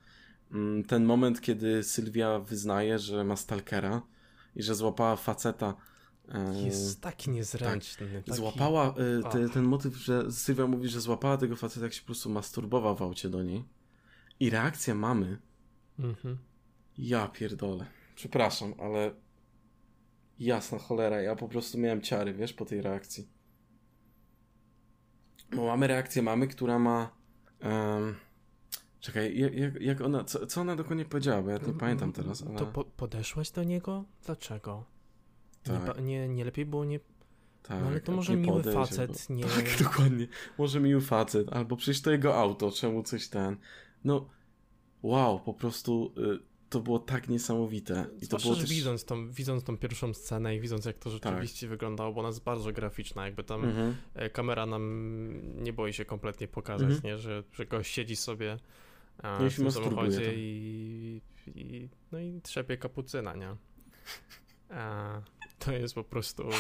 Mm, 0.52 0.84
Ten 0.84 1.06
moment, 1.06 1.42
kiedy 1.42 1.84
Sylwia 1.84 2.40
wyznaje, 2.40 3.00
że 3.00 3.24
ma 3.24 3.36
stalkera 3.36 4.02
i 4.56 4.64
że 4.64 4.76
złapała 4.76 5.16
faceta. 5.16 5.76
e, 6.30 6.64
Jest 6.64 7.02
taki 7.02 7.30
niezręczny. 7.30 8.08
taki... 8.26 8.38
Złapała 8.38 8.96
te, 9.32 9.50
ten 9.50 9.64
motyw, 9.64 9.96
że 9.96 10.32
Sylwia 10.32 10.68
mówi, 10.68 10.90
że 10.90 11.02
złapała 11.02 11.38
tego 11.38 11.56
faceta, 11.56 11.86
jak 11.86 11.94
się 11.94 12.02
po 12.02 12.06
prostu 12.06 12.30
masturbował 12.30 12.96
w 12.96 13.02
aucie 13.02 13.30
do 13.30 13.44
niej. 13.44 13.66
I 14.40 14.50
reakcja 14.50 14.96
mamy. 14.96 15.38
Mhm. 16.00 16.38
Ja 16.98 17.28
pierdolę. 17.28 17.86
Przepraszam, 18.16 18.74
ale 18.80 19.12
jasna 20.40 20.78
cholera, 20.78 21.22
ja 21.22 21.36
po 21.36 21.48
prostu 21.48 21.78
miałem 21.78 22.02
ciary, 22.02 22.34
wiesz, 22.34 22.54
po 22.54 22.66
tej 22.66 22.82
reakcji. 22.82 23.28
Bo 25.56 25.66
mamy 25.66 25.88
reakcję 25.88 26.22
mamy, 26.22 26.48
która 26.48 26.80
ma. 26.80 27.10
em, 27.60 28.16
czekaj, 29.00 29.40
jak, 29.40 29.82
jak, 29.82 30.02
ona. 30.02 30.24
Co, 30.24 30.48
co 30.48 30.62
ona 30.62 30.76
dokładnie 30.76 31.06
powiedziała? 31.06 31.42
Bo 31.42 31.50
ja 31.50 31.58
nie 31.68 31.74
pamiętam 31.74 32.14
teraz, 32.14 32.44
ale. 32.44 32.56
To 32.60 32.66
po, 32.66 32.84
podeszłaś 32.84 33.52
do 33.52 33.64
niego? 33.64 34.06
Dlaczego? 34.26 34.86
Nie, 35.68 35.74
Tak. 35.74 35.86
ba- 35.96 36.02
nie, 36.02 36.28
nie 36.30 36.46
lepiej 36.46 36.66
było 36.66 36.86
nie... 36.86 37.00
tak, 37.64 37.82
No 37.82 37.88
ale 37.88 38.02
to 38.02 38.12
nie 38.12 38.16
może 38.16 38.36
miły 38.36 38.64
podejść, 38.64 38.78
facet, 38.78 39.30
nie... 39.30 39.44
Tak, 39.44 39.78
dokładnie. 39.84 40.28
Może 40.58 40.80
miły 40.80 41.02
facet, 41.02 41.54
albo 41.54 41.76
przecież 41.76 42.02
to 42.02 42.12
jego 42.12 42.36
auto, 42.38 42.72
czemu 42.72 43.04
coś 43.04 43.28
ten. 43.28 43.58
No, 44.04 44.30
wow, 45.04 45.40
po 45.40 45.54
prostu 45.54 46.14
y, 46.18 46.53
to 46.74 46.80
było 46.80 47.00
tak 47.00 47.30
niesamowite. 47.30 48.06
I 48.22 48.28
to 48.28 48.38
było 48.38 48.56
też... 48.56 48.70
widząc 48.70 49.06
tą, 49.06 49.30
widząc 49.32 49.64
tą 49.64 49.78
pierwszą 49.78 50.14
scenę 50.14 50.56
i 50.56 50.60
widząc 50.60 50.86
jak 50.86 50.98
to 50.98 51.10
rzeczywiście 51.10 51.68
wyglądało, 51.68 52.14
bo 52.14 52.20
ona 52.20 52.30
jest 52.30 52.44
bardzo 52.44 52.72
graficzna, 52.72 53.26
jakby 53.26 53.44
tam 53.44 53.64
Mhm. 53.66 53.96
e, 54.14 54.30
kamera 54.30 54.66
nam 54.66 54.84
nie 55.64 55.74
boi 55.74 55.94
się 55.94 56.06
kompletnie 56.06 56.48
pokazać, 56.48 56.90
Mhm. 56.90 57.04
nie? 57.04 57.18
Że, 57.18 57.44
że 57.54 57.66
gość 57.66 57.94
siedzi 57.94 58.16
sobie 58.16 58.58
e, 59.24 59.40
No 59.44 59.50
w 59.50 59.56
tym 59.56 59.72
samochodzie 59.72 60.34
i, 60.36 61.22
i, 61.56 61.90
no 62.12 62.20
i 62.20 62.42
trzepie 62.42 62.78
kapucyna, 62.78 63.36
nie? 63.36 63.56
E, 64.72 65.22
to 65.60 65.72
jest 65.72 65.96
po 65.96 66.04
prostu... 66.04 66.44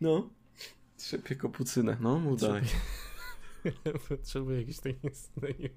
No. 0.00 0.30
Trzepie 0.96 1.36
kapucynę, 1.36 1.96
no, 2.00 2.18
mów 2.18 2.40
dalej. 2.40 2.62
Potrzebuję 4.08 4.58
jakiś 4.58 4.80
taki 4.80 4.98
synonim. 5.12 5.68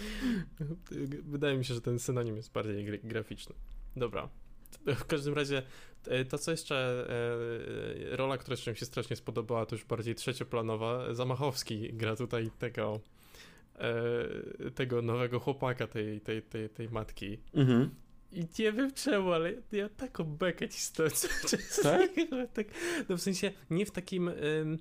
Wydaje 1.34 1.58
mi 1.58 1.64
się, 1.64 1.74
że 1.74 1.80
ten 1.80 1.98
synonim 1.98 2.36
jest 2.36 2.52
bardziej 2.52 2.84
gra- 2.84 2.98
graficzny. 3.04 3.54
Dobra. 3.96 4.28
W 4.86 5.04
każdym 5.04 5.34
razie 5.34 5.62
e, 6.06 6.24
to, 6.24 6.38
co 6.38 6.50
jeszcze 6.50 7.06
e, 8.12 8.16
rola, 8.16 8.38
która 8.38 8.52
jeszcze 8.52 8.70
mi 8.70 8.76
się 8.76 8.86
strasznie 8.86 9.16
spodobała, 9.16 9.66
to 9.66 9.74
już 9.74 9.84
bardziej 9.84 10.14
trzecioplanowa. 10.14 11.14
Zamachowski 11.14 11.92
gra 11.92 12.16
tutaj 12.16 12.50
tego 12.58 13.00
e, 13.78 14.70
tego 14.70 15.02
nowego 15.02 15.40
chłopaka 15.40 15.86
tej, 15.86 16.20
tej, 16.20 16.42
tej, 16.42 16.68
tej 16.68 16.88
matki. 16.88 17.38
Mhm. 17.54 17.90
I 18.32 18.46
nie 18.58 18.72
wiem 18.72 18.92
czemu, 18.92 19.32
ale 19.32 19.52
ja 19.72 19.88
taką 19.88 20.24
bekę 20.24 20.68
ci 20.68 20.80
stoję. 20.80 21.10
Tak? 21.82 22.10
tak? 22.54 22.66
No 23.08 23.16
w 23.16 23.20
sensie 23.20 23.52
nie 23.70 23.86
w 23.86 23.90
takim. 23.90 24.28
ym, 24.28 24.78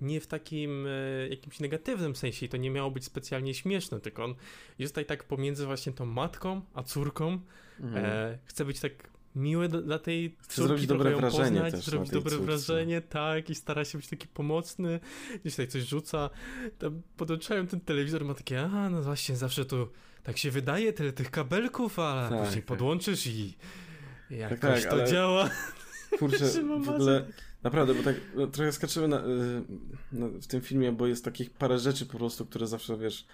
nie 0.00 0.20
w 0.20 0.26
takim 0.26 0.86
e, 0.86 1.28
jakimś 1.28 1.60
negatywnym 1.60 2.16
sensie 2.16 2.46
i 2.46 2.48
to 2.48 2.56
nie 2.56 2.70
miało 2.70 2.90
być 2.90 3.04
specjalnie 3.04 3.54
śmieszne, 3.54 4.00
tylko 4.00 4.24
on 4.24 4.34
jest 4.78 4.92
tutaj 4.94 5.06
tak 5.06 5.24
pomiędzy 5.24 5.66
właśnie 5.66 5.92
tą 5.92 6.06
matką 6.06 6.60
a 6.74 6.82
córką. 6.82 7.40
Mhm. 7.80 8.04
E, 8.04 8.38
chce 8.44 8.64
być 8.64 8.80
tak 8.80 8.92
miłe 9.36 9.68
dla 9.68 9.98
tej 9.98 10.36
Chce 10.42 10.62
zrobić 10.62 10.86
dobre 10.86 11.16
wrażenie 11.16 11.50
poznać, 11.60 11.74
też 11.74 11.84
zrobić 11.84 12.10
dobre 12.10 12.30
córce. 12.30 12.46
wrażenie, 12.46 13.00
tak, 13.00 13.50
i 13.50 13.54
stara 13.54 13.84
się 13.84 13.98
być 13.98 14.08
taki 14.08 14.28
pomocny, 14.28 15.00
gdzieś 15.40 15.52
tutaj 15.52 15.68
coś 15.68 15.82
rzuca. 15.82 16.30
Tam 16.78 17.02
podłączałem 17.16 17.66
ten 17.66 17.80
telewizor, 17.80 18.24
ma 18.24 18.34
takie, 18.34 18.60
a 18.60 18.90
no 18.90 19.02
właśnie, 19.02 19.36
zawsze 19.36 19.64
tu 19.64 19.88
tak 20.22 20.38
się 20.38 20.50
wydaje, 20.50 20.92
tyle 20.92 21.12
tych 21.12 21.30
kabelków, 21.30 21.98
a 21.98 22.28
Tak, 22.30 22.38
później 22.38 22.56
tak. 22.62 22.64
podłączysz 22.64 23.26
i 23.26 23.54
jakoś 24.30 24.60
Tak, 24.60 24.70
tak, 24.82 24.84
to 24.84 24.90
ale- 24.92 25.06
działa. 25.10 25.50
Kurczę, 26.18 26.44
w 26.84 26.88
ogóle 26.88 27.26
naprawdę, 27.64 27.94
bo 27.94 28.02
tak 28.02 28.16
no, 28.34 28.46
trochę 28.46 28.72
skaczymy 28.72 29.08
na, 29.08 29.18
y, 29.18 29.62
na, 30.12 30.28
w 30.28 30.46
tym 30.46 30.60
filmie, 30.60 30.92
bo 30.92 31.06
jest 31.06 31.24
takich 31.24 31.50
parę 31.50 31.78
rzeczy 31.78 32.06
po 32.06 32.18
prostu, 32.18 32.46
które 32.46 32.66
zawsze, 32.66 32.98
wiesz, 32.98 33.26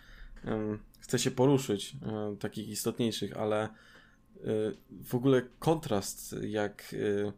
um, 0.45 0.79
chce 1.01 1.19
się 1.19 1.31
poruszyć, 1.31 1.97
em, 2.03 2.37
takich 2.37 2.69
istotniejszych, 2.69 3.37
ale 3.37 3.64
y, 3.66 3.69
w 5.05 5.14
ogóle 5.14 5.43
kontrast, 5.59 6.37
jak 6.43 6.93
y, 6.93 7.33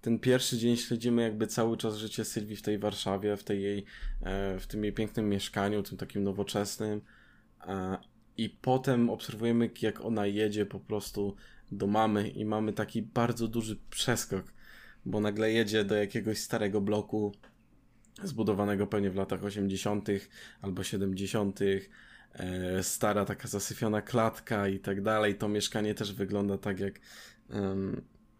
ten 0.00 0.18
pierwszy 0.18 0.58
dzień 0.58 0.76
śledzimy 0.76 1.22
jakby 1.22 1.46
cały 1.46 1.76
czas 1.76 1.96
życie 1.96 2.24
Sylwii 2.24 2.56
w 2.56 2.62
tej 2.62 2.78
Warszawie, 2.78 3.36
w 3.36 3.44
tej 3.44 3.62
jej, 3.62 3.84
e, 4.22 4.58
w 4.58 4.66
tym 4.66 4.84
jej 4.84 4.92
pięknym 4.92 5.28
mieszkaniu, 5.28 5.82
tym 5.82 5.98
takim 5.98 6.22
nowoczesnym 6.22 7.00
i 8.36 8.48
potem 8.48 9.10
obserwujemy 9.10 9.70
jak 9.82 10.00
ona 10.00 10.26
jedzie 10.26 10.66
po 10.66 10.80
prostu 10.80 11.36
do 11.72 11.86
mamy 11.86 12.28
i 12.28 12.44
mamy 12.44 12.72
taki 12.72 13.02
bardzo 13.02 13.48
duży 13.48 13.78
przeskok, 13.90 14.53
bo 15.06 15.20
nagle 15.20 15.52
jedzie 15.52 15.84
do 15.84 15.94
jakiegoś 15.94 16.38
starego 16.38 16.80
bloku 16.80 17.32
zbudowanego 18.22 18.86
pewnie 18.86 19.10
w 19.10 19.16
latach 19.16 19.44
80. 19.44 20.08
albo 20.62 20.82
70. 20.82 21.60
E, 22.32 22.82
stara 22.82 23.24
taka 23.24 23.48
zasyfiona 23.48 24.02
klatka 24.02 24.68
i 24.68 24.78
tak 24.78 25.02
dalej. 25.02 25.34
To 25.34 25.48
mieszkanie 25.48 25.94
też 25.94 26.12
wygląda 26.12 26.58
tak 26.58 26.80
jak 26.80 27.00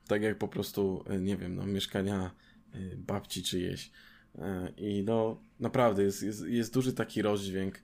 tak 0.09 0.23
jak 0.23 0.39
po 0.39 0.49
prostu, 0.49 1.05
e, 1.07 1.21
nie 1.21 1.37
wiem, 1.37 1.55
no 1.55 1.67
mieszkania 1.67 2.31
e, 2.73 2.97
babci 2.97 3.43
czyjeś. 3.43 3.91
I 4.77 5.03
no 5.07 5.41
naprawdę 5.61 6.03
jest, 6.03 6.23
jest, 6.23 6.47
jest 6.47 6.75
duży 6.75 6.93
taki 6.93 7.23
rozdźwięk. 7.23 7.75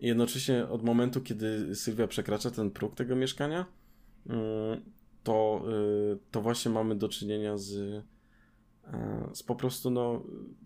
I 0.00 0.06
jednocześnie 0.06 0.66
od 0.68 0.84
momentu, 0.84 1.20
kiedy 1.20 1.74
Sylwia 1.74 2.06
przekracza 2.06 2.50
ten 2.50 2.70
próg 2.70 2.94
tego 2.94 3.16
mieszkania, 3.16 3.66
mm, 4.26 4.80
to, 5.22 5.64
to 6.30 6.42
właśnie 6.42 6.70
mamy 6.70 6.94
do 6.94 7.08
czynienia 7.08 7.58
z, 7.58 8.04
z 9.34 9.42
po 9.42 9.54
prostu 9.54 9.90
no, 9.90 10.22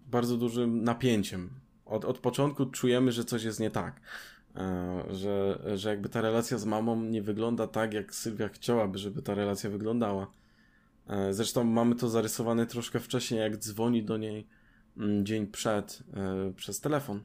bardzo 0.07 0.37
dużym 0.37 0.85
napięciem. 0.85 1.51
Od, 1.87 2.05
od 2.05 2.19
początku 2.19 2.67
czujemy, 2.67 3.13
że 3.13 3.25
coś 3.25 3.43
jest 3.43 3.61
nie 3.61 3.71
tak. 3.71 4.01
E, 4.57 5.05
Że, 5.11 5.63
że 5.75 5.91
jakby 5.91 6.09
ta 6.09 6.21
relacja 6.21 6.59
z 6.59 6.65
mamą 6.65 7.05
nie 7.05 7.23
wygląda 7.23 7.67
tak, 7.67 7.95
jak 7.95 8.15
Sylwia 8.15 8.49
chciałaby, 8.49 8.99
żeby 8.99 9.23
ta 9.23 9.35
relacja 9.35 9.71
wyglądała. 9.71 10.33
E, 11.07 11.33
Zresztą 11.35 11.65
mamy 11.65 11.95
to 11.95 12.09
zarysowane 12.09 12.67
troszkę 12.67 13.01
wcześniej, 13.01 13.41
jak 13.41 13.57
dzwoni 13.57 14.05
do 14.05 14.17
niej 14.17 14.47
mm, 14.97 15.27
dzień 15.27 15.47
przed 15.47 16.03
e, 16.15 16.53
przez 16.57 16.81
telefon. 16.81 17.21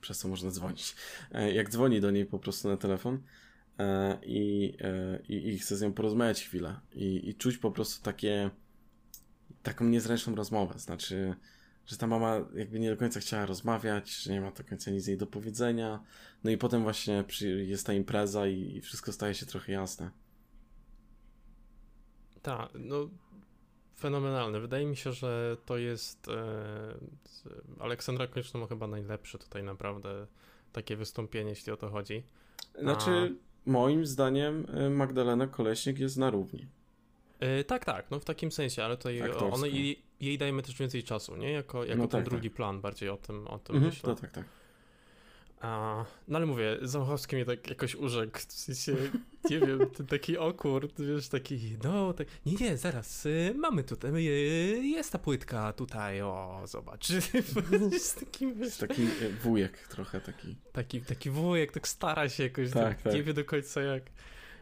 Przez 0.00 0.18
co 0.18 0.28
można 0.28 0.50
dzwonić. 0.50 0.96
Jak 1.52 1.70
dzwoni 1.70 2.00
do 2.00 2.10
niej 2.10 2.26
po 2.26 2.38
prostu 2.38 2.68
na 2.68 2.76
telefon 2.76 3.18
i, 4.22 4.74
i, 5.28 5.48
i 5.48 5.58
chce 5.58 5.76
z 5.76 5.82
nią 5.82 5.92
porozmawiać 5.92 6.44
chwilę. 6.44 6.80
I, 6.94 7.28
I 7.28 7.34
czuć 7.34 7.58
po 7.58 7.70
prostu 7.70 8.02
takie 8.04 8.50
taką 9.68 9.84
niezręczną 9.84 10.34
rozmowę. 10.34 10.78
Znaczy, 10.78 11.34
że 11.86 11.96
ta 11.96 12.06
mama 12.06 12.40
jakby 12.54 12.80
nie 12.80 12.90
do 12.90 12.96
końca 12.96 13.20
chciała 13.20 13.46
rozmawiać, 13.46 14.10
że 14.10 14.32
nie 14.32 14.40
ma 14.40 14.50
do 14.50 14.64
końca 14.64 14.90
nic 14.90 15.06
jej 15.06 15.18
do 15.18 15.26
powiedzenia. 15.26 16.02
No 16.44 16.50
i 16.50 16.58
potem 16.58 16.82
właśnie 16.82 17.24
jest 17.42 17.86
ta 17.86 17.92
impreza 17.92 18.46
i, 18.46 18.76
i 18.76 18.80
wszystko 18.80 19.12
staje 19.12 19.34
się 19.34 19.46
trochę 19.46 19.72
jasne. 19.72 20.10
Tak, 22.42 22.70
no 22.74 23.08
fenomenalne. 23.96 24.60
Wydaje 24.60 24.86
mi 24.86 24.96
się, 24.96 25.12
że 25.12 25.56
to 25.66 25.76
jest 25.76 26.28
e, 26.28 26.94
Aleksandra 27.80 28.26
Konieczna 28.26 28.60
ma 28.60 28.66
chyba 28.66 28.86
najlepsze 28.86 29.38
tutaj 29.38 29.62
naprawdę 29.62 30.26
takie 30.72 30.96
wystąpienie, 30.96 31.50
jeśli 31.50 31.72
o 31.72 31.76
to 31.76 31.88
chodzi. 31.90 32.22
Znaczy, 32.80 33.36
moim 33.66 34.06
zdaniem 34.06 34.66
y, 34.86 34.90
Magdalena 34.90 35.46
Koleśnik 35.46 35.98
jest 35.98 36.16
na 36.16 36.30
równi. 36.30 36.66
E, 37.40 37.64
tak, 37.64 37.84
tak, 37.84 38.10
no 38.10 38.20
w 38.20 38.24
takim 38.24 38.52
sensie, 38.52 38.84
ale 38.84 38.96
tutaj 38.96 39.22
Aktorsko. 39.22 39.50
one, 39.50 39.68
jej, 39.68 40.02
jej 40.20 40.38
dajemy 40.38 40.62
też 40.62 40.78
więcej 40.78 41.02
czasu, 41.02 41.36
nie? 41.36 41.50
Jako, 41.52 41.84
jako 41.84 42.02
No 42.02 42.08
ten 42.08 42.20
tak, 42.20 42.30
drugi 42.30 42.50
plan, 42.50 42.80
bardziej 42.80 43.08
o 43.08 43.16
tym, 43.16 43.46
o 43.48 43.58
tym 43.58 43.76
Mhm, 43.76 43.92
myślę. 43.94 44.14
to 44.14 44.20
tak, 44.20 44.30
tak. 44.30 44.44
A, 45.60 46.04
no 46.28 46.36
ale 46.36 46.46
mówię, 46.46 46.78
Zamachowski 46.82 47.36
mnie 47.36 47.44
tak 47.44 47.68
jakoś 47.70 47.94
urzekł, 47.94 48.38
w 48.38 48.42
sensie, 48.52 48.96
nie 49.50 49.60
wiem, 49.60 49.90
ten 49.90 50.06
taki 50.06 50.38
awkward, 50.38 51.00
wiesz, 51.00 51.28
taki, 51.28 51.76
no, 51.84 52.12
tak, 52.12 52.26
nie, 52.46 52.52
nie, 52.54 52.76
zaraz, 52.76 53.26
y, 53.26 53.54
mamy 53.56 53.84
tutaj, 53.84 54.10
y, 54.28 54.86
jest 54.86 55.12
ta 55.12 55.18
płytka 55.18 55.72
tutaj, 55.72 56.22
o, 56.22 56.62
zobacz, 56.66 57.10
jest 57.92 58.20
taki, 58.20 58.52
wiesz, 58.54 58.76
taki 58.76 59.02
y, 59.02 59.30
wujek 59.42 59.78
trochę 59.88 60.20
taki. 60.20 60.56
taki, 60.72 61.00
taki 61.00 61.30
wujek, 61.30 61.72
tak 61.72 61.88
stara 61.88 62.28
się 62.28 62.42
jakoś, 62.42 62.70
Tak, 62.70 62.82
tak, 62.84 63.02
tak. 63.02 63.14
nie 63.14 63.22
wie 63.22 63.34
do 63.34 63.44
końca 63.44 63.80
jak. 63.82 64.02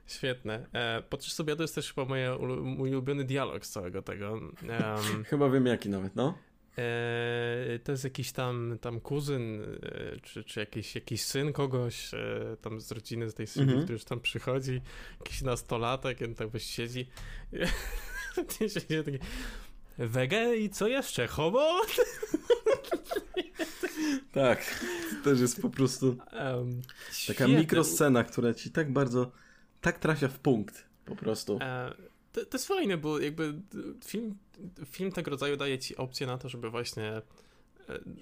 Świetne. 0.06 0.66
E, 0.72 1.02
podczas 1.10 1.40
obiadu 1.40 1.62
jest 1.62 1.74
też 1.74 1.92
chyba 1.94 2.04
moje, 2.04 2.38
mój 2.62 2.90
ulubiony 2.90 3.24
dialog 3.24 3.66
z 3.66 3.70
całego 3.70 4.02
tego. 4.02 4.40
Em, 4.68 5.24
Chyba 5.30 5.50
wiem 5.50 5.66
jaki 5.66 5.88
nawet, 5.88 6.16
no. 6.16 6.38
E, 6.78 7.78
to 7.84 7.92
jest 7.92 8.04
jakiś 8.04 8.32
tam, 8.32 8.78
tam 8.80 9.00
kuzyn, 9.00 9.62
e, 9.62 10.20
czy, 10.22 10.44
czy 10.44 10.60
jakiś, 10.60 10.94
jakiś 10.94 11.22
syn 11.22 11.52
kogoś 11.52 12.14
e, 12.14 12.56
tam 12.62 12.80
z 12.80 12.92
rodziny, 12.92 13.30
z 13.30 13.34
tej 13.34 13.46
Sylwii, 13.46 13.68
Mhm. 13.70 13.82
który 13.84 13.94
już 13.94 14.04
tam 14.04 14.20
przychodzi, 14.20 14.80
jakiś 15.20 15.42
nastolatek, 15.42 16.18
on 16.22 16.34
tak 16.34 16.48
właśnie 16.48 16.74
siedzi. 16.86 17.06
Siedzi 18.58 19.04
taki, 19.04 19.18
Wege 19.98 20.56
i 20.56 20.70
co 20.70 20.88
jeszcze? 20.88 21.26
Homo? 21.26 21.80
Tak. 24.32 24.80
To 25.24 25.30
też 25.30 25.40
jest 25.40 25.62
po 25.62 25.70
prostu 25.70 26.16
Em, 26.32 26.82
taka 26.82 27.12
świetne. 27.12 27.48
mikroscena, 27.48 28.24
która 28.24 28.54
ci 28.54 28.70
tak 28.70 28.92
bardzo, 28.92 29.30
tak 29.86 29.98
trafia 29.98 30.28
w 30.28 30.38
punkt. 30.38 30.86
Po 31.04 31.16
prostu. 31.16 31.58
E, 31.62 31.94
to, 32.32 32.46
to 32.46 32.56
jest 32.56 32.66
fajne, 32.68 32.96
bo 32.96 33.18
jakby 33.18 33.54
film, 34.04 34.38
film 34.86 35.12
tego 35.12 35.30
rodzaju 35.30 35.56
daje 35.56 35.78
ci 35.78 35.96
opcję 35.96 36.26
na 36.26 36.38
to, 36.38 36.48
żeby 36.48 36.70
właśnie 36.70 37.04
e, 37.04 37.22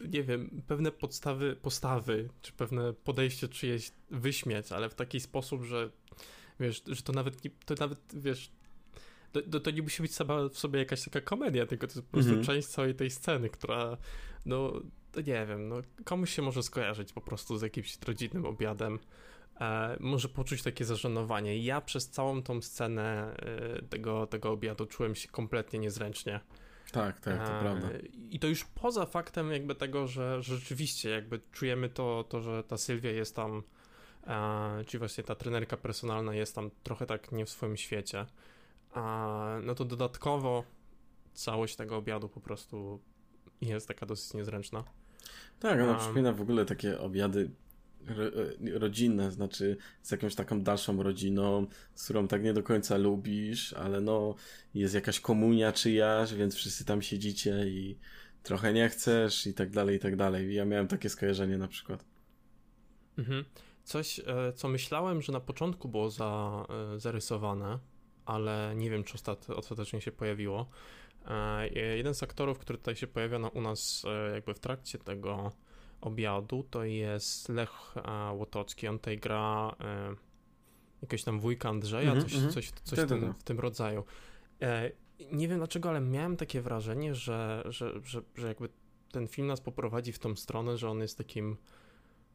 nie 0.08 0.22
wiem, 0.22 0.62
pewne 0.66 0.92
podstawy, 0.92 1.56
postawy, 1.62 2.28
czy 2.42 2.52
pewne 2.52 2.92
podejście 2.92 3.48
czyjeś 3.48 3.90
wyśmiać, 4.10 4.72
ale 4.72 4.88
w 4.88 4.94
taki 4.94 5.20
sposób, 5.20 5.62
że 5.64 5.90
wiesz, 6.60 6.82
że 6.86 7.02
to 7.02 7.12
nawet 7.12 7.44
nie, 7.44 7.50
to 7.66 7.74
nawet, 7.80 7.98
wiesz, 8.14 8.50
to, 9.32 9.60
to, 9.60 9.70
nie 9.70 9.82
musi 9.82 10.02
być 10.02 10.14
sama 10.14 10.48
w 10.48 10.58
sobie 10.58 10.78
jakaś 10.78 11.04
taka 11.04 11.20
komedia, 11.20 11.66
tylko 11.66 11.86
to 11.86 11.92
jest 11.92 12.06
po 12.06 12.12
prostu 12.12 12.30
Mhm. 12.32 12.46
część 12.46 12.68
całej 12.68 12.94
tej 12.94 13.10
sceny, 13.10 13.48
która, 13.50 13.96
no, 14.46 14.72
to 15.12 15.20
nie 15.20 15.46
wiem, 15.46 15.68
no, 15.68 15.76
komuś 16.04 16.34
się 16.34 16.42
może 16.42 16.62
skojarzyć 16.62 17.12
po 17.12 17.20
prostu 17.20 17.58
z 17.58 17.62
jakimś 17.62 17.98
rodzinnym 18.06 18.46
obiadem, 18.46 18.98
może 20.00 20.28
poczuć 20.28 20.62
takie 20.62 20.84
zażenowanie. 20.84 21.58
Ja 21.58 21.80
przez 21.80 22.08
całą 22.08 22.42
tą 22.42 22.62
scenę 22.62 23.36
e, 23.36 23.82
tego, 23.82 24.26
tego 24.26 24.50
obiadu 24.50 24.86
czułem 24.86 25.14
się 25.14 25.28
kompletnie 25.28 25.78
niezręcznie. 25.78 26.40
Tak, 26.92 27.20
tak, 27.20 27.48
to 27.48 27.56
E, 27.56 27.60
prawda. 27.60 27.88
I 28.30 28.38
to 28.38 28.46
już 28.46 28.64
poza 28.64 29.06
faktem 29.06 29.52
jakby 29.52 29.74
tego, 29.74 30.06
że, 30.06 30.42
że 30.42 30.56
rzeczywiście 30.56 31.10
jakby 31.10 31.40
czujemy 31.52 31.88
to, 31.88 32.24
to, 32.28 32.40
że 32.40 32.64
ta 32.64 32.76
Sylwia 32.76 33.10
jest 33.10 33.36
tam, 33.36 33.62
e, 34.26 34.84
czyli 34.86 34.98
właśnie 34.98 35.24
ta 35.24 35.34
trenerka 35.34 35.76
personalna 35.76 36.34
jest 36.34 36.54
tam 36.54 36.70
trochę 36.82 37.06
tak 37.06 37.32
nie 37.32 37.46
w 37.46 37.50
swoim 37.50 37.76
świecie. 37.76 38.26
No 39.62 39.74
to 39.74 39.84
dodatkowo 39.84 40.64
całość 41.32 41.76
tego 41.76 41.96
obiadu 41.96 42.28
po 42.28 42.40
prostu 42.40 43.00
jest 43.60 43.88
taka 43.88 44.06
dosyć 44.06 44.34
niezręczna. 44.34 44.84
Tak, 45.60 45.80
ona 45.80 45.92
a- 45.96 45.98
przypomina 45.98 46.32
w 46.32 46.40
ogóle 46.40 46.64
takie 46.64 47.00
obiady 47.00 47.50
e, 48.08 48.78
rodzinne, 48.78 49.32
znaczy 49.32 49.76
z 50.02 50.10
jakąś 50.10 50.34
taką 50.34 50.62
dalszą 50.62 51.02
rodziną, 51.02 51.66
z 51.94 52.04
którą 52.04 52.28
tak 52.28 52.42
nie 52.42 52.52
do 52.52 52.62
końca 52.62 52.96
lubisz, 52.96 53.72
ale 53.72 54.00
no 54.00 54.34
jest 54.74 54.94
jakaś 54.94 55.20
komunia 55.20 55.72
czyjaś, 55.72 56.34
więc 56.34 56.54
wszyscy 56.54 56.84
tam 56.84 57.02
siedzicie 57.02 57.68
i 57.68 57.98
trochę 58.42 58.72
nie 58.72 58.88
chcesz 58.88 59.46
i 59.46 59.54
tak 59.54 59.70
dalej, 59.70 59.96
i 59.96 60.00
tak 60.00 60.16
dalej. 60.16 60.54
Ja 60.54 60.64
miałem 60.64 60.88
takie 60.88 61.08
skojarzenie 61.08 61.58
na 61.58 61.68
przykład. 61.68 62.04
Mhm. 63.18 63.44
Coś, 63.84 64.20
e, 64.20 64.52
co 64.54 64.68
myślałem, 64.68 65.22
że 65.22 65.32
na 65.32 65.40
początku 65.40 65.88
było 65.88 66.10
za, 66.10 66.64
e, 66.94 67.00
zarysowane, 67.00 67.78
ale 68.26 68.72
nie 68.76 68.90
wiem, 68.90 69.04
czy 69.04 69.14
ostat, 69.14 69.50
ostatecznie 69.50 70.00
się 70.00 70.12
pojawiło. 70.12 70.70
Jeden 71.96 72.14
z 72.14 72.22
aktorów, 72.22 72.58
który 72.58 72.78
tutaj 72.78 72.96
się 72.96 73.06
pojawia 73.06 73.38
u 73.38 73.60
nas 73.60 74.04
jakby 74.34 74.54
w 74.54 74.58
trakcie 74.58 74.98
tego 74.98 75.52
obiadu, 76.04 76.64
to 76.70 76.84
jest 76.84 77.48
Lech 77.48 77.94
e, 77.96 78.32
Łotocki. 78.32 78.88
On 78.88 78.98
tutaj 78.98 79.18
gra 79.18 79.76
e, 79.80 80.14
jakiegoś 81.02 81.24
tam 81.24 81.40
wujka 81.40 81.68
Andrzeja, 81.68 82.12
Mhm, 82.12 82.22
coś, 82.22 82.34
mhm. 82.34 82.52
coś, 82.52 82.70
coś 82.70 82.98
Tak, 82.98 83.06
w, 83.06 83.08
tak, 83.08 83.20
tym, 83.20 83.28
tak. 83.28 83.38
w 83.38 83.42
tym 83.42 83.60
rodzaju. 83.60 84.04
E, 84.62 84.90
nie 85.32 85.48
wiem 85.48 85.58
dlaczego, 85.58 85.88
ale 85.88 86.00
miałem 86.00 86.36
takie 86.36 86.60
wrażenie, 86.60 87.14
że, 87.14 87.62
że, 87.66 88.00
że, 88.04 88.22
że 88.34 88.48
jakby 88.48 88.68
ten 89.12 89.28
film 89.28 89.46
nas 89.46 89.60
poprowadzi 89.60 90.12
w 90.12 90.18
tą 90.18 90.36
stronę, 90.36 90.78
że 90.78 90.90
on 90.90 91.00
jest 91.00 91.18
takim 91.18 91.56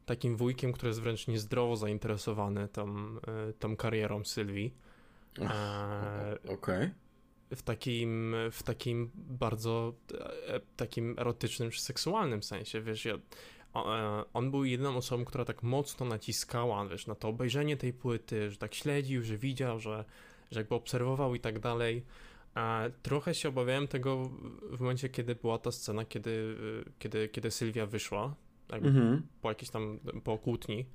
takim 0.06 0.36
wujkiem, 0.36 0.72
który 0.72 0.88
jest 0.88 1.00
wręcz 1.00 1.26
niezdrowo 1.26 1.76
zainteresowany 1.76 2.68
tą, 2.68 2.88
e, 2.88 3.52
tą 3.58 3.76
karierą 3.76 4.24
Sylwii. 4.24 4.74
E, 5.38 6.38
Okej. 6.44 6.54
Okay. 6.54 6.90
W 7.56 7.62
takim, 7.62 8.34
w 8.52 8.62
takim 8.62 9.10
bardzo 9.14 9.94
e, 10.46 10.60
takim 10.76 11.18
erotycznym 11.18 11.70
czy 11.70 11.80
seksualnym 11.80 12.42
sensie, 12.42 12.80
wiesz, 12.80 13.04
ja, 13.04 13.14
on 14.32 14.50
był 14.50 14.64
jedyną 14.64 14.96
osobą, 14.96 15.24
która 15.24 15.44
tak 15.44 15.62
mocno 15.62 16.06
naciskała, 16.06 16.86
wiesz, 16.86 17.06
na 17.06 17.14
to 17.14 17.28
obejrzenie 17.28 17.76
tej 17.76 17.92
płyty, 17.92 18.50
że 18.50 18.56
tak 18.56 18.74
śledził, 18.74 19.22
że 19.22 19.36
widział, 19.36 19.80
że, 19.80 20.04
że 20.50 20.60
jakby 20.60 20.74
obserwował 20.74 21.34
i 21.34 21.40
tak 21.40 21.58
dalej. 21.58 22.04
A 22.54 22.82
trochę 23.02 23.34
się 23.34 23.48
obawiałem 23.48 23.88
tego 23.88 24.30
w 24.72 24.80
momencie, 24.80 25.08
kiedy 25.08 25.34
była 25.34 25.58
ta 25.58 25.72
scena, 25.72 26.04
kiedy, 26.04 26.56
kiedy, 26.98 27.28
kiedy 27.28 27.50
Sylwia 27.50 27.86
wyszła, 27.86 28.34
jakby 28.72 28.88
mhm. 28.88 29.22
po 29.40 29.48
jakiejś 29.48 29.70
tam, 29.70 29.98
po 30.24 30.38
kłótni, 30.38 30.86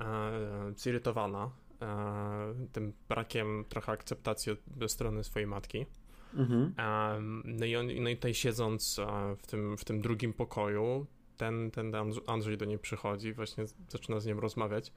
e, 0.00 0.72
zirytowana 0.76 1.50
e, 1.82 2.68
tym 2.72 2.92
brakiem 3.08 3.64
trochę 3.68 3.92
akceptacji 3.92 4.56
ze 4.80 4.88
strony 4.88 5.24
swojej 5.24 5.46
matki. 5.46 5.86
Mhm. 6.34 6.74
E, 6.78 7.20
no, 7.44 7.66
i 7.66 7.76
on, 7.76 7.86
no 8.00 8.10
i 8.10 8.16
tutaj 8.16 8.34
siedząc 8.34 8.98
e, 8.98 9.36
w 9.36 9.46
tym, 9.46 9.76
w 9.76 9.84
tym 9.84 10.00
drugim 10.00 10.32
pokoju, 10.32 11.06
ten, 11.40 11.70
ten 11.70 11.92
Andrzej 12.26 12.58
do 12.58 12.64
niej 12.64 12.78
przychodzi, 12.78 13.32
właśnie 13.32 13.64
zaczyna 13.88 14.20
z 14.20 14.26
nią 14.26 14.40
rozmawiać. 14.40 14.92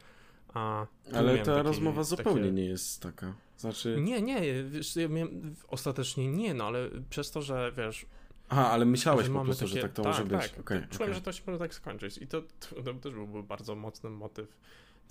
A 0.54 0.86
Ale 1.14 1.38
ta 1.38 1.46
taki, 1.56 1.68
rozmowa 1.68 2.04
zupełnie 2.04 2.42
takie... 2.42 2.52
nie 2.52 2.66
jest 2.66 3.02
taka. 3.02 3.34
Znaczy... 3.58 3.98
Nie, 4.02 4.22
nie, 4.22 4.64
wiesz, 4.64 4.96
ja 4.96 5.08
miałem, 5.08 5.56
ostatecznie 5.68 6.32
nie, 6.32 6.54
no 6.54 6.64
ale 6.64 6.90
przez 7.10 7.32
to, 7.32 7.42
że 7.42 7.72
wiesz... 7.78 8.06
Aha, 8.50 8.72
ale 8.72 8.86
myślałeś 8.86 9.30
po 9.30 9.44
prostu, 9.44 9.66
takie... 9.66 9.76
że 9.76 9.82
tak 9.82 9.94
to 9.94 10.04
tak, 10.04 10.12
może 10.12 10.26
być. 10.26 10.52
Tak, 10.52 10.60
okay, 10.60 10.88
czułem, 10.90 11.10
okay. 11.10 11.14
że 11.14 11.22
to 11.22 11.32
się 11.32 11.44
może 11.48 11.60
tak 11.60 11.74
skończyć 11.74 12.18
i 12.18 12.28
to, 12.28 12.42
to, 12.42 12.84
to 12.84 12.94
też 12.94 13.14
byłby 13.14 13.44
bardzo 13.44 13.76
mocny 13.76 14.10
motyw 14.10 14.58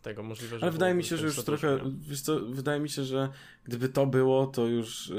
tego 0.03 0.23
możliwe, 0.23 0.59
że... 0.59 0.63
Ale 0.63 0.73
wydaje 0.73 0.95
mi 0.95 1.05
się, 1.05 1.17
że 1.17 1.27
już 1.27 1.45
trochę, 1.45 1.79
wiesz 2.01 2.21
co, 2.21 2.41
wydaje 2.41 2.81
mi 2.81 2.89
się, 2.89 3.05
że 3.05 3.29
gdyby 3.65 3.89
to 3.89 4.07
było, 4.07 4.47
to 4.47 4.67
już... 4.67 5.13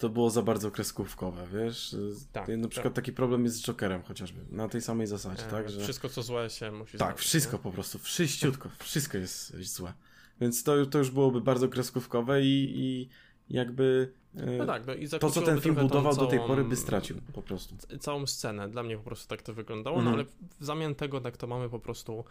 To 0.00 0.08
było 0.08 0.30
za 0.30 0.42
bardzo 0.42 0.70
kreskówkowe, 0.70 1.46
wiesz? 1.52 1.96
Tak, 2.32 2.48
na 2.48 2.68
przykład 2.68 2.94
tak. 2.94 3.04
taki 3.04 3.12
problem 3.12 3.44
jest 3.44 3.56
z 3.56 3.62
Jokerem 3.62 4.02
chociażby, 4.02 4.40
na 4.50 4.68
tej 4.68 4.80
samej 4.82 5.06
zasadzie, 5.06 5.46
e, 5.46 5.50
tak? 5.50 5.70
Że... 5.70 5.80
Wszystko 5.80 6.08
co 6.08 6.22
złe 6.22 6.50
się 6.50 6.70
musi 6.70 6.98
Tak, 6.98 7.18
wszystko 7.18 7.56
nie? 7.56 7.62
po 7.62 7.72
prostu, 7.72 7.98
wszyściutko, 7.98 8.68
wszystko 8.78 9.18
jest 9.18 9.56
złe. 9.56 9.92
Więc 10.40 10.62
to, 10.62 10.86
to 10.86 10.98
już 10.98 11.10
byłoby 11.10 11.40
bardzo 11.40 11.68
kreskówkowe 11.68 12.42
i, 12.42 12.72
i 12.74 13.08
jakby 13.50 14.12
e, 14.36 14.56
no 14.56 14.66
tak, 14.66 14.86
no 14.86 14.94
i 14.94 15.08
to, 15.08 15.30
co 15.30 15.42
ten 15.42 15.60
film 15.60 15.74
budował 15.74 16.14
całą, 16.14 16.26
do 16.26 16.30
tej 16.30 16.40
pory, 16.40 16.64
by 16.64 16.76
stracił 16.76 17.16
po 17.32 17.42
prostu. 17.42 17.74
Całą 18.00 18.26
scenę. 18.26 18.68
Dla 18.68 18.82
mnie 18.82 18.96
po 18.96 19.04
prostu 19.04 19.28
tak 19.28 19.42
to 19.42 19.54
wyglądało, 19.54 19.96
no 20.02 20.10
mhm. 20.10 20.16
no 20.16 20.22
ale 20.22 20.48
w 20.60 20.64
zamian 20.64 20.94
tego 20.94 21.20
tak 21.20 21.36
to 21.36 21.46
mamy 21.46 21.68
po 21.68 21.78
prostu 21.78 22.24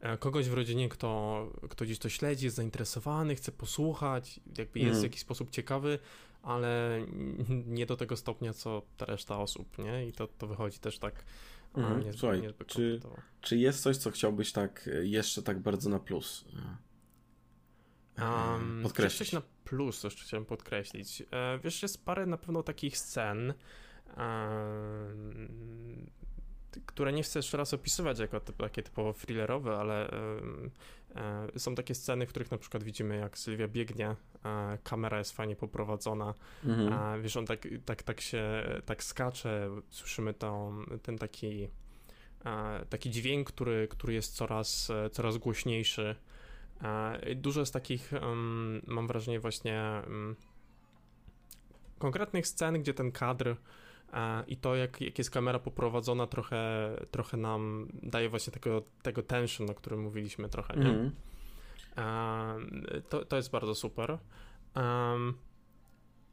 e, 0.00 0.18
kogoś 0.18 0.48
w 0.48 0.54
rodzinie, 0.54 0.88
kto, 0.88 1.52
kto 1.70 1.84
gdzieś 1.84 1.98
to 1.98 2.08
śledzi, 2.08 2.44
jest 2.44 2.56
zainteresowany, 2.56 3.34
chce 3.34 3.52
posłuchać, 3.52 4.40
jakby 4.58 4.78
jest 4.78 4.88
mhm. 4.88 5.00
w 5.00 5.04
jakiś 5.04 5.20
sposób 5.20 5.50
ciekawy, 5.50 5.98
ale 6.46 7.00
nie 7.76 7.86
do 7.86 7.96
tego 7.96 8.16
stopnia, 8.16 8.52
co 8.52 8.82
ta 8.96 9.06
reszta 9.06 9.38
osób, 9.38 9.78
nie? 9.78 10.06
I 10.06 10.12
to, 10.12 10.26
to 10.26 10.46
wychodzi 10.46 10.78
też 10.78 10.98
tak 10.98 11.24
mhm. 11.74 12.00
niezbyt, 12.00 12.20
Słuchaj, 12.20 12.42
niezbyt 12.42 12.68
czy, 12.68 13.00
czy 13.40 13.56
jest 13.56 13.82
coś, 13.82 13.96
co 13.96 14.10
chciałbyś 14.10 14.52
tak 14.52 14.88
e, 14.88 15.06
jeszcze 15.06 15.42
tak 15.42 15.58
bardzo 15.58 15.90
na 15.90 15.98
plus 15.98 16.44
um, 18.18 18.80
podkreślić? 18.82 19.18
Coś 19.18 19.32
na 19.32 19.42
plus, 19.64 20.00
co 20.00 20.08
chciałem 20.08 20.44
podkreślić. 20.44 21.22
E, 21.30 21.58
wiesz, 21.64 21.82
jest 21.82 22.04
parę 22.04 22.26
na 22.26 22.36
pewno 22.36 22.62
takich 22.62 22.98
scen, 22.98 23.54
które 26.86 27.12
nie 27.12 27.22
chcę 27.22 27.38
jeszcze 27.38 27.56
raz 27.56 27.74
opisywać 27.74 28.18
jako 28.18 28.40
typ, 28.40 28.56
takie 28.56 28.82
typowo 28.82 29.12
thrillerowe, 29.12 29.76
ale 29.76 30.10
e, 30.10 31.58
są 31.58 31.74
takie 31.74 31.94
sceny, 31.94 32.26
w 32.26 32.28
których 32.28 32.50
na 32.50 32.58
przykład 32.58 32.82
widzimy, 32.82 33.16
jak 33.16 33.38
Sylwia 33.38 33.68
biegnie, 33.68 34.16
e, 34.44 34.78
kamera 34.84 35.18
jest 35.18 35.32
fajnie 35.32 35.56
poprowadzona, 35.56 36.34
mhm. 36.64 37.22
wiesz, 37.22 37.36
on 37.36 37.46
tak, 37.46 37.68
tak, 37.84 38.02
tak 38.02 38.20
się, 38.20 38.42
tak 38.84 39.04
skacze, 39.04 39.70
słyszymy 39.90 40.34
tą, 40.34 40.76
ten 41.02 41.18
taki, 41.18 41.68
taki 42.90 43.10
dźwięk, 43.10 43.48
który, 43.48 43.88
który 43.88 44.14
jest 44.14 44.34
coraz, 44.34 44.92
coraz 45.12 45.38
głośniejszy. 45.38 46.16
Dużo 47.36 47.60
jest 47.60 47.72
takich, 47.72 48.12
mam 48.86 49.06
wrażenie, 49.06 49.40
właśnie 49.40 50.02
konkretnych 51.98 52.46
scen, 52.46 52.80
gdzie 52.80 52.94
ten 52.94 53.12
kadr 53.12 53.56
i 54.46 54.56
to, 54.56 54.76
jak, 54.76 55.00
jak 55.00 55.18
jest 55.18 55.30
kamera 55.30 55.58
poprowadzona, 55.58 56.26
trochę, 56.26 56.90
trochę 57.10 57.36
nam 57.36 57.88
daje 58.02 58.28
właśnie 58.28 58.52
tego, 58.52 58.82
tego 59.02 59.22
tension, 59.22 59.70
o 59.70 59.74
którym 59.74 60.00
mówiliśmy 60.00 60.48
trochę, 60.48 60.76
nie? 60.76 60.88
Mm. 60.88 61.12
To, 63.08 63.24
to 63.24 63.36
jest 63.36 63.50
bardzo 63.50 63.74
super. 63.74 64.18
Um, 64.76 65.34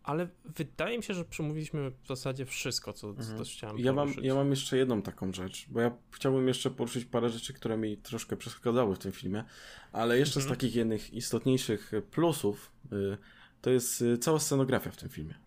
ale 0.04 0.28
wydaje 0.46 0.98
mi 0.98 1.04
się, 1.04 1.14
że 1.14 1.26
przemówiliśmy 1.26 1.92
w 2.04 2.08
zasadzie 2.08 2.46
wszystko, 2.46 2.94
co, 2.94 3.08
mhm. 3.10 3.28
co 3.28 3.38
też 3.38 3.54
chciałem 3.54 3.80
ja 3.80 3.94
mam, 3.94 4.14
ja 4.22 4.36
mam 4.36 4.50
jeszcze 4.50 4.78
jedną 4.78 5.02
taką 5.02 5.34
rzecz, 5.34 5.66
bo 5.70 5.82
ja 5.82 5.92
chciałbym 6.12 6.48
jeszcze 6.48 6.70
poruszyć 6.70 7.06
parę 7.06 7.30
rzeczy, 7.30 7.54
które 7.54 7.78
mi 7.78 7.98
troszkę 7.98 8.38
przeszkadzały 8.38 8.96
w 8.96 9.00
tym 9.00 9.12
filmie, 9.12 9.44
ale 9.92 10.20
jeszcze 10.20 10.40
mhm. 10.40 10.56
z 10.56 10.58
takich 10.58 10.76
jednych 10.76 11.14
istotniejszych 11.14 11.92
plusów 12.12 12.72
y, 12.94 13.18
to 13.62 13.70
jest 13.70 14.02
y, 14.02 14.18
cała 14.18 14.40
scenografia 14.40 14.92
w 14.92 14.98
tym 14.98 15.10
filmie. 15.10 15.43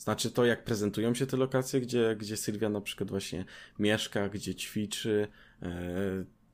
Znaczy 0.00 0.30
to, 0.30 0.44
jak 0.44 0.64
prezentują 0.64 1.14
się 1.14 1.26
te 1.26 1.36
lokacje, 1.36 1.80
gdzie, 1.80 2.16
gdzie 2.18 2.36
Sylwia 2.36 2.68
na 2.68 2.80
przykład 2.80 3.10
właśnie 3.10 3.44
mieszka, 3.78 4.28
gdzie 4.28 4.54
ćwiczy, 4.54 5.28
e, 5.62 5.68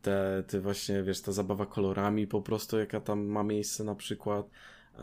te, 0.02 0.44
te 0.46 0.60
właśnie, 0.60 1.02
wiesz, 1.02 1.20
ta 1.20 1.32
zabawa 1.32 1.66
kolorami 1.66 2.26
po 2.26 2.42
prostu, 2.42 2.78
jaka 2.78 3.00
tam 3.00 3.26
ma 3.26 3.42
miejsce 3.42 3.84
na 3.84 3.94
przykład, 3.94 4.50
e, 4.98 5.02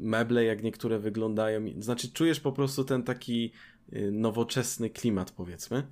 meble, 0.00 0.44
jak 0.44 0.62
niektóre 0.62 0.98
wyglądają. 0.98 1.60
Znaczy 1.78 2.12
czujesz 2.12 2.40
po 2.40 2.52
prostu 2.52 2.84
ten 2.84 3.02
taki 3.02 3.52
y, 3.92 4.10
nowoczesny 4.12 4.90
klimat, 4.90 5.30
powiedzmy. 5.30 5.86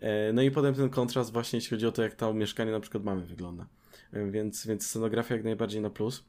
E, 0.00 0.32
no 0.32 0.42
i 0.42 0.50
potem 0.50 0.74
ten 0.74 0.90
kontrast 0.90 1.32
właśnie, 1.32 1.56
jeśli 1.56 1.70
chodzi 1.70 1.86
o 1.86 1.92
to, 1.92 2.02
jak 2.02 2.14
to 2.14 2.34
mieszkanie 2.34 2.72
na 2.72 2.80
przykład 2.80 3.04
mamy 3.04 3.26
wygląda. 3.26 3.66
Więc, 4.12 4.66
więc 4.66 4.86
scenografia 4.86 5.34
jak 5.34 5.44
najbardziej 5.44 5.80
na 5.80 5.90
plus 5.90 6.24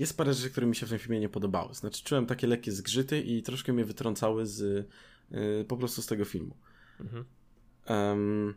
jest 0.00 0.16
parę 0.16 0.34
rzeczy, 0.34 0.50
które 0.50 0.66
mi 0.66 0.76
się 0.76 0.86
w 0.86 0.88
tym 0.88 0.98
filmie 0.98 1.20
nie 1.20 1.28
podobały. 1.28 1.74
Znaczy, 1.74 2.04
czułem 2.04 2.26
takie 2.26 2.46
lekkie 2.46 2.72
zgrzyty 2.72 3.20
i 3.20 3.42
troszkę 3.42 3.72
mnie 3.72 3.84
wytrącały 3.84 4.46
z, 4.46 4.88
yy, 5.30 5.64
po 5.68 5.76
prostu 5.76 6.02
z 6.02 6.06
tego 6.06 6.24
filmu. 6.24 6.56
Mhm. 7.00 7.24
Um, 7.88 8.54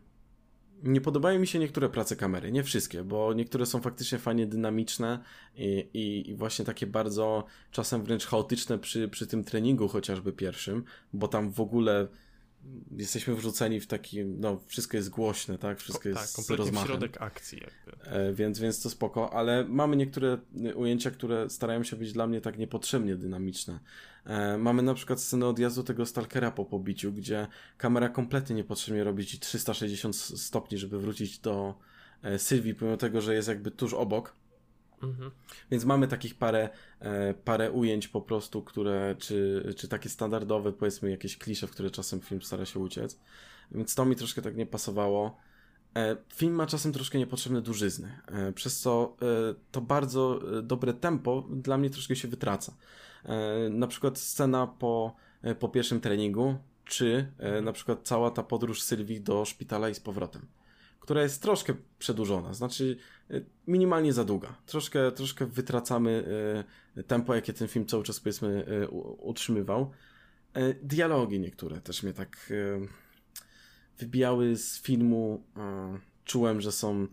nie 0.84 1.02
podobają 1.02 1.40
mi 1.40 1.48
się 1.48 1.60
niektóre 1.60 1.90
prace 1.90 2.16
kamery, 2.16 2.52
nie 2.52 2.64
wszystkie, 2.64 3.04
bo 3.04 3.34
niektóre 3.34 3.66
są 3.66 3.82
faktycznie 3.82 4.18
fajnie 4.18 4.48
dynamiczne 4.48 5.20
i, 5.56 5.90
i, 5.94 6.30
i, 6.30 6.36
właśnie 6.36 6.66
takie 6.66 6.88
bardzo 6.88 7.46
czasem 7.72 8.04
wręcz 8.04 8.26
chaotyczne 8.26 8.80
przy, 8.80 9.10
przy 9.10 9.28
tym 9.28 9.44
treningu 9.44 9.88
chociażby 9.88 10.34
pierwszym, 10.34 10.84
bo 11.14 11.28
tam 11.28 11.52
w 11.52 11.60
ogóle 11.60 12.08
jesteśmy 12.98 13.36
wrzuceni 13.36 13.80
w 13.80 13.88
taki, 13.88 14.26
no 14.26 14.60
wszystko 14.68 14.98
jest 14.98 15.10
głośne, 15.10 15.58
tak? 15.58 15.80
Wszystko 15.80 16.10
Ko, 16.10 16.16
tak, 16.16 16.22
jest 16.22 16.36
kompletnie 16.36 16.66
rozmachem. 16.66 16.88
środek 16.88 17.22
akcji 17.22 17.62
jakby. 17.62 18.06
E, 18.10 18.34
więc, 18.34 18.60
więc 18.60 18.82
to 18.82 18.90
spoko, 18.90 19.34
ale 19.34 19.66
mamy 19.66 19.96
niektóre 19.96 20.38
ujęcia, 20.76 21.12
które 21.12 21.50
starają 21.50 21.84
się 21.84 21.96
być 21.96 22.14
dla 22.14 22.28
mnie 22.28 22.42
tak 22.42 22.58
niepotrzebnie 22.58 23.16
dynamiczne. 23.16 23.80
E, 24.26 24.58
mamy 24.58 24.82
na 24.82 24.94
przykład 24.94 25.22
scenę 25.22 25.48
odjazdu 25.48 25.84
tego 25.84 26.06
Stalkera 26.06 26.52
po 26.52 26.66
pobiciu, 26.66 27.14
gdzie 27.14 27.48
kamera 27.78 28.10
kompletnie 28.10 28.56
niepotrzebnie 28.56 29.04
robi 29.04 29.26
ci 29.26 29.40
360 29.40 30.16
stopni, 30.16 30.78
żeby 30.78 31.00
wrócić 31.00 31.40
do 31.40 31.80
e, 32.24 32.40
Sylwii, 32.40 32.76
pomimo 32.76 32.98
tego, 32.98 33.22
że 33.22 33.36
jest 33.36 33.48
jakby 33.48 33.72
tuż 33.72 33.94
obok. 33.94 34.36
Mhm. 35.04 35.32
Więc 35.72 35.86
mamy 35.86 36.08
takich 36.08 36.36
parę, 36.36 36.70
e, 37.00 37.34
parę 37.34 37.72
ujęć 37.72 38.08
po 38.08 38.22
prostu, 38.22 38.62
które, 38.62 39.16
czy, 39.20 39.64
czy 39.78 39.88
takie 39.88 40.10
standardowe, 40.10 40.74
powiedzmy, 40.74 41.12
jakieś 41.12 41.38
klisze, 41.38 41.68
w 41.68 41.72
które 41.72 41.90
czasem 41.92 42.22
film 42.22 42.42
stara 42.42 42.66
się 42.66 42.80
uciec. 42.80 43.20
Więc 43.72 43.96
to 43.96 44.06
mi 44.06 44.16
troszkę 44.16 44.42
tak 44.42 44.56
nie 44.56 44.66
pasowało. 44.66 45.38
E, 45.96 46.18
film 46.34 46.54
ma 46.54 46.68
czasem 46.68 46.94
troszkę 46.94 47.18
niepotrzebne 47.18 47.62
dużyzny, 47.62 48.20
e, 48.28 48.54
przez 48.54 48.80
co 48.80 49.18
to 49.72 49.82
bardzo 49.82 50.40
dobre 50.64 50.94
tempo 50.94 51.48
dla 51.50 51.78
mnie 51.78 51.90
troszkę 51.90 52.16
się 52.16 52.28
wytraca. 52.28 52.74
Na 53.70 53.88
przykład 53.88 54.20
scena 54.20 54.68
po, 54.68 55.16
po 55.60 55.70
pierwszym 55.70 56.02
treningu, 56.02 56.56
czy 56.86 57.32
na 57.62 57.72
przykład 57.74 58.00
cała 58.04 58.32
ta 58.32 58.44
podróż 58.44 58.82
Sylwii 58.82 59.22
do 59.22 59.46
szpitala 59.46 59.90
i 59.90 59.96
z 59.96 60.00
powrotem 60.00 60.48
która 61.04 61.22
jest 61.22 61.42
troszkę 61.42 61.74
przedłużona, 62.00 62.54
znaczy 62.54 62.98
minimalnie 63.68 64.14
za 64.14 64.24
długa. 64.24 64.56
Troszkę, 64.66 65.12
troszkę 65.12 65.46
wytracamy 65.46 66.26
y, 66.98 67.04
tempo, 67.04 67.36
jakie 67.36 67.54
ten 67.54 67.68
film 67.68 67.86
cały 67.86 68.04
czas 68.04 68.20
powiedzmy 68.20 68.66
y, 68.68 68.90
utrzymywał. 69.18 69.92
Dialogi 70.84 71.40
niektóre 71.40 71.82
też 71.82 72.04
mnie 72.04 72.14
tak 72.14 72.54
wybijały 74.00 74.58
z 74.58 74.82
filmu. 74.82 75.44
Czułem, 76.26 76.62
że 76.62 76.72
są 76.72 77.08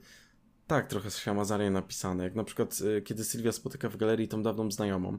tak 0.66 0.86
trochę 0.86 1.10
ślamazarnie 1.10 1.70
napisane. 1.70 2.24
Jak 2.24 2.34
na 2.34 2.44
przykład, 2.44 2.78
kiedy 3.04 3.24
Sylwia 3.24 3.52
spotyka 3.52 3.88
w 3.88 3.96
galerii 3.96 4.28
tą 4.28 4.42
dawną 4.42 4.70
znajomą 4.70 5.18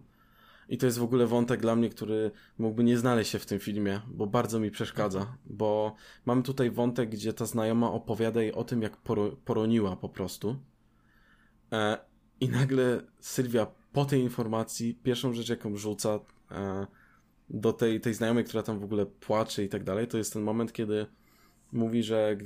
i 0.72 0.78
to 0.78 0.86
jest 0.86 0.98
w 0.98 1.04
ogóle 1.04 1.28
wątek 1.28 1.62
dla 1.62 1.76
mnie, 1.76 1.90
który 1.90 2.32
mógłby 2.58 2.84
nie 2.84 2.98
znaleźć 2.98 3.32
się 3.32 3.40
w 3.40 3.46
tym 3.46 3.60
filmie, 3.60 4.02
bo 4.08 4.28
bardzo 4.28 4.60
mi 4.60 4.72
przeszkadza, 4.72 5.38
bo 5.46 5.96
mamy 6.26 6.44
tutaj 6.44 6.72
wątek, 6.72 7.10
gdzie 7.10 7.34
ta 7.34 7.46
znajoma 7.46 7.92
opowiada 7.92 8.42
jej 8.42 8.54
o 8.54 8.64
tym, 8.64 8.82
jak 8.82 8.98
poro 8.98 9.32
poroniła 9.46 9.96
po 9.96 10.10
prostu. 10.10 10.56
E, 11.72 11.98
I 12.40 12.50
nagle 12.50 13.02
Sylwia 13.20 13.68
po 13.94 14.06
tej 14.06 14.22
informacji 14.22 14.96
pierwszą 15.04 15.34
rzecz, 15.34 15.50
jaką 15.50 15.78
rzuca 15.78 16.20
e, 16.52 16.88
do 17.50 17.74
tej, 17.74 18.02
tej 18.02 18.14
znajomej, 18.14 18.44
która 18.44 18.64
tam 18.64 18.80
w 18.80 18.84
ogóle 18.84 19.06
płacze 19.06 19.64
i 19.64 19.70
tak 19.70 19.84
dalej, 19.84 20.08
to 20.08 20.18
jest 20.18 20.34
ten 20.34 20.42
moment, 20.42 20.74
kiedy 20.74 21.06
mówi, 21.72 22.04
że 22.04 22.38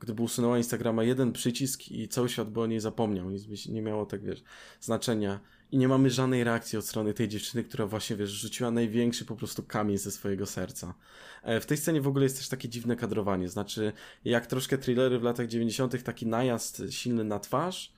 gdyby 0.00 0.22
usunęła 0.22 0.58
Instagrama 0.58 1.04
jeden 1.04 1.32
przycisk 1.32 1.90
i 1.90 2.08
cały 2.08 2.28
świat 2.28 2.50
by 2.50 2.60
o 2.60 2.66
niej 2.66 2.80
zapomniał, 2.80 3.30
nic 3.30 3.44
by 3.44 3.72
nie 3.72 3.82
miało 3.82 4.06
tak, 4.06 4.22
wiesz, 4.22 4.42
znaczenia. 4.80 5.40
I 5.72 5.78
nie 5.78 5.88
mamy 5.88 6.10
żadnej 6.10 6.44
reakcji 6.44 6.78
od 6.78 6.86
strony 6.86 7.14
tej 7.14 7.28
dziewczyny, 7.28 7.64
która 7.64 7.86
właśnie, 7.86 8.16
wiesz, 8.16 8.30
rzuciła 8.30 8.70
największy 8.70 9.24
po 9.24 9.36
prostu 9.36 9.62
kamień 9.62 9.98
ze 9.98 10.10
swojego 10.10 10.46
serca. 10.46 10.94
E, 11.42 11.60
w 11.60 11.66
tej 11.66 11.76
scenie 11.76 12.00
w 12.00 12.08
ogóle 12.08 12.24
jest 12.24 12.36
też 12.36 12.48
takie 12.48 12.68
dziwne 12.68 12.96
kadrowanie, 12.96 13.48
znaczy 13.48 13.92
jak 14.24 14.46
troszkę 14.46 14.78
thrillery 14.78 15.18
w 15.18 15.22
latach 15.22 15.46
90. 15.46 16.02
taki 16.02 16.26
najazd 16.26 16.82
silny 16.90 17.24
na 17.24 17.38
twarz, 17.38 17.92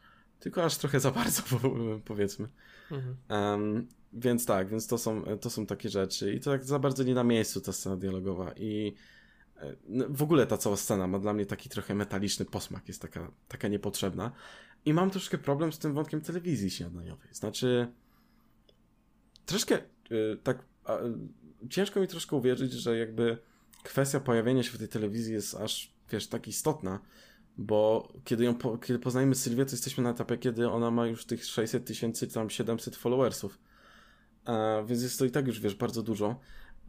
tylko 0.44 0.64
aż 0.64 0.76
trochę 0.76 1.00
za 1.00 1.10
bardzo, 1.10 1.42
powiedzmy. 2.04 2.48
Mhm. 2.90 3.16
Um, 3.28 3.88
więc 4.12 4.46
tak, 4.46 4.68
więc 4.68 4.86
to 4.86 4.98
są, 4.98 5.22
to 5.40 5.50
są 5.50 5.66
takie 5.66 5.88
rzeczy 5.88 6.34
i 6.34 6.40
to 6.40 6.50
tak 6.50 6.64
za 6.64 6.78
bardzo 6.78 7.02
nie 7.02 7.14
na 7.14 7.24
miejscu 7.24 7.60
ta 7.60 7.72
scena 7.72 7.96
dialogowa 7.96 8.52
i 8.52 8.94
e, 9.56 9.74
w 10.08 10.22
ogóle 10.22 10.46
ta 10.46 10.58
cała 10.58 10.76
scena 10.76 11.06
ma 11.06 11.18
dla 11.18 11.32
mnie 11.32 11.46
taki 11.46 11.68
trochę 11.68 11.94
metaliczny 11.94 12.44
posmak, 12.44 12.88
jest 12.88 13.02
taka, 13.02 13.30
taka 13.48 13.68
niepotrzebna. 13.68 14.32
I 14.84 14.94
mam 14.94 15.10
troszkę 15.10 15.38
problem 15.38 15.72
z 15.72 15.78
tym 15.78 15.94
wątkiem 15.94 16.20
telewizji 16.20 16.70
śniadaniowej. 16.70 17.28
Znaczy, 17.32 17.92
troszkę 19.46 19.78
yy, 20.10 20.38
tak, 20.42 20.64
yy, 20.88 21.68
ciężko 21.68 22.00
mi 22.00 22.08
troszkę 22.08 22.36
uwierzyć, 22.36 22.72
że 22.72 22.98
jakby 22.98 23.38
kwestia 23.82 24.20
pojawienia 24.20 24.62
się 24.62 24.70
w 24.70 24.78
tej 24.78 24.88
telewizji 24.88 25.34
jest 25.34 25.54
aż, 25.54 25.94
wiesz, 26.10 26.26
tak 26.26 26.48
istotna, 26.48 27.00
bo 27.58 28.12
kiedy 28.24 28.44
ją, 28.44 28.54
po, 28.54 28.78
kiedy 28.78 28.98
poznajemy 28.98 29.34
Sylwię, 29.34 29.64
to 29.64 29.70
jesteśmy 29.70 30.04
na 30.04 30.10
etapie, 30.10 30.38
kiedy 30.38 30.70
ona 30.70 30.90
ma 30.90 31.06
już 31.06 31.24
tych 31.24 31.44
600 31.44 31.84
tysięcy, 31.84 32.26
tam 32.26 32.50
700 32.50 32.96
followersów. 32.96 33.58
Więc 34.86 35.02
jest 35.02 35.18
to 35.18 35.24
i 35.24 35.30
tak 35.30 35.46
już, 35.46 35.60
wiesz, 35.60 35.74
bardzo 35.74 36.02
dużo. 36.02 36.40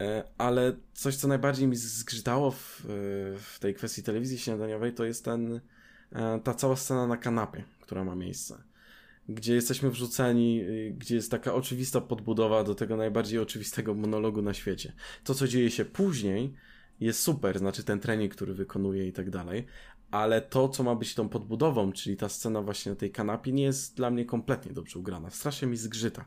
E, 0.01 0.23
ale 0.37 0.75
coś, 0.93 1.15
co 1.15 1.27
najbardziej 1.27 1.67
mi 1.67 1.75
zgrzytało 1.75 2.51
w, 2.51 2.81
w 3.39 3.57
tej 3.59 3.73
kwestii 3.73 4.03
telewizji 4.03 4.37
śniadaniowej, 4.37 4.93
to 4.93 5.05
jest 5.05 5.25
ten, 5.25 5.61
e, 6.11 6.39
ta 6.43 6.53
cała 6.53 6.75
scena 6.75 7.07
na 7.07 7.17
kanapie, 7.17 7.63
która 7.81 8.03
ma 8.03 8.15
miejsce. 8.15 8.63
Gdzie 9.29 9.55
jesteśmy 9.55 9.91
wrzuceni, 9.91 10.63
gdzie 10.97 11.15
jest 11.15 11.31
taka 11.31 11.53
oczywista 11.53 12.01
podbudowa 12.01 12.63
do 12.63 12.75
tego 12.75 12.97
najbardziej 12.97 13.39
oczywistego 13.39 13.93
monologu 13.93 14.41
na 14.41 14.53
świecie. 14.53 14.93
To, 15.23 15.35
co 15.35 15.47
dzieje 15.47 15.71
się 15.71 15.85
później, 15.85 16.53
jest 16.99 17.19
super, 17.19 17.59
znaczy 17.59 17.83
ten 17.83 17.99
trening, 17.99 18.35
który 18.35 18.53
wykonuje 18.53 19.07
i 19.07 19.13
tak 19.13 19.29
dalej, 19.29 19.65
ale 20.11 20.41
to, 20.41 20.69
co 20.69 20.83
ma 20.83 20.95
być 20.95 21.15
tą 21.15 21.29
podbudową, 21.29 21.91
czyli 21.91 22.17
ta 22.17 22.29
scena 22.29 22.61
właśnie 22.61 22.91
na 22.91 22.95
tej 22.95 23.11
kanapie, 23.11 23.51
nie 23.51 23.63
jest 23.63 23.95
dla 23.95 24.09
mnie 24.09 24.25
kompletnie 24.25 24.73
dobrze 24.73 24.99
ugrana. 24.99 25.29
Strasznie 25.29 25.67
mi 25.67 25.77
zgrzyta. 25.77 26.25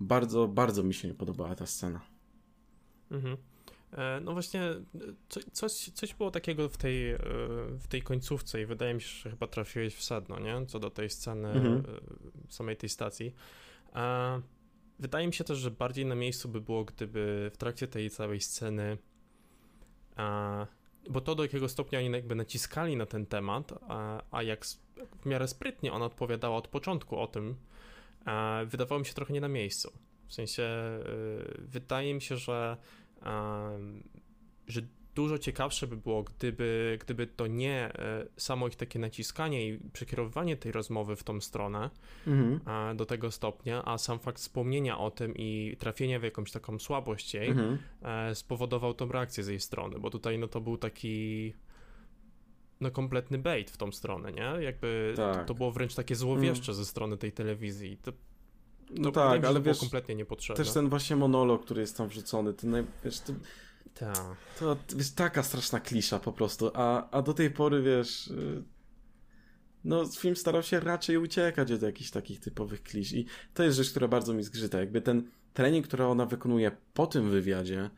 Bardzo, 0.00 0.48
bardzo 0.48 0.82
mi 0.82 0.94
się 0.94 1.08
nie 1.08 1.14
podobała 1.14 1.54
ta 1.54 1.66
scena. 1.66 2.00
Mhm. 3.10 3.36
E, 3.92 4.20
no 4.20 4.32
właśnie, 4.32 4.62
coś, 5.52 5.72
coś 5.72 6.14
było 6.14 6.30
takiego 6.30 6.68
w 6.68 6.76
tej, 6.76 7.10
e, 7.10 7.18
w 7.78 7.86
tej 7.88 8.02
końcówce 8.02 8.60
i 8.60 8.66
wydaje 8.66 8.94
mi 8.94 9.00
się, 9.00 9.08
że 9.08 9.30
chyba 9.30 9.46
trafiłeś 9.46 9.94
w 9.94 10.04
sedno, 10.04 10.38
nie? 10.38 10.66
Co 10.66 10.78
do 10.78 10.90
tej 10.90 11.10
sceny 11.10 11.48
mhm. 11.48 11.76
E, 11.76 11.82
samej 12.52 12.76
tej 12.76 12.88
stacji. 12.88 13.34
Wydaje 14.98 15.26
mi 15.26 15.34
się 15.34 15.44
też, 15.44 15.58
że 15.58 15.70
bardziej 15.70 16.06
na 16.06 16.14
miejscu 16.14 16.48
by 16.48 16.60
było, 16.60 16.84
gdyby 16.84 17.50
w 17.54 17.56
trakcie 17.56 17.88
tej 17.88 18.10
całej 18.10 18.40
sceny 18.40 18.98
bo 21.10 21.20
to 21.20 21.34
do 21.34 21.42
jakiego 21.42 21.68
stopnia 21.68 21.98
oni 21.98 22.10
jakby 22.10 22.34
naciskali 22.34 22.96
na 22.96 23.06
ten 23.06 23.26
temat, 23.26 23.72
a, 24.30 24.42
jak 24.42 24.64
w 25.20 25.26
miarę 25.26 25.48
sprytnie 25.48 25.92
ona 25.92 26.04
odpowiadała 26.04 26.56
od 26.56 26.68
początku 26.68 27.18
o 27.18 27.26
tym, 27.26 27.56
wydawało 28.66 28.98
mi 28.98 29.06
się 29.06 29.14
trochę 29.14 29.32
nie 29.32 29.40
na 29.40 29.48
miejscu. 29.48 29.92
W 30.26 30.34
sensie 30.34 30.62
y, 30.62 31.58
wydaje 31.58 32.14
mi 32.14 32.22
się, 32.22 32.36
że, 32.36 32.76
że 34.66 34.80
dużo 35.14 35.38
ciekawsze 35.38 35.86
by 35.86 35.96
było, 35.96 36.22
gdyby, 36.22 36.98
gdyby 37.00 37.26
to 37.26 37.46
nie 37.46 37.92
e, 37.98 38.26
samo 38.36 38.68
ich 38.68 38.76
takie 38.76 38.98
naciskanie 38.98 39.68
i 39.68 39.78
przekierowywanie 39.92 40.56
tej 40.56 40.72
rozmowy 40.72 41.16
w 41.16 41.24
tą 41.24 41.40
stronę 41.40 41.90
mhm. 42.26 42.96
do 42.96 43.06
tego 43.06 43.30
stopnia, 43.30 43.84
a 43.84 43.98
sam 43.98 44.18
fakt 44.18 44.38
wspomnienia 44.38 44.98
o 44.98 45.10
tym 45.10 45.34
i 45.36 45.76
trafienia 45.78 46.20
w 46.20 46.22
jakąś 46.22 46.52
taką 46.52 46.78
słabość 46.78 47.34
jej 47.34 47.48
mhm. 47.48 47.78
E, 48.02 48.34
spowodował 48.34 48.94
tą 48.94 49.08
reakcję 49.08 49.44
z 49.44 49.48
jej 49.48 49.60
strony, 49.60 49.98
bo 49.98 50.10
tutaj 50.10 50.38
no 50.38 50.48
to 50.48 50.60
był 50.60 50.76
taki 50.76 51.54
no 52.80 52.90
kompletny 52.90 53.38
bait 53.38 53.70
w 53.70 53.76
tą 53.76 53.92
stronę, 53.92 54.32
nie? 54.32 54.64
Jakby 54.64 55.14
tak. 55.16 55.36
to, 55.38 55.44
to, 55.44 55.54
było 55.54 55.72
wręcz 55.72 55.94
takie 55.94 56.14
złowieszcze 56.14 56.72
mhm. 56.72 56.76
ze 56.76 56.84
strony 56.84 57.16
tej 57.16 57.32
telewizji. 57.32 57.96
To, 57.96 58.12
no 58.90 59.10
tak, 59.10 59.44
ale 59.44 59.60
wiesz, 59.60 59.80
kompletnie 59.80 60.14
niepotrzebne. 60.14 60.64
Też 60.64 60.74
ten 60.74 60.88
właśnie 60.88 61.16
monolog, 61.16 61.64
który 61.64 61.80
jest 61.80 61.96
tam 61.96 62.08
wrzucony, 62.08 62.54
ten 62.54 62.86
wiesz, 63.04 63.20
to, 63.20 63.32
ta. 63.94 64.36
To 64.58 64.76
jest 64.96 65.16
taka 65.16 65.42
straszna 65.42 65.80
klisza 65.80 66.18
po 66.18 66.32
prostu, 66.32 66.70
a, 66.74 67.10
a 67.10 67.22
do 67.22 67.34
tej 67.34 67.50
pory, 67.50 67.82
wiesz, 67.82 68.26
y, 68.26 68.64
no 69.84 70.06
film 70.06 70.36
starał 70.36 70.62
się 70.62 70.80
raczej 70.80 71.16
uciekać 71.16 71.72
od 71.72 71.82
jakichś 71.82 72.10
takich 72.10 72.40
typowych 72.40 72.82
klisz 72.82 73.12
i 73.12 73.26
to 73.54 73.62
jest 73.62 73.76
rzecz, 73.76 73.90
która 73.90 74.08
bardzo 74.08 74.34
mi 74.34 74.42
zgrzyta. 74.42 74.80
Jakby 74.80 75.00
ten 75.00 75.30
trening, 75.54 75.86
który 75.86 76.04
ona 76.04 76.26
wykonuje 76.26 76.70
po 76.94 77.06
tym 77.06 77.30
wywiadzie 77.30 77.90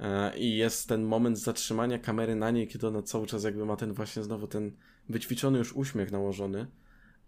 e, 0.00 0.38
i 0.38 0.56
jest 0.56 0.88
ten 0.88 1.02
moment 1.02 1.38
zatrzymania 1.38 1.98
kamery 1.98 2.34
na 2.34 2.50
niej, 2.50 2.68
kiedy 2.68 2.86
ona 2.86 3.02
cały 3.02 3.26
czas 3.26 3.44
jakby 3.44 3.66
ma 3.66 3.76
ten 3.76 3.92
właśnie 3.92 4.22
znowu 4.22 4.46
ten 4.46 4.72
wyćwiczony 5.08 5.58
już 5.58 5.72
uśmiech 5.72 6.12
nałożony, 6.12 6.66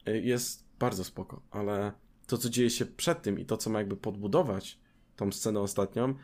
y, 0.08 0.20
jest 0.20 0.64
bardzo 0.78 1.04
spoko, 1.04 1.42
ale 1.50 1.92
to, 2.26 2.38
co 2.38 2.50
dzieje 2.50 2.70
się 2.70 2.86
przed 2.86 3.22
tym 3.22 3.38
i 3.38 3.46
to, 3.46 3.56
co 3.56 3.70
ma 3.70 3.78
jakby 3.78 3.96
podbudować 3.96 4.78
tą 5.16 5.32
scenę 5.32 5.60
ostatnią, 5.60 6.14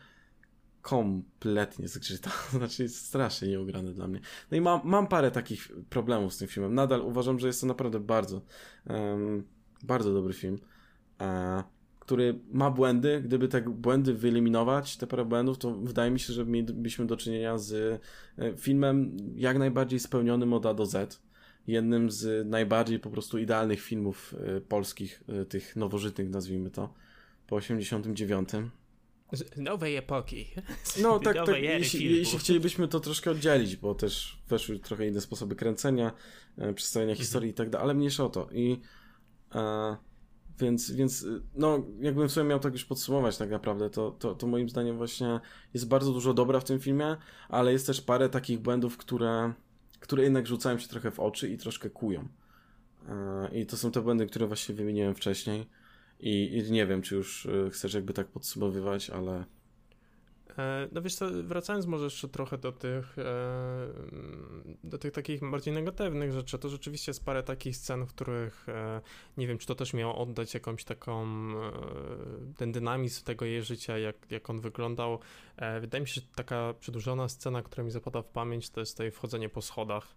kompletnie 0.81 1.87
zgrzyta. 1.87 2.31
Znaczy 2.57 2.83
jest 2.83 3.05
strasznie 3.05 3.47
nieugrany 3.47 3.93
dla 3.93 4.07
mnie. 4.07 4.19
No 4.51 4.57
i 4.57 4.61
mam, 4.61 4.81
mam 4.83 5.07
parę 5.07 5.31
takich 5.31 5.71
problemów 5.89 6.33
z 6.33 6.37
tym 6.37 6.47
filmem. 6.47 6.73
Nadal 6.73 7.01
uważam, 7.01 7.39
że 7.39 7.47
jest 7.47 7.61
to 7.61 7.67
naprawdę 7.67 7.99
bardzo, 7.99 8.41
um, 8.85 9.43
bardzo 9.83 10.13
dobry 10.13 10.33
film, 10.33 10.59
e, 11.21 11.63
który 11.99 12.39
ma 12.51 12.71
błędy. 12.71 13.21
Gdyby 13.21 13.47
te 13.47 13.61
błędy 13.61 14.13
wyeliminować, 14.13 14.97
te 14.97 15.07
parę 15.07 15.25
błędów, 15.25 15.57
to 15.57 15.71
wydaje 15.71 16.11
mi 16.11 16.19
się, 16.19 16.33
że 16.33 16.45
mielibyśmy 16.45 17.05
do 17.05 17.17
czynienia 17.17 17.57
z 17.57 18.01
e, 18.37 18.57
filmem 18.57 19.17
jak 19.35 19.57
najbardziej 19.57 19.99
spełnionym 19.99 20.53
od 20.53 20.65
A 20.65 20.73
do 20.73 20.85
Z. 20.85 21.21
Jednym 21.67 22.11
z 22.11 22.47
najbardziej 22.47 22.99
po 22.99 23.09
prostu 23.09 23.37
idealnych 23.37 23.81
filmów 23.81 24.35
e, 24.57 24.61
polskich, 24.61 25.23
tych 25.49 25.75
nowożytnych 25.75 26.29
nazwijmy 26.29 26.71
to, 26.71 26.93
po 27.47 27.55
89 27.55 28.49
nowej 29.57 29.95
epoki. 29.95 30.47
No 31.01 31.19
tak, 31.25 31.35
tak 31.45 31.61
jeśli, 31.61 32.17
jeśli, 32.17 32.39
chcielibyśmy 32.39 32.87
to 32.87 32.99
troszkę 32.99 33.31
oddzielić, 33.31 33.75
bo 33.75 33.95
też 33.95 34.41
weszły 34.47 34.79
trochę 34.79 35.07
inne 35.07 35.21
sposoby 35.21 35.55
kręcenia, 35.55 36.11
e, 36.57 36.73
przedstawienia 36.73 37.11
mhm. 37.11 37.25
historii 37.25 37.51
i 37.51 37.53
tak 37.53 37.69
dalej, 37.69 37.83
ale 37.83 37.93
mniejsza 37.93 38.23
o 38.25 38.29
to. 38.29 38.47
I 38.51 38.81
e, 39.55 39.97
więc, 40.59 40.91
więc 40.91 41.25
no, 41.55 41.85
jakbym 41.99 42.29
w 42.29 42.31
sumie 42.31 42.45
miał 42.45 42.59
tak 42.59 42.73
już 42.73 42.85
podsumować 42.85 43.37
tak 43.37 43.49
naprawdę, 43.49 43.89
to, 43.89 44.11
to, 44.11 44.35
to 44.35 44.47
moim 44.47 44.69
zdaniem 44.69 44.97
właśnie 44.97 45.39
jest 45.73 45.87
bardzo 45.87 46.13
dużo 46.13 46.33
dobra 46.33 46.59
w 46.59 46.63
tym 46.63 46.79
filmie, 46.79 47.17
ale 47.49 47.71
jest 47.71 47.87
też 47.87 48.01
parę 48.01 48.29
takich 48.29 48.59
błędów, 48.59 48.97
które, 48.97 49.53
które 49.99 50.23
jednak 50.23 50.47
rzucają 50.47 50.79
się 50.79 50.87
trochę 50.87 51.11
w 51.11 51.19
oczy 51.19 51.49
i 51.49 51.57
troszkę 51.57 51.89
kują. 51.89 52.27
E, 53.09 53.59
I 53.59 53.65
to 53.65 53.77
są 53.77 53.91
te 53.91 54.01
błędy, 54.01 54.27
które 54.27 54.47
właśnie 54.47 54.75
wymieniłem 54.75 55.15
wcześniej. 55.15 55.78
I, 56.19 56.57
I, 56.57 56.71
nie 56.71 56.85
wiem, 56.85 57.01
czy 57.01 57.15
już 57.15 57.45
e, 57.45 57.69
chcesz 57.69 57.93
jakby 57.93 58.13
tak 58.13 58.27
podsumowywać, 58.27 59.09
ale. 59.09 59.45
E, 60.57 60.87
no 60.91 61.01
wiesz 61.01 61.15
co, 61.15 61.29
wracając 61.43 61.85
może 61.85 62.03
jeszcze 62.03 62.27
trochę 62.27 62.57
do 62.57 62.71
tych, 62.71 63.19
e, 63.19 63.87
do 64.83 64.97
tych 64.97 65.11
takich 65.11 65.49
bardziej 65.49 65.73
negatywnych 65.73 66.33
rzeczy, 66.33 66.59
to 66.59 66.69
rzeczywiście 66.69 67.09
jest 67.09 67.25
parę 67.25 67.43
takich 67.43 67.77
scen, 67.77 68.05
w 68.05 68.09
których 68.09 68.65
nie 69.37 69.47
wiem, 69.47 69.57
czy 69.57 69.67
to 69.67 69.75
też 69.75 69.93
miało 69.93 70.17
oddać 70.17 70.53
jakąś 70.53 70.83
taką, 70.83 71.25
ten 72.57 72.71
dynamizm 72.71 73.23
tego 73.23 73.45
jej 73.45 73.63
życia, 73.63 73.97
jak, 73.97 74.15
jak 74.29 74.49
on 74.49 74.61
wyglądał. 74.61 75.19
Wydaje 75.81 76.01
mi 76.01 76.07
się, 76.07 76.21
że 76.21 76.27
taka 76.35 76.73
przedłużona 76.79 77.29
scena, 77.29 77.61
która 77.61 77.83
mi 77.83 77.91
zapada 77.91 78.21
w 78.21 78.27
pamięć, 78.27 78.69
to 78.69 78.79
jest 78.79 78.93
tutaj 78.93 79.11
wchodzenie 79.11 79.49
po 79.49 79.61
schodach 79.61 80.07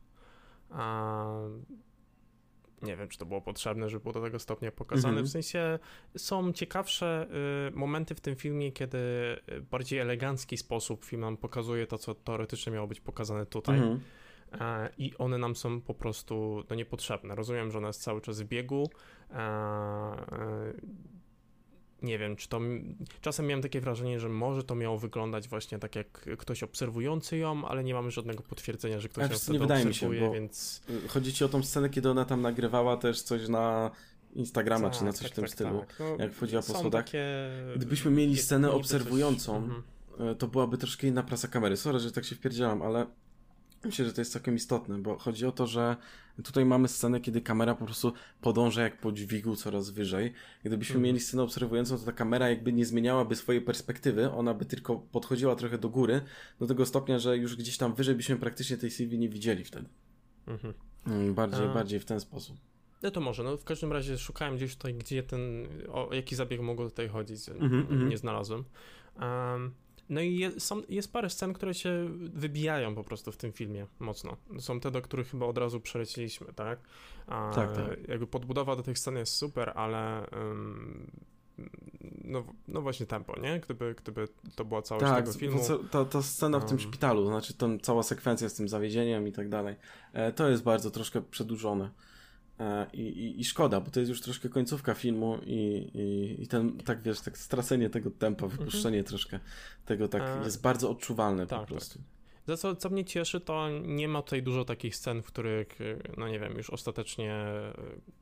nie 2.82 2.96
wiem, 2.96 3.08
czy 3.08 3.18
to 3.18 3.26
było 3.26 3.40
potrzebne, 3.40 3.88
żeby 3.88 4.02
było 4.02 4.12
do 4.12 4.22
tego 4.22 4.38
stopnia 4.38 4.72
pokazane. 4.72 5.08
Mhm. 5.08 5.26
W 5.26 5.30
sensie 5.30 5.78
są 6.16 6.52
ciekawsze 6.52 7.26
y, 7.68 7.76
momenty 7.76 8.14
w 8.14 8.20
tym 8.20 8.36
filmie, 8.36 8.72
kiedy 8.72 8.98
y, 8.98 9.60
bardziej 9.70 9.98
elegancki 9.98 10.56
sposób 10.56 11.04
film 11.04 11.20
nam 11.20 11.36
pokazuje 11.36 11.86
to, 11.86 11.98
co 11.98 12.14
teoretycznie 12.14 12.72
miało 12.72 12.86
być 12.86 13.00
pokazane 13.00 13.46
tutaj. 13.46 13.76
Mhm. 13.78 14.00
E, 14.60 14.90
I 14.98 15.16
one 15.18 15.38
nam 15.38 15.56
są 15.56 15.80
po 15.80 15.94
prostu 15.94 16.64
no, 16.70 16.76
niepotrzebne. 16.76 17.34
Rozumiem, 17.34 17.70
że 17.70 17.78
ona 17.78 17.86
jest 17.86 18.02
cały 18.02 18.20
czas 18.20 18.40
w 18.40 18.44
biegu. 18.44 18.90
E, 19.30 19.36
e, 19.36 20.72
nie 22.02 22.18
wiem, 22.18 22.36
czy 22.36 22.48
to. 22.48 22.60
Czasem 23.20 23.46
miałem 23.46 23.62
takie 23.62 23.80
wrażenie, 23.80 24.20
że 24.20 24.28
może 24.28 24.64
to 24.64 24.74
miało 24.74 24.98
wyglądać 24.98 25.48
właśnie 25.48 25.78
tak 25.78 25.96
jak 25.96 26.28
ktoś 26.38 26.62
obserwujący 26.62 27.36
ją, 27.36 27.68
ale 27.68 27.84
nie 27.84 27.94
mamy 27.94 28.10
żadnego 28.10 28.42
potwierdzenia, 28.42 29.00
że 29.00 29.08
ktoś 29.08 29.48
ją 29.48 29.52
nie 29.52 29.58
wydaje 29.58 29.84
mi 29.84 29.94
się, 29.94 30.20
bo 30.20 30.32
więc. 30.32 30.82
Chodzi 31.08 31.32
ci 31.32 31.44
o 31.44 31.48
tą 31.48 31.62
scenę, 31.62 31.90
kiedy 31.90 32.10
ona 32.10 32.24
tam 32.24 32.42
nagrywała 32.42 32.96
też 32.96 33.22
coś 33.22 33.48
na 33.48 33.90
Instagrama, 34.34 34.90
tak, 34.90 34.98
czy 34.98 35.04
na 35.04 35.12
coś 35.12 35.22
tak, 35.22 35.32
w 35.32 35.34
tym 35.34 35.44
tak, 35.44 35.52
stylu, 35.52 35.78
tak. 35.80 35.96
No, 35.98 36.16
jak 36.18 36.32
wchodziła 36.32 36.62
po 36.62 36.72
schodach. 36.72 37.04
Takie... 37.04 37.26
Gdybyśmy 37.76 38.10
mieli 38.10 38.36
scenę 38.36 38.70
obserwującą, 38.70 39.52
Coś... 39.52 39.62
Mhm. 39.62 39.82
E, 40.30 40.34
to 40.34 40.48
byłaby 40.48 40.78
troszkę 40.78 41.06
inna 41.06 41.22
prasa 41.22 41.48
kamery. 41.48 41.76
Sorry, 41.76 41.98
że 41.98 42.12
tak 42.12 42.24
się 42.24 42.34
wpierdzielam, 42.34 42.82
ale 42.82 43.06
myślę, 43.84 44.04
że 44.04 44.12
to 44.12 44.20
jest 44.20 44.32
całkiem 44.32 44.54
istotne, 44.54 44.98
bo 44.98 45.18
chodzi 45.18 45.46
o 45.46 45.52
to, 45.52 45.66
że 45.66 45.96
tutaj 46.44 46.64
mamy 46.64 46.88
scenę, 46.88 47.20
kiedy 47.20 47.40
kamera 47.40 47.74
po 47.74 47.84
prostu 47.84 48.12
podąża 48.40 48.82
jak 48.82 49.00
po 49.00 49.12
dźwigu 49.12 49.56
coraz 49.56 49.90
wyżej. 49.90 50.32
Gdybyśmy 50.64 50.94
Mhm. 50.94 51.02
mieli 51.04 51.20
scenę 51.20 51.42
obserwującą, 51.42 51.98
to 51.98 52.04
ta 52.04 52.12
kamera 52.12 52.48
jakby 52.50 52.72
nie 52.72 52.86
zmieniałaby 52.86 53.36
swojej 53.36 53.62
perspektywy, 53.62 54.30
ona 54.30 54.54
by 54.54 54.64
tylko 54.64 54.96
podchodziła 54.96 55.56
trochę 55.56 55.78
do 55.78 55.88
góry, 55.88 56.20
do 56.60 56.66
tego 56.66 56.86
stopnia, 56.86 57.18
że 57.18 57.36
już 57.36 57.56
gdzieś 57.56 57.76
tam 57.76 57.94
wyżej 57.94 58.14
byśmy 58.14 58.36
praktycznie 58.36 58.76
tej 58.76 58.90
Sylwii 58.90 59.18
nie 59.18 59.28
widzieli 59.28 59.64
wtedy. 59.64 59.88
Mhm. 60.46 60.74
Mm, 61.06 61.34
Bardziej, 61.34 61.66
A. 61.66 61.74
bardziej 61.74 62.00
w 62.00 62.04
ten 62.04 62.20
sposób. 62.20 62.56
No 63.02 63.10
to 63.10 63.20
może, 63.20 63.42
no 63.42 63.56
w 63.56 63.64
każdym 63.64 63.92
razie 63.92 64.18
szukałem 64.18 64.56
gdzieś 64.56 64.76
tutaj, 64.76 64.94
gdzie 64.94 65.22
ten, 65.22 65.40
o 65.92 66.14
jaki 66.14 66.36
zabieg 66.36 66.60
mogło 66.60 66.88
tutaj 66.88 67.08
chodzić, 67.08 67.48
Mhm, 67.48 67.80
mhm. 67.80 68.08
nie 68.08 68.18
znalazłem. 68.18 68.64
Um, 69.20 69.72
no 70.08 70.20
i 70.20 70.38
je, 70.38 70.60
są, 70.60 70.82
jest 70.88 71.12
parę 71.12 71.30
scen, 71.30 71.52
które 71.52 71.74
się 71.74 72.08
wybijają 72.18 72.94
po 72.94 73.04
prostu 73.04 73.32
w 73.32 73.36
tym 73.36 73.52
filmie 73.52 73.86
mocno. 73.98 74.36
Są 74.58 74.80
te, 74.80 74.90
do 74.90 75.02
których 75.02 75.30
chyba 75.30 75.46
od 75.46 75.58
razu 75.58 75.80
przeleciliśmy, 75.80 76.52
tak? 76.52 76.78
A, 77.26 77.52
Tak, 77.54 77.76
tak. 77.76 78.08
Jakby 78.08 78.26
podbudowa 78.26 78.76
do 78.76 78.82
tych 78.82 78.98
scen 78.98 79.16
jest 79.16 79.34
super, 79.34 79.72
ale 79.74 80.26
um, 80.32 81.10
no, 82.24 82.44
no 82.68 82.82
właśnie 82.82 83.06
tempo, 83.06 83.40
nie? 83.40 83.60
Gdyby, 83.60 83.94
gdyby 84.02 84.28
to 84.54 84.64
była 84.64 84.82
całość 84.82 85.06
Tak, 85.06 85.24
tego 85.24 85.38
filmu. 85.38 85.60
ta, 85.90 86.04
ta 86.04 86.22
scena 86.22 86.60
w 86.60 86.64
tym 86.64 86.78
szpitalu, 86.80 87.26
znaczy 87.26 87.54
tą 87.54 87.78
cała 87.78 88.02
sekwencja 88.02 88.48
z 88.48 88.54
tym 88.54 88.68
zawiedzieniem 88.68 89.28
i 89.28 89.32
tak 89.32 89.48
dalej, 89.48 89.76
e, 90.12 90.32
to 90.32 90.48
jest 90.48 90.62
bardzo 90.62 90.90
troszkę 90.90 91.22
przedłużone. 91.22 91.90
E, 92.62 92.86
I, 92.92 93.00
i, 93.00 93.40
I 93.40 93.44
szkoda, 93.44 93.80
bo 93.80 93.90
to 93.90 94.00
jest 94.00 94.10
już 94.10 94.20
troszkę 94.20 94.48
końcówka 94.48 94.94
filmu 94.94 95.38
i, 95.46 95.90
i, 95.94 96.42
i 96.42 96.46
ten, 96.46 96.78
tak 96.78 97.02
wiesz, 97.02 97.20
tak 97.20 97.38
stracenie 97.38 97.90
tego 97.90 98.10
tempa, 98.10 98.46
wypuszczenie 98.46 99.04
troszkę 99.04 99.40
tego 99.86 100.08
tak 100.08 100.22
Mhm. 100.22 100.42
E, 100.42 100.44
jest 100.44 100.62
bardzo 100.62 100.90
odczuwalne 100.90 101.46
tak, 101.46 101.60
po 101.60 101.66
prostu. 101.66 101.98
Za 102.46 102.56
co, 102.56 102.76
co 102.76 102.90
mnie 102.90 103.04
cieszy, 103.04 103.40
to 103.40 103.68
nie 103.82 104.08
ma 104.08 104.22
tutaj 104.22 104.42
dużo 104.42 104.64
takich 104.64 104.96
scen, 104.96 105.22
w 105.22 105.26
których, 105.26 105.80
y, 105.80 105.98
no 106.16 106.28
nie 106.28 106.38
wiem, 106.38 106.56
już 106.56 106.70
ostatecznie 106.70 107.44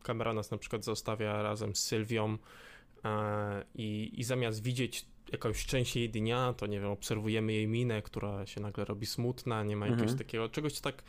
kamera 0.03 0.33
nas 0.33 0.51
na 0.51 0.59
przykład 0.59 0.85
zostawia 0.85 1.43
razem 1.43 1.75
z 1.75 1.83
Sylwią 1.83 2.39
e, 3.05 3.65
i, 3.75 4.13
i 4.17 4.25
zamiast 4.25 4.63
widzieć 4.63 5.07
jakąś 5.33 5.67
część 5.67 5.97
jej 5.97 6.11
dnia, 6.11 6.55
to 6.57 6.67
nie 6.67 6.81
wiem, 6.81 6.91
obserwujemy 6.91 7.53
jej 7.53 7.69
minę, 7.69 8.03
która 8.03 8.47
się 8.47 8.61
nagle 8.61 8.85
robi 8.85 9.07
smutna, 9.07 9.65
nie 9.65 9.77
ma 9.77 9.87
jakiegoś 9.87 10.11
Mhm. 10.11 10.19
takiego, 10.19 10.49
czegoś 10.49 10.81
tak, 10.81 10.95
e, 10.97 11.03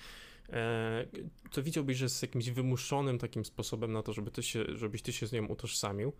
co 1.52 1.64
widziałbyś, 1.64 1.98
że 1.98 2.06
jest 2.06 2.22
jakimś 2.22 2.50
wymuszonym 2.50 3.18
takim 3.20 3.46
sposobem 3.46 3.92
na 3.92 4.04
to, 4.04 4.14
żeby 4.14 4.32
ty 4.32 4.44
się, 4.44 4.64
żebyś 4.76 5.02
ty 5.02 5.14
się 5.14 5.28
z 5.28 5.32
nią 5.32 5.46
utożsamił. 5.46 6.14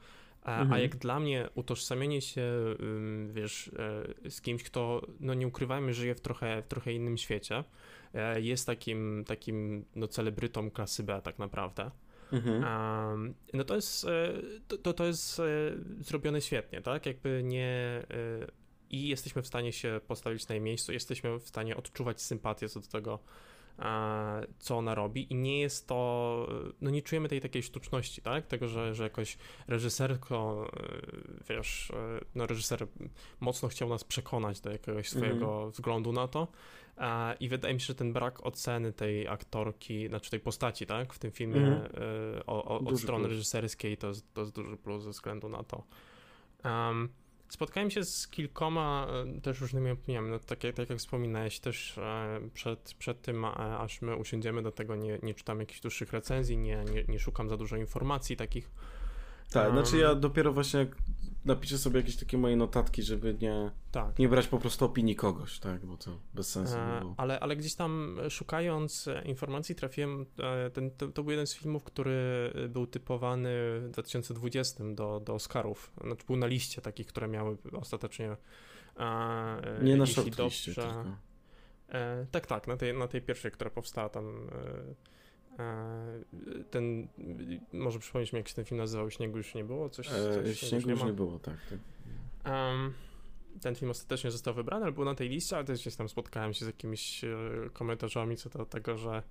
A, 0.44 0.56
a 0.58 0.62
Mhm. 0.62 0.82
jak 0.82 0.96
dla 0.96 1.20
mnie 1.20 1.50
utożsamienie 1.56 2.22
się, 2.22 2.44
wiesz, 3.30 3.72
e, 4.24 4.30
z 4.30 4.42
kimś, 4.42 4.64
kto, 4.64 5.02
no 5.20 5.34
nie 5.34 5.48
ukrywajmy, 5.48 5.94
żyje 5.94 6.16
w 6.16 6.22
trochę, 6.22 6.62
w 6.62 6.68
trochę 6.68 6.94
innym 6.94 7.18
świecie, 7.18 7.64
e, 8.14 8.42
jest 8.42 8.66
takim, 8.68 9.24
takim, 9.28 9.86
no 9.96 10.08
celebrytą 10.08 10.72
klasy 10.72 11.04
B 11.04 11.22
tak 11.24 11.40
naprawdę, 11.40 11.92
Mhm. 12.32 12.64
no 13.54 13.64
to 13.64 13.76
jest, 13.76 14.06
e, 14.06 14.34
to, 14.68 14.94
to, 14.94 15.06
jest 15.06 15.40
e, 15.40 15.44
zrobione 16.00 16.42
świetnie, 16.42 16.82
tak? 16.82 17.06
Jakby 17.06 17.42
nie... 17.44 18.04
e, 18.12 18.48
I 18.90 19.08
jesteśmy 19.08 19.42
w 19.42 19.48
stanie 19.48 19.74
się 19.74 20.02
postawić 20.08 20.48
na 20.48 20.56
jej 20.56 20.62
miejscu, 20.64 20.94
jesteśmy 20.94 21.40
w 21.40 21.48
stanie 21.48 21.78
odczuwać 21.78 22.22
sympatię 22.22 22.70
co 22.70 22.80
do 22.80 22.88
tego, 22.88 23.20
e, 23.20 23.51
co 24.60 24.78
ona 24.78 24.96
robi 24.96 25.34
i 25.34 25.36
nie 25.36 25.60
jest 25.60 25.88
to, 25.88 26.48
no 26.82 26.90
nie 26.90 27.02
czujemy 27.02 27.30
tej 27.30 27.42
takiej 27.42 27.64
sztuczności, 27.64 28.22
tak? 28.22 28.48
Tego, 28.48 28.68
że, 28.68 28.96
że 28.96 29.04
jakoś 29.04 29.38
reżyserko, 29.68 30.68
e, 30.74 31.54
wiesz, 31.56 31.92
e, 31.92 32.20
no 32.36 32.46
reżyser 32.48 32.88
mocno 33.40 33.70
chciał 33.70 33.90
nas 33.90 34.04
przekonać 34.04 34.60
do 34.62 34.72
jakiegoś 34.72 35.10
swojego 35.10 35.70
względu 35.70 36.12
na 36.12 36.28
to 36.28 36.48
e, 36.98 37.36
i 37.40 37.50
wydaje 37.50 37.74
mi 37.74 37.80
się, 37.80 37.86
że 37.88 37.96
ten 37.96 38.14
brak 38.14 38.46
oceny 38.46 38.94
tej 38.94 39.28
aktorki, 39.28 40.08
znaczy 40.08 40.32
tej 40.32 40.40
postaci, 40.40 40.86
tak? 40.86 41.14
W 41.14 41.20
tym 41.20 41.32
filmie 41.32 41.62
Mhm. 41.62 41.82
e, 42.38 42.46
o, 42.46 42.64
o, 42.66 42.78
od 42.80 42.84
Duży 42.90 43.04
strony 43.04 43.24
plus. 43.24 43.32
reżyserskiej 43.32 43.98
to 43.98 44.08
jest, 44.08 44.34
to 44.34 44.42
jest 44.42 44.56
duży 44.56 44.78
plus 44.78 45.04
ze 45.04 45.10
względu 45.10 45.50
na 45.50 45.64
to. 45.64 45.84
Um, 46.66 47.10
spotkałem 47.52 47.92
się 47.92 48.04
z 48.04 48.28
kilkoma 48.28 49.08
e, 49.38 49.42
też 49.42 49.62
różnymi 49.62 49.92
opiniami, 49.92 50.30
no, 50.32 50.40
tak, 50.40 50.64
jak- 50.64 50.76
tak 50.76 50.90
jak 50.90 51.00
wspominałeś, 51.00 51.60
też 51.60 51.98
e, 51.98 52.40
przed, 52.54 52.94
przed 53.00 53.22
tym, 53.22 53.46
e, 53.46 53.48
aż 53.78 54.02
my 54.02 54.16
usiądziemy 54.16 54.62
do 54.62 54.72
tego, 54.72 54.96
nie, 54.96 55.20
nie 55.24 55.34
czytam 55.34 55.60
jakichś 55.60 55.82
dłuższych 55.82 56.14
recenzji, 56.14 56.58
nie, 56.58 56.84
nie, 56.94 57.04
nie 57.08 57.20
szukam 57.20 57.50
za 57.50 57.58
dużo 57.58 57.78
informacji 57.78 58.38
takich. 58.38 58.70
Tak, 59.52 59.68
Um, 59.68 59.74
znaczy 59.86 59.98
ja 59.98 60.16
dopiero 60.16 60.54
właśnie 60.54 60.80
jak 60.80 60.96
napiszę 61.46 61.78
sobie 61.78 62.00
jakieś 62.00 62.16
takie 62.18 62.38
moje 62.38 62.56
notatki, 62.56 63.04
żeby 63.04 63.38
nie, 63.42 63.72
Tak. 63.92 64.20
nie 64.20 64.30
brać 64.30 64.48
po 64.48 64.58
prostu 64.60 64.86
opinii 64.86 65.16
kogoś, 65.16 65.60
tak, 65.60 65.86
bo 65.86 65.98
to 65.98 66.12
bez 66.34 66.50
sensu 66.50 66.76
E, 66.78 67.00
było. 67.00 67.14
ale, 67.18 67.40
ale 67.40 67.56
gdzieś 67.56 67.76
tam 67.76 68.18
e, 68.20 68.30
szukając 68.30 69.08
e, 69.08 69.22
informacji 69.26 69.76
trafiłem, 69.76 70.26
e, 70.40 70.70
ten, 70.70 70.92
to, 70.92 71.08
to 71.08 71.24
był 71.24 71.32
jeden 71.32 71.48
z 71.48 71.56
filmów, 71.56 71.84
który 71.84 72.52
był 72.70 72.88
typowany 72.88 73.50
w 73.82 73.90
2020 73.92 74.84
do, 74.94 75.20
do 75.20 75.34
Oscarów. 75.34 75.92
Znaczy 76.04 76.26
był 76.28 76.36
na 76.38 76.48
liście 76.48 76.82
takich, 76.82 77.08
które 77.08 77.28
miały 77.28 77.58
ostatecznie 77.74 78.38
e, 79.00 79.80
Nie 79.84 79.98
na 79.98 80.06
shortliście 80.06 80.74
dobrze-. 80.74 81.16
E, 81.90 82.26
tak, 82.32 82.48
tak, 82.48 82.68
na 82.68 82.78
tej, 82.78 82.98
na 82.98 83.08
tej 83.08 83.22
pierwszej, 83.22 83.52
która 83.52 83.70
powstała 83.70 84.10
tam. 84.10 84.50
E, 85.60 85.64
e, 85.64 86.64
ten, 86.70 87.08
może 87.74 88.00
przypomnieć 88.00 88.34
mi, 88.34 88.38
jak 88.38 88.48
się 88.48 88.56
ten 88.56 88.66
film 88.66 88.78
nazywał, 88.78 89.12
Śniegu 89.12 89.38
już 89.38 89.56
nie 89.56 89.64
było? 89.64 89.90
Coś, 89.90 90.08
E, 90.12 90.44
coś 90.44 90.60
śniegu 90.60 90.90
już 90.90 91.00
ma? 91.00 91.06
nie 91.06 91.14
było, 91.14 91.40
tak. 91.40 91.56
tak. 91.70 91.80
Em, 92.54 92.94
ten 93.62 93.76
film 93.76 93.92
ostatecznie 93.92 94.32
został 94.32 94.54
wybrany, 94.54 94.84
ale 94.84 94.92
był 94.92 95.06
na 95.06 95.16
tej 95.16 95.30
liście, 95.30 95.56
ale 95.56 95.66
też 95.66 95.82
gdzieś 95.82 95.96
tam 95.96 96.10
spotkałem 96.10 96.54
się 96.54 96.66
z 96.66 96.68
jakimiś 96.68 97.24
e, 97.24 97.30
komentarzami 97.74 98.38
co 98.38 98.50
do 98.50 98.66
tego, 98.66 98.98
że 98.98 99.24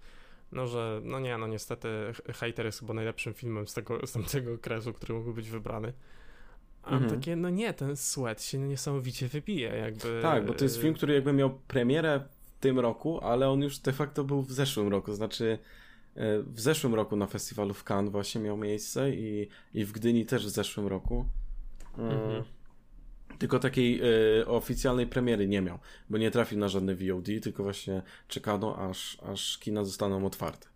no, 0.53 0.67
że 0.67 1.01
no 1.05 1.21
nie, 1.21 1.39
no 1.39 1.47
niestety 1.47 1.89
Hater 2.35 2.67
jest 2.67 2.81
chyba 2.81 2.95
najlepszym 2.95 3.35
filmem 3.35 3.69
z, 3.69 3.75
tego, 3.75 4.07
z 4.07 4.13
tamtego 4.13 4.55
okresu, 4.55 4.93
który 4.93 5.15
mógł 5.15 5.33
być 5.33 5.51
wybrany. 5.51 5.93
A 6.83 6.91
Mhm. 6.91 7.11
takie, 7.11 7.37
no 7.37 7.51
nie, 7.51 7.75
ten 7.75 7.97
sweat 7.97 8.43
się 8.43 8.59
niesamowicie 8.59 9.29
wybije, 9.29 9.69
jakby... 9.69 10.19
Tak, 10.23 10.47
bo 10.47 10.55
to 10.55 10.65
jest 10.65 10.81
film, 10.81 10.95
który 10.95 11.15
jakby 11.15 11.33
miał 11.33 11.51
premierę 11.69 12.21
w 12.21 12.61
tym 12.61 12.79
roku, 12.79 13.21
ale 13.25 13.49
on 13.51 13.63
już 13.63 13.79
de 13.79 13.93
facto 13.93 14.25
był 14.25 14.43
w 14.43 14.53
zeszłym 14.53 14.89
roku. 14.89 15.13
Znaczy, 15.15 15.45
e, 15.55 15.59
w 16.47 16.61
zeszłym 16.61 16.95
roku 16.95 17.17
na 17.17 17.27
festiwalu 17.27 17.75
w 17.75 17.85
Cannes 17.85 18.13
właśnie 18.13 18.41
miał 18.41 18.57
miejsce 18.57 19.11
i, 19.11 19.49
i 19.75 19.85
w 19.85 19.93
Gdyni 19.93 20.27
też 20.27 20.47
w 20.47 20.51
zeszłym 20.51 20.87
roku. 20.87 21.25
E, 21.99 22.03
Mhm. 22.03 22.45
Tylko 23.39 23.59
takiej 23.59 24.01
e, 24.41 24.47
oficjalnej 24.47 25.07
premiery 25.07 25.49
nie 25.49 25.63
miał, 25.63 25.79
bo 26.11 26.19
nie 26.19 26.31
trafił 26.31 26.59
na 26.59 26.69
żadne 26.69 26.95
VOD, 26.95 27.27
tylko 27.43 27.63
właśnie 27.63 28.03
czekano, 28.29 28.77
aż, 28.91 29.19
aż 29.23 29.59
kina 29.59 29.85
zostaną 29.85 30.27
otwarte. 30.27 30.69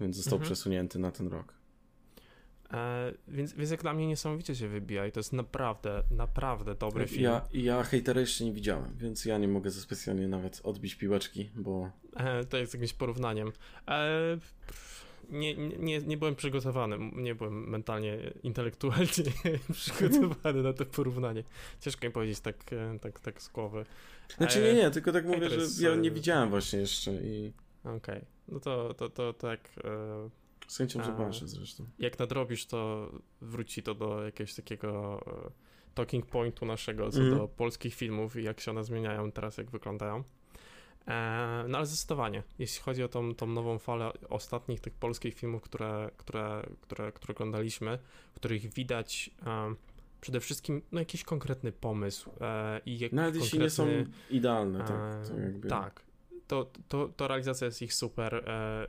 Więc 0.00 0.16
został 0.16 0.36
Mhm. 0.36 0.46
przesunięty 0.46 0.98
na 0.98 1.10
ten 1.12 1.28
rok. 1.28 1.54
E, 2.72 3.12
więc, 3.28 3.52
więc 3.52 3.70
jak 3.70 3.82
dla 3.82 3.94
mnie 3.94 4.06
niesamowicie 4.06 4.54
się 4.56 4.68
wybija 4.68 5.06
i 5.06 5.12
to 5.12 5.20
jest 5.20 5.32
naprawdę, 5.32 6.02
naprawdę 6.10 6.74
dobry 6.74 7.06
film. 7.06 7.22
Ja, 7.22 7.48
ja 7.52 7.82
hejtera 7.82 8.20
jeszcze 8.20 8.44
nie 8.44 8.52
widziałem, 8.52 8.96
więc 8.96 9.24
ja 9.24 9.38
nie 9.38 9.48
mogę 9.48 9.70
za 9.70 9.80
specjalnie 9.80 10.28
nawet 10.28 10.60
odbić 10.64 10.94
piłeczki, 10.94 11.50
bo 11.56 11.90
E, 12.16 12.44
to 12.44 12.56
jest 12.56 12.74
jakimś 12.74 12.92
porównaniem. 12.92 13.52
E, 13.88 14.38
nie, 15.30 15.56
nie- 15.56 15.76
nie, 15.78 15.98
nie 15.98 16.16
byłem 16.16 16.36
przygotowany, 16.36 16.98
nie 17.14 17.34
byłem 17.34 17.68
mentalnie, 17.70 18.18
intelektualnie 18.42 19.06
przygotowany 19.72 20.62
na 20.62 20.72
to 20.72 20.86
porównanie. 20.86 21.44
Ciężko 21.80 22.06
mi 22.06 22.12
powiedzieć 22.12 22.40
tak, 22.40 22.72
e, 22.72 22.98
tak, 22.98 23.20
tak 23.20 23.42
z 23.42 23.48
głowy. 23.48 23.84
Znaczy 24.36 24.58
E, 24.58 24.62
nie, 24.74 24.82
nie, 24.82 24.90
tylko 24.90 25.12
tak 25.12 25.24
mówię, 25.24 25.50
że 25.50 25.88
ja 25.88 25.94
nie 25.94 26.08
e, 26.08 26.12
widziałem 26.12 26.50
właśnie 26.50 26.78
jeszcze 26.78 27.12
i 27.12 27.52
Okej, 27.84 28.24
no 28.48 28.60
to, 28.60 28.94
to, 28.94 29.08
to 29.10 29.32
tak, 29.32 29.60
z 30.70 30.76
chęcią 30.76 31.04
zobaczę 31.04 31.48
zresztą. 31.48 31.86
jak 31.98 32.18
nadrobisz, 32.18 32.66
to 32.66 33.10
wróci 33.40 33.82
to 33.82 33.94
do 33.94 34.24
jakiegoś 34.24 34.54
takiego 34.54 35.20
e, 35.46 35.50
talking 35.94 36.26
pointu 36.26 36.66
naszego 36.66 37.10
co 37.10 37.20
Mhm. 37.20 37.38
do 37.38 37.48
polskich 37.48 37.94
filmów 37.94 38.36
i 38.36 38.42
jak 38.42 38.60
się 38.60 38.70
one 38.70 38.84
zmieniają 38.84 39.32
teraz, 39.32 39.56
jak 39.56 39.70
wyglądają. 39.70 40.24
E, 41.08 41.64
no 41.68 41.78
ale 41.78 41.86
zdecydowanie, 41.86 42.42
jeśli 42.58 42.82
chodzi 42.82 43.02
o 43.02 43.08
tą, 43.08 43.34
tą 43.34 43.46
nową 43.46 43.78
falę 43.78 44.12
ostatnich 44.28 44.80
tych 44.80 44.94
polskich 44.94 45.34
filmów, 45.34 45.62
które, 45.62 46.10
które, 46.16 46.62
które, 46.80 47.12
które 47.12 47.34
oglądaliśmy, 47.34 47.98
w 48.32 48.34
których 48.34 48.74
widać 48.74 49.30
e, 49.46 49.74
przede 50.20 50.40
wszystkim 50.40 50.82
no, 50.92 50.98
jakiś 51.00 51.24
konkretny 51.24 51.72
pomysł 51.72 52.30
e, 52.40 52.80
i 52.86 52.98
jakiś 52.98 53.16
Nawet 53.16 53.34
jeśli 53.34 53.58
nie 53.58 53.70
są 53.70 53.84
konkretny, 53.84 54.12
idealne, 54.30 54.78
tak, 54.78 55.68
tak. 55.68 56.09
To, 56.50 56.70
to, 56.88 57.08
to 57.16 57.28
realizacja 57.28 57.64
jest 57.64 57.82
ich 57.82 57.94
super. 57.94 58.34
E, 58.34 58.86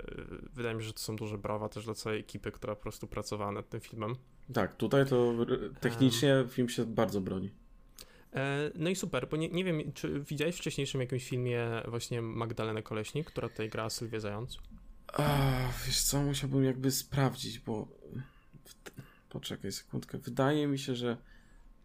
wydaje 0.54 0.76
mi 0.76 0.82
się, 0.82 0.88
że 0.88 0.94
to 0.94 1.00
są 1.00 1.16
duże 1.16 1.38
brawa 1.38 1.70
też 1.70 1.86
dla 1.86 1.94
całej 1.94 2.20
ekipy, 2.20 2.52
która 2.52 2.76
po 2.76 2.82
prostu 2.82 3.08
pracowała 3.08 3.52
nad 3.52 3.70
tym 3.70 3.82
filmem. 3.82 4.16
Tak, 4.54 4.76
tutaj 4.76 5.06
to 5.06 5.34
technicznie 5.82 6.46
film 6.50 6.70
się 6.70 6.86
bardzo 6.86 7.22
broni. 7.22 7.52
E, 8.34 8.72
No 8.76 8.90
i 8.90 8.96
super, 8.96 9.28
bo 9.30 9.38
nie, 9.38 9.50
nie 9.50 9.64
wiem, 9.64 9.94
czy 9.94 10.20
widziałeś 10.20 10.56
w 10.56 10.58
wcześniejszym 10.58 11.02
jakimś 11.02 11.30
filmie 11.30 11.68
właśnie 11.88 12.22
Magdalenę 12.22 12.84
Koleśnik, 12.84 13.28
która 13.28 13.50
tutaj 13.50 13.70
grała 13.70 13.90
Sylwię 13.90 14.20
Zając? 14.20 14.58
A, 15.14 15.48
wiesz 15.86 16.02
co, 16.02 16.22
musiałbym 16.22 16.64
jakby 16.64 16.92
sprawdzić, 16.92 17.60
bo... 17.60 17.88
poczekaj 19.30 19.72
sekundkę. 19.72 20.18
Wydaje 20.18 20.68
mi 20.68 20.80
się, 20.80 20.96
że. 20.96 21.18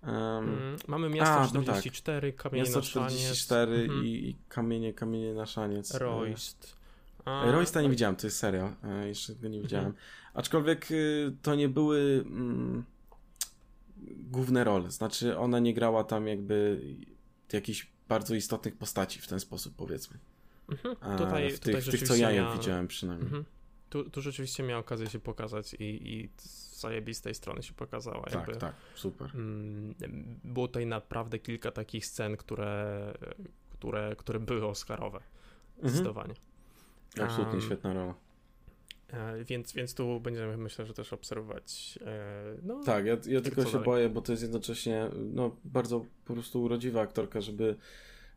Um, 0.03 0.77
Mamy 0.89 1.09
miasto 1.09 1.35
a, 1.35 1.41
no 1.43 1.49
44, 1.49 2.33
tak. 2.33 2.43
kamienie 2.43 2.63
miasto 2.65 2.79
na 2.79 2.85
szaniec. 2.85 3.21
44 3.21 3.73
Mhm. 3.83 4.05
i, 4.05 4.09
i 4.09 4.37
kamienie, 4.49 4.95
kamienie 4.95 5.35
na 5.35 5.47
szaniec. 5.47 5.95
Royst. 5.95 6.77
E, 7.27 7.53
Roysta 7.53 7.83
nie 7.83 7.91
widziałem, 7.91 8.17
to 8.17 8.27
jest 8.27 8.39
serial. 8.39 8.73
E, 8.85 9.09
jeszcze 9.09 9.35
go 9.35 9.49
nie 9.49 9.61
widziałem. 9.61 9.87
Mhm. 9.87 10.05
Aczkolwiek 10.35 10.91
y, 10.91 11.33
to 11.43 11.55
nie 11.55 11.69
były 11.69 12.25
mm, 12.27 12.85
główne 14.17 14.65
role. 14.65 14.91
Znaczy, 14.91 15.39
ona 15.39 15.59
nie 15.59 15.75
grała 15.75 16.05
tam 16.05 16.27
jakby 16.27 16.81
jakichś 17.53 17.87
bardzo 18.09 18.35
istotnych 18.35 18.77
postaci 18.77 19.21
w 19.21 19.27
ten 19.29 19.41
sposób, 19.41 19.75
powiedzmy. 19.77 20.19
Mhm. 20.69 20.97
A 21.01 21.17
Tutaj, 21.19 21.53
w 21.53 21.61
tych, 21.61 21.85
w 21.85 21.91
tych 21.91 22.03
co 22.03 22.17
ja 22.17 22.31
ją 22.31 22.43
miała- 22.43 22.57
widziałem 22.57 22.89
przynajmniej. 22.89 23.27
Mhm. 23.27 23.45
Tu, 23.91 24.11
tu 24.11 24.23
rzeczywiście 24.23 24.63
miała 24.63 24.81
okazję 24.81 25.07
się 25.11 25.19
pokazać 25.21 25.75
i, 25.75 25.85
i 26.15 26.29
zajebistej 26.81 27.35
strony 27.35 27.63
się 27.63 27.73
pokazała. 27.73 28.23
Tak, 28.23 28.35
jakby. 28.35 28.57
tak, 28.57 28.75
super. 28.95 29.31
Mm, 29.35 29.95
Było 30.45 30.67
tutaj 30.69 30.87
naprawdę 30.87 31.39
kilka 31.39 31.71
takich 31.71 32.07
scen, 32.07 32.37
które, 32.37 33.15
które, 33.71 34.17
które 34.19 34.41
były 34.41 34.67
Oscarowe. 34.67 35.19
Mhm. 35.77 35.89
Zdecydowanie. 35.91 36.35
Absolutnie 37.21 37.53
Um, 37.53 37.61
świetna 37.63 37.93
rola. 37.95 38.15
E, 39.09 39.45
Więc, 39.45 39.73
więc 39.73 39.95
tu 39.95 40.21
będziemy 40.21 40.57
myślę, 40.57 40.87
że 40.87 40.95
też 40.95 41.13
obserwować. 41.13 41.99
e, 42.07 42.57
No, 42.63 42.83
Tak, 42.85 43.07
ja, 43.07 43.17
ja 43.27 43.41
tylko 43.41 43.65
się 43.65 43.71
dalej? 43.73 43.85
boję, 43.85 44.09
bo 44.09 44.23
to 44.23 44.33
jest 44.33 44.43
jednocześnie 44.43 45.09
no, 45.33 45.57
bardzo 45.65 46.05
po 46.25 46.33
prostu 46.35 46.63
urodziwa 46.63 47.01
aktorka, 47.01 47.41
żeby, 47.41 47.77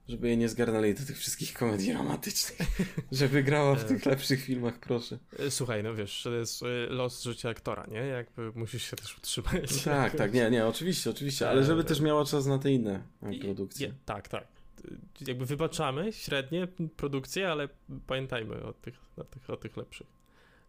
żeby 0.09 0.27
jej 0.27 0.37
nie 0.37 0.49
zgarnęli 0.49 0.93
do 0.93 1.05
tych 1.05 1.17
wszystkich 1.17 1.53
komedii 1.53 1.93
romantycznych. 1.93 2.69
żeby 3.11 3.43
grała 3.43 3.75
w 3.75 3.83
E. 3.83 3.87
tych 3.87 4.05
lepszych 4.05 4.43
filmach, 4.43 4.79
proszę. 4.79 5.19
E, 5.39 5.51
Słuchaj, 5.51 5.83
no 5.83 5.95
wiesz, 5.95 6.21
to 6.23 6.31
jest 6.33 6.63
e, 6.63 6.65
los 6.89 7.23
życia 7.23 7.49
aktora, 7.49 7.85
nie? 7.91 7.97
Jakby 7.99 8.51
musisz 8.55 8.83
się 8.89 8.95
też 8.95 9.17
utrzymać. 9.17 9.83
Tak, 9.83 10.15
tak, 10.15 10.33
nie, 10.33 10.51
nie, 10.51 10.67
oczywiście, 10.67 11.09
oczywiście, 11.09 11.49
ale 11.49 11.63
żeby 11.63 11.83
też 11.83 11.99
miała 12.01 12.25
czas 12.25 12.45
na 12.45 12.59
te 12.59 12.71
inne 12.71 13.03
e, 13.23 13.33
I- 13.33 13.39
produkcje. 13.39 13.87
Je, 13.87 13.93
tak, 14.05 14.27
tak. 14.27 14.43
E, 14.43 15.25
Jakby 15.27 15.45
wybaczamy 15.45 16.13
średnie 16.13 16.67
produkcje, 16.97 17.51
ale 17.51 17.69
pamiętajmy 18.07 18.63
o 18.63 18.73
tych, 18.73 18.95
o 19.17 19.23
tych, 19.23 19.49
o 19.49 19.57
tych 19.57 19.77
lepszych, 19.77 20.07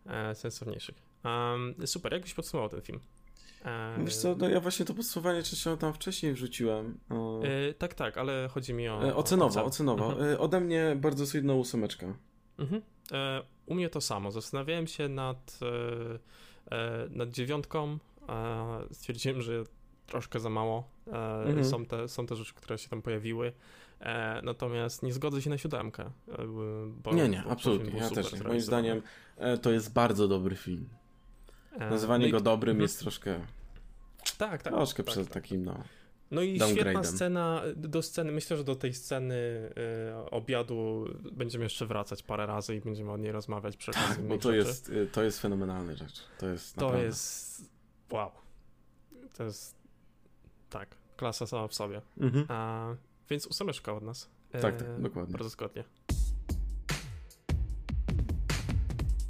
e, 0.07 0.35
sensowniejszych. 0.35 0.95
Um, 1.25 1.75
super, 1.87 2.13
jak 2.13 2.23
byś 2.23 2.35
podsumował 2.35 2.69
ten 2.69 2.81
film? 2.83 3.01
E, 3.65 4.05
Wiesz 4.05 4.17
co, 4.17 4.37
no 4.37 4.49
ja 4.49 4.61
właśnie 4.61 4.87
to 4.87 4.95
podsumowanie 4.95 5.43
częściowo 5.43 5.77
tam 5.77 5.95
wcześniej 5.95 6.33
wrzuciłem. 6.33 6.99
E, 7.43 7.75
tak, 7.75 7.95
tak, 7.95 8.19
ale 8.19 8.49
chodzi 8.49 8.75
mi 8.75 8.89
o... 8.89 9.09
e, 9.09 9.17
ocenowo, 9.17 9.61
o, 9.61 9.65
ocenowo. 9.65 10.13
Mhm. 10.13 10.41
Ode 10.41 10.61
mnie 10.61 10.97
bardzo 10.97 11.27
solidna 11.27 11.55
ósemeczka. 11.55 12.07
Mhm. 12.59 12.83
U 13.67 13.75
mnie 13.75 13.89
to 13.89 14.01
samo. 14.01 14.31
Zastanawiałem 14.31 14.87
się 14.87 15.09
nad, 15.09 15.61
nad 17.11 17.31
dziewiątką. 17.31 17.99
Stwierdziłem, 18.93 19.43
że 19.43 19.65
troszkę 20.07 20.41
za 20.41 20.51
mało. 20.51 20.89
Mhm. 21.07 21.65
są, 21.65 21.87
te, 21.87 22.09
są 22.09 22.27
te 22.27 22.37
rzeczy, 22.37 22.55
które 22.55 22.79
się 22.79 22.89
tam 22.89 23.03
pojawiły. 23.03 23.53
Natomiast 24.43 25.03
nie 25.03 25.13
zgodzę 25.13 25.43
się 25.43 25.51
na 25.51 25.59
siódemkę. 25.59 26.11
Nie, 27.13 27.29
nie, 27.29 27.45
absolutnie, 27.45 28.01
ja 28.01 28.11
też 28.11 28.33
nie. 28.33 28.43
Moim 28.43 28.61
zdaniem 28.61 29.03
to 29.63 29.71
jest 29.71 29.93
bardzo 29.93 30.29
dobry 30.29 30.57
film. 30.57 30.89
E, 31.73 31.91
Nazywanie 31.91 32.23
no 32.23 32.29
i- 32.29 32.33
go 32.33 32.41
dobrym 32.41 32.71
mhm. 32.71 32.83
jest 32.83 32.99
troszkę, 32.99 33.41
Tak, 34.39 34.63
tak. 34.63 34.73
troszkę 34.73 35.03
tak, 35.03 35.13
przed 35.13 35.25
tak. 35.25 35.35
takim, 35.35 35.65
no. 35.65 35.85
No 36.31 36.43
i 36.43 36.61
świetna 36.73 37.05
scena, 37.05 37.63
do 37.77 38.03
sceny, 38.03 38.33
myślę, 38.33 38.57
że 38.57 38.65
do 38.65 38.77
tej 38.77 38.95
sceny 38.95 39.35
e, 40.17 40.31
obiadu 40.31 41.05
będziemy 41.33 41.65
jeszcze 41.65 41.87
wracać 41.87 42.23
parę 42.23 42.47
razy 42.47 42.77
i 42.77 42.81
będziemy 42.81 43.11
o 43.13 43.17
niej 43.17 43.33
rozmawiać 43.33 43.77
przy 43.77 43.93
Tak, 43.93 44.17
bo 44.19 44.23
innych 44.25 44.41
to 44.41 44.53
rzeczy. 44.53 44.69
jest, 44.69 44.89
y, 44.89 45.07
to 45.13 45.23
jest 45.23 45.41
fenomenalna 45.41 45.95
rzecz. 45.97 46.23
To 46.39 46.47
jest 46.49 46.75
To 46.75 46.81
naprawdę. 46.81 47.07
jest. 47.07 47.63
Wow. 48.11 48.31
To 49.37 49.45
jest. 49.45 49.77
Tak, 50.71 50.97
klasa 51.17 51.47
sama 51.47 51.69
w 51.69 51.75
sobie. 51.75 52.01
Mhm. 52.21 52.45
A, 52.49 52.87
więc 53.31 53.47
ósemeczka 53.47 53.93
od 53.93 54.03
nas. 54.03 54.29
Tak, 54.53 54.61
tak, 54.61 55.01
dokładnie. 55.01 55.33
Bardzo 55.33 55.49
zgodnie. 55.49 55.85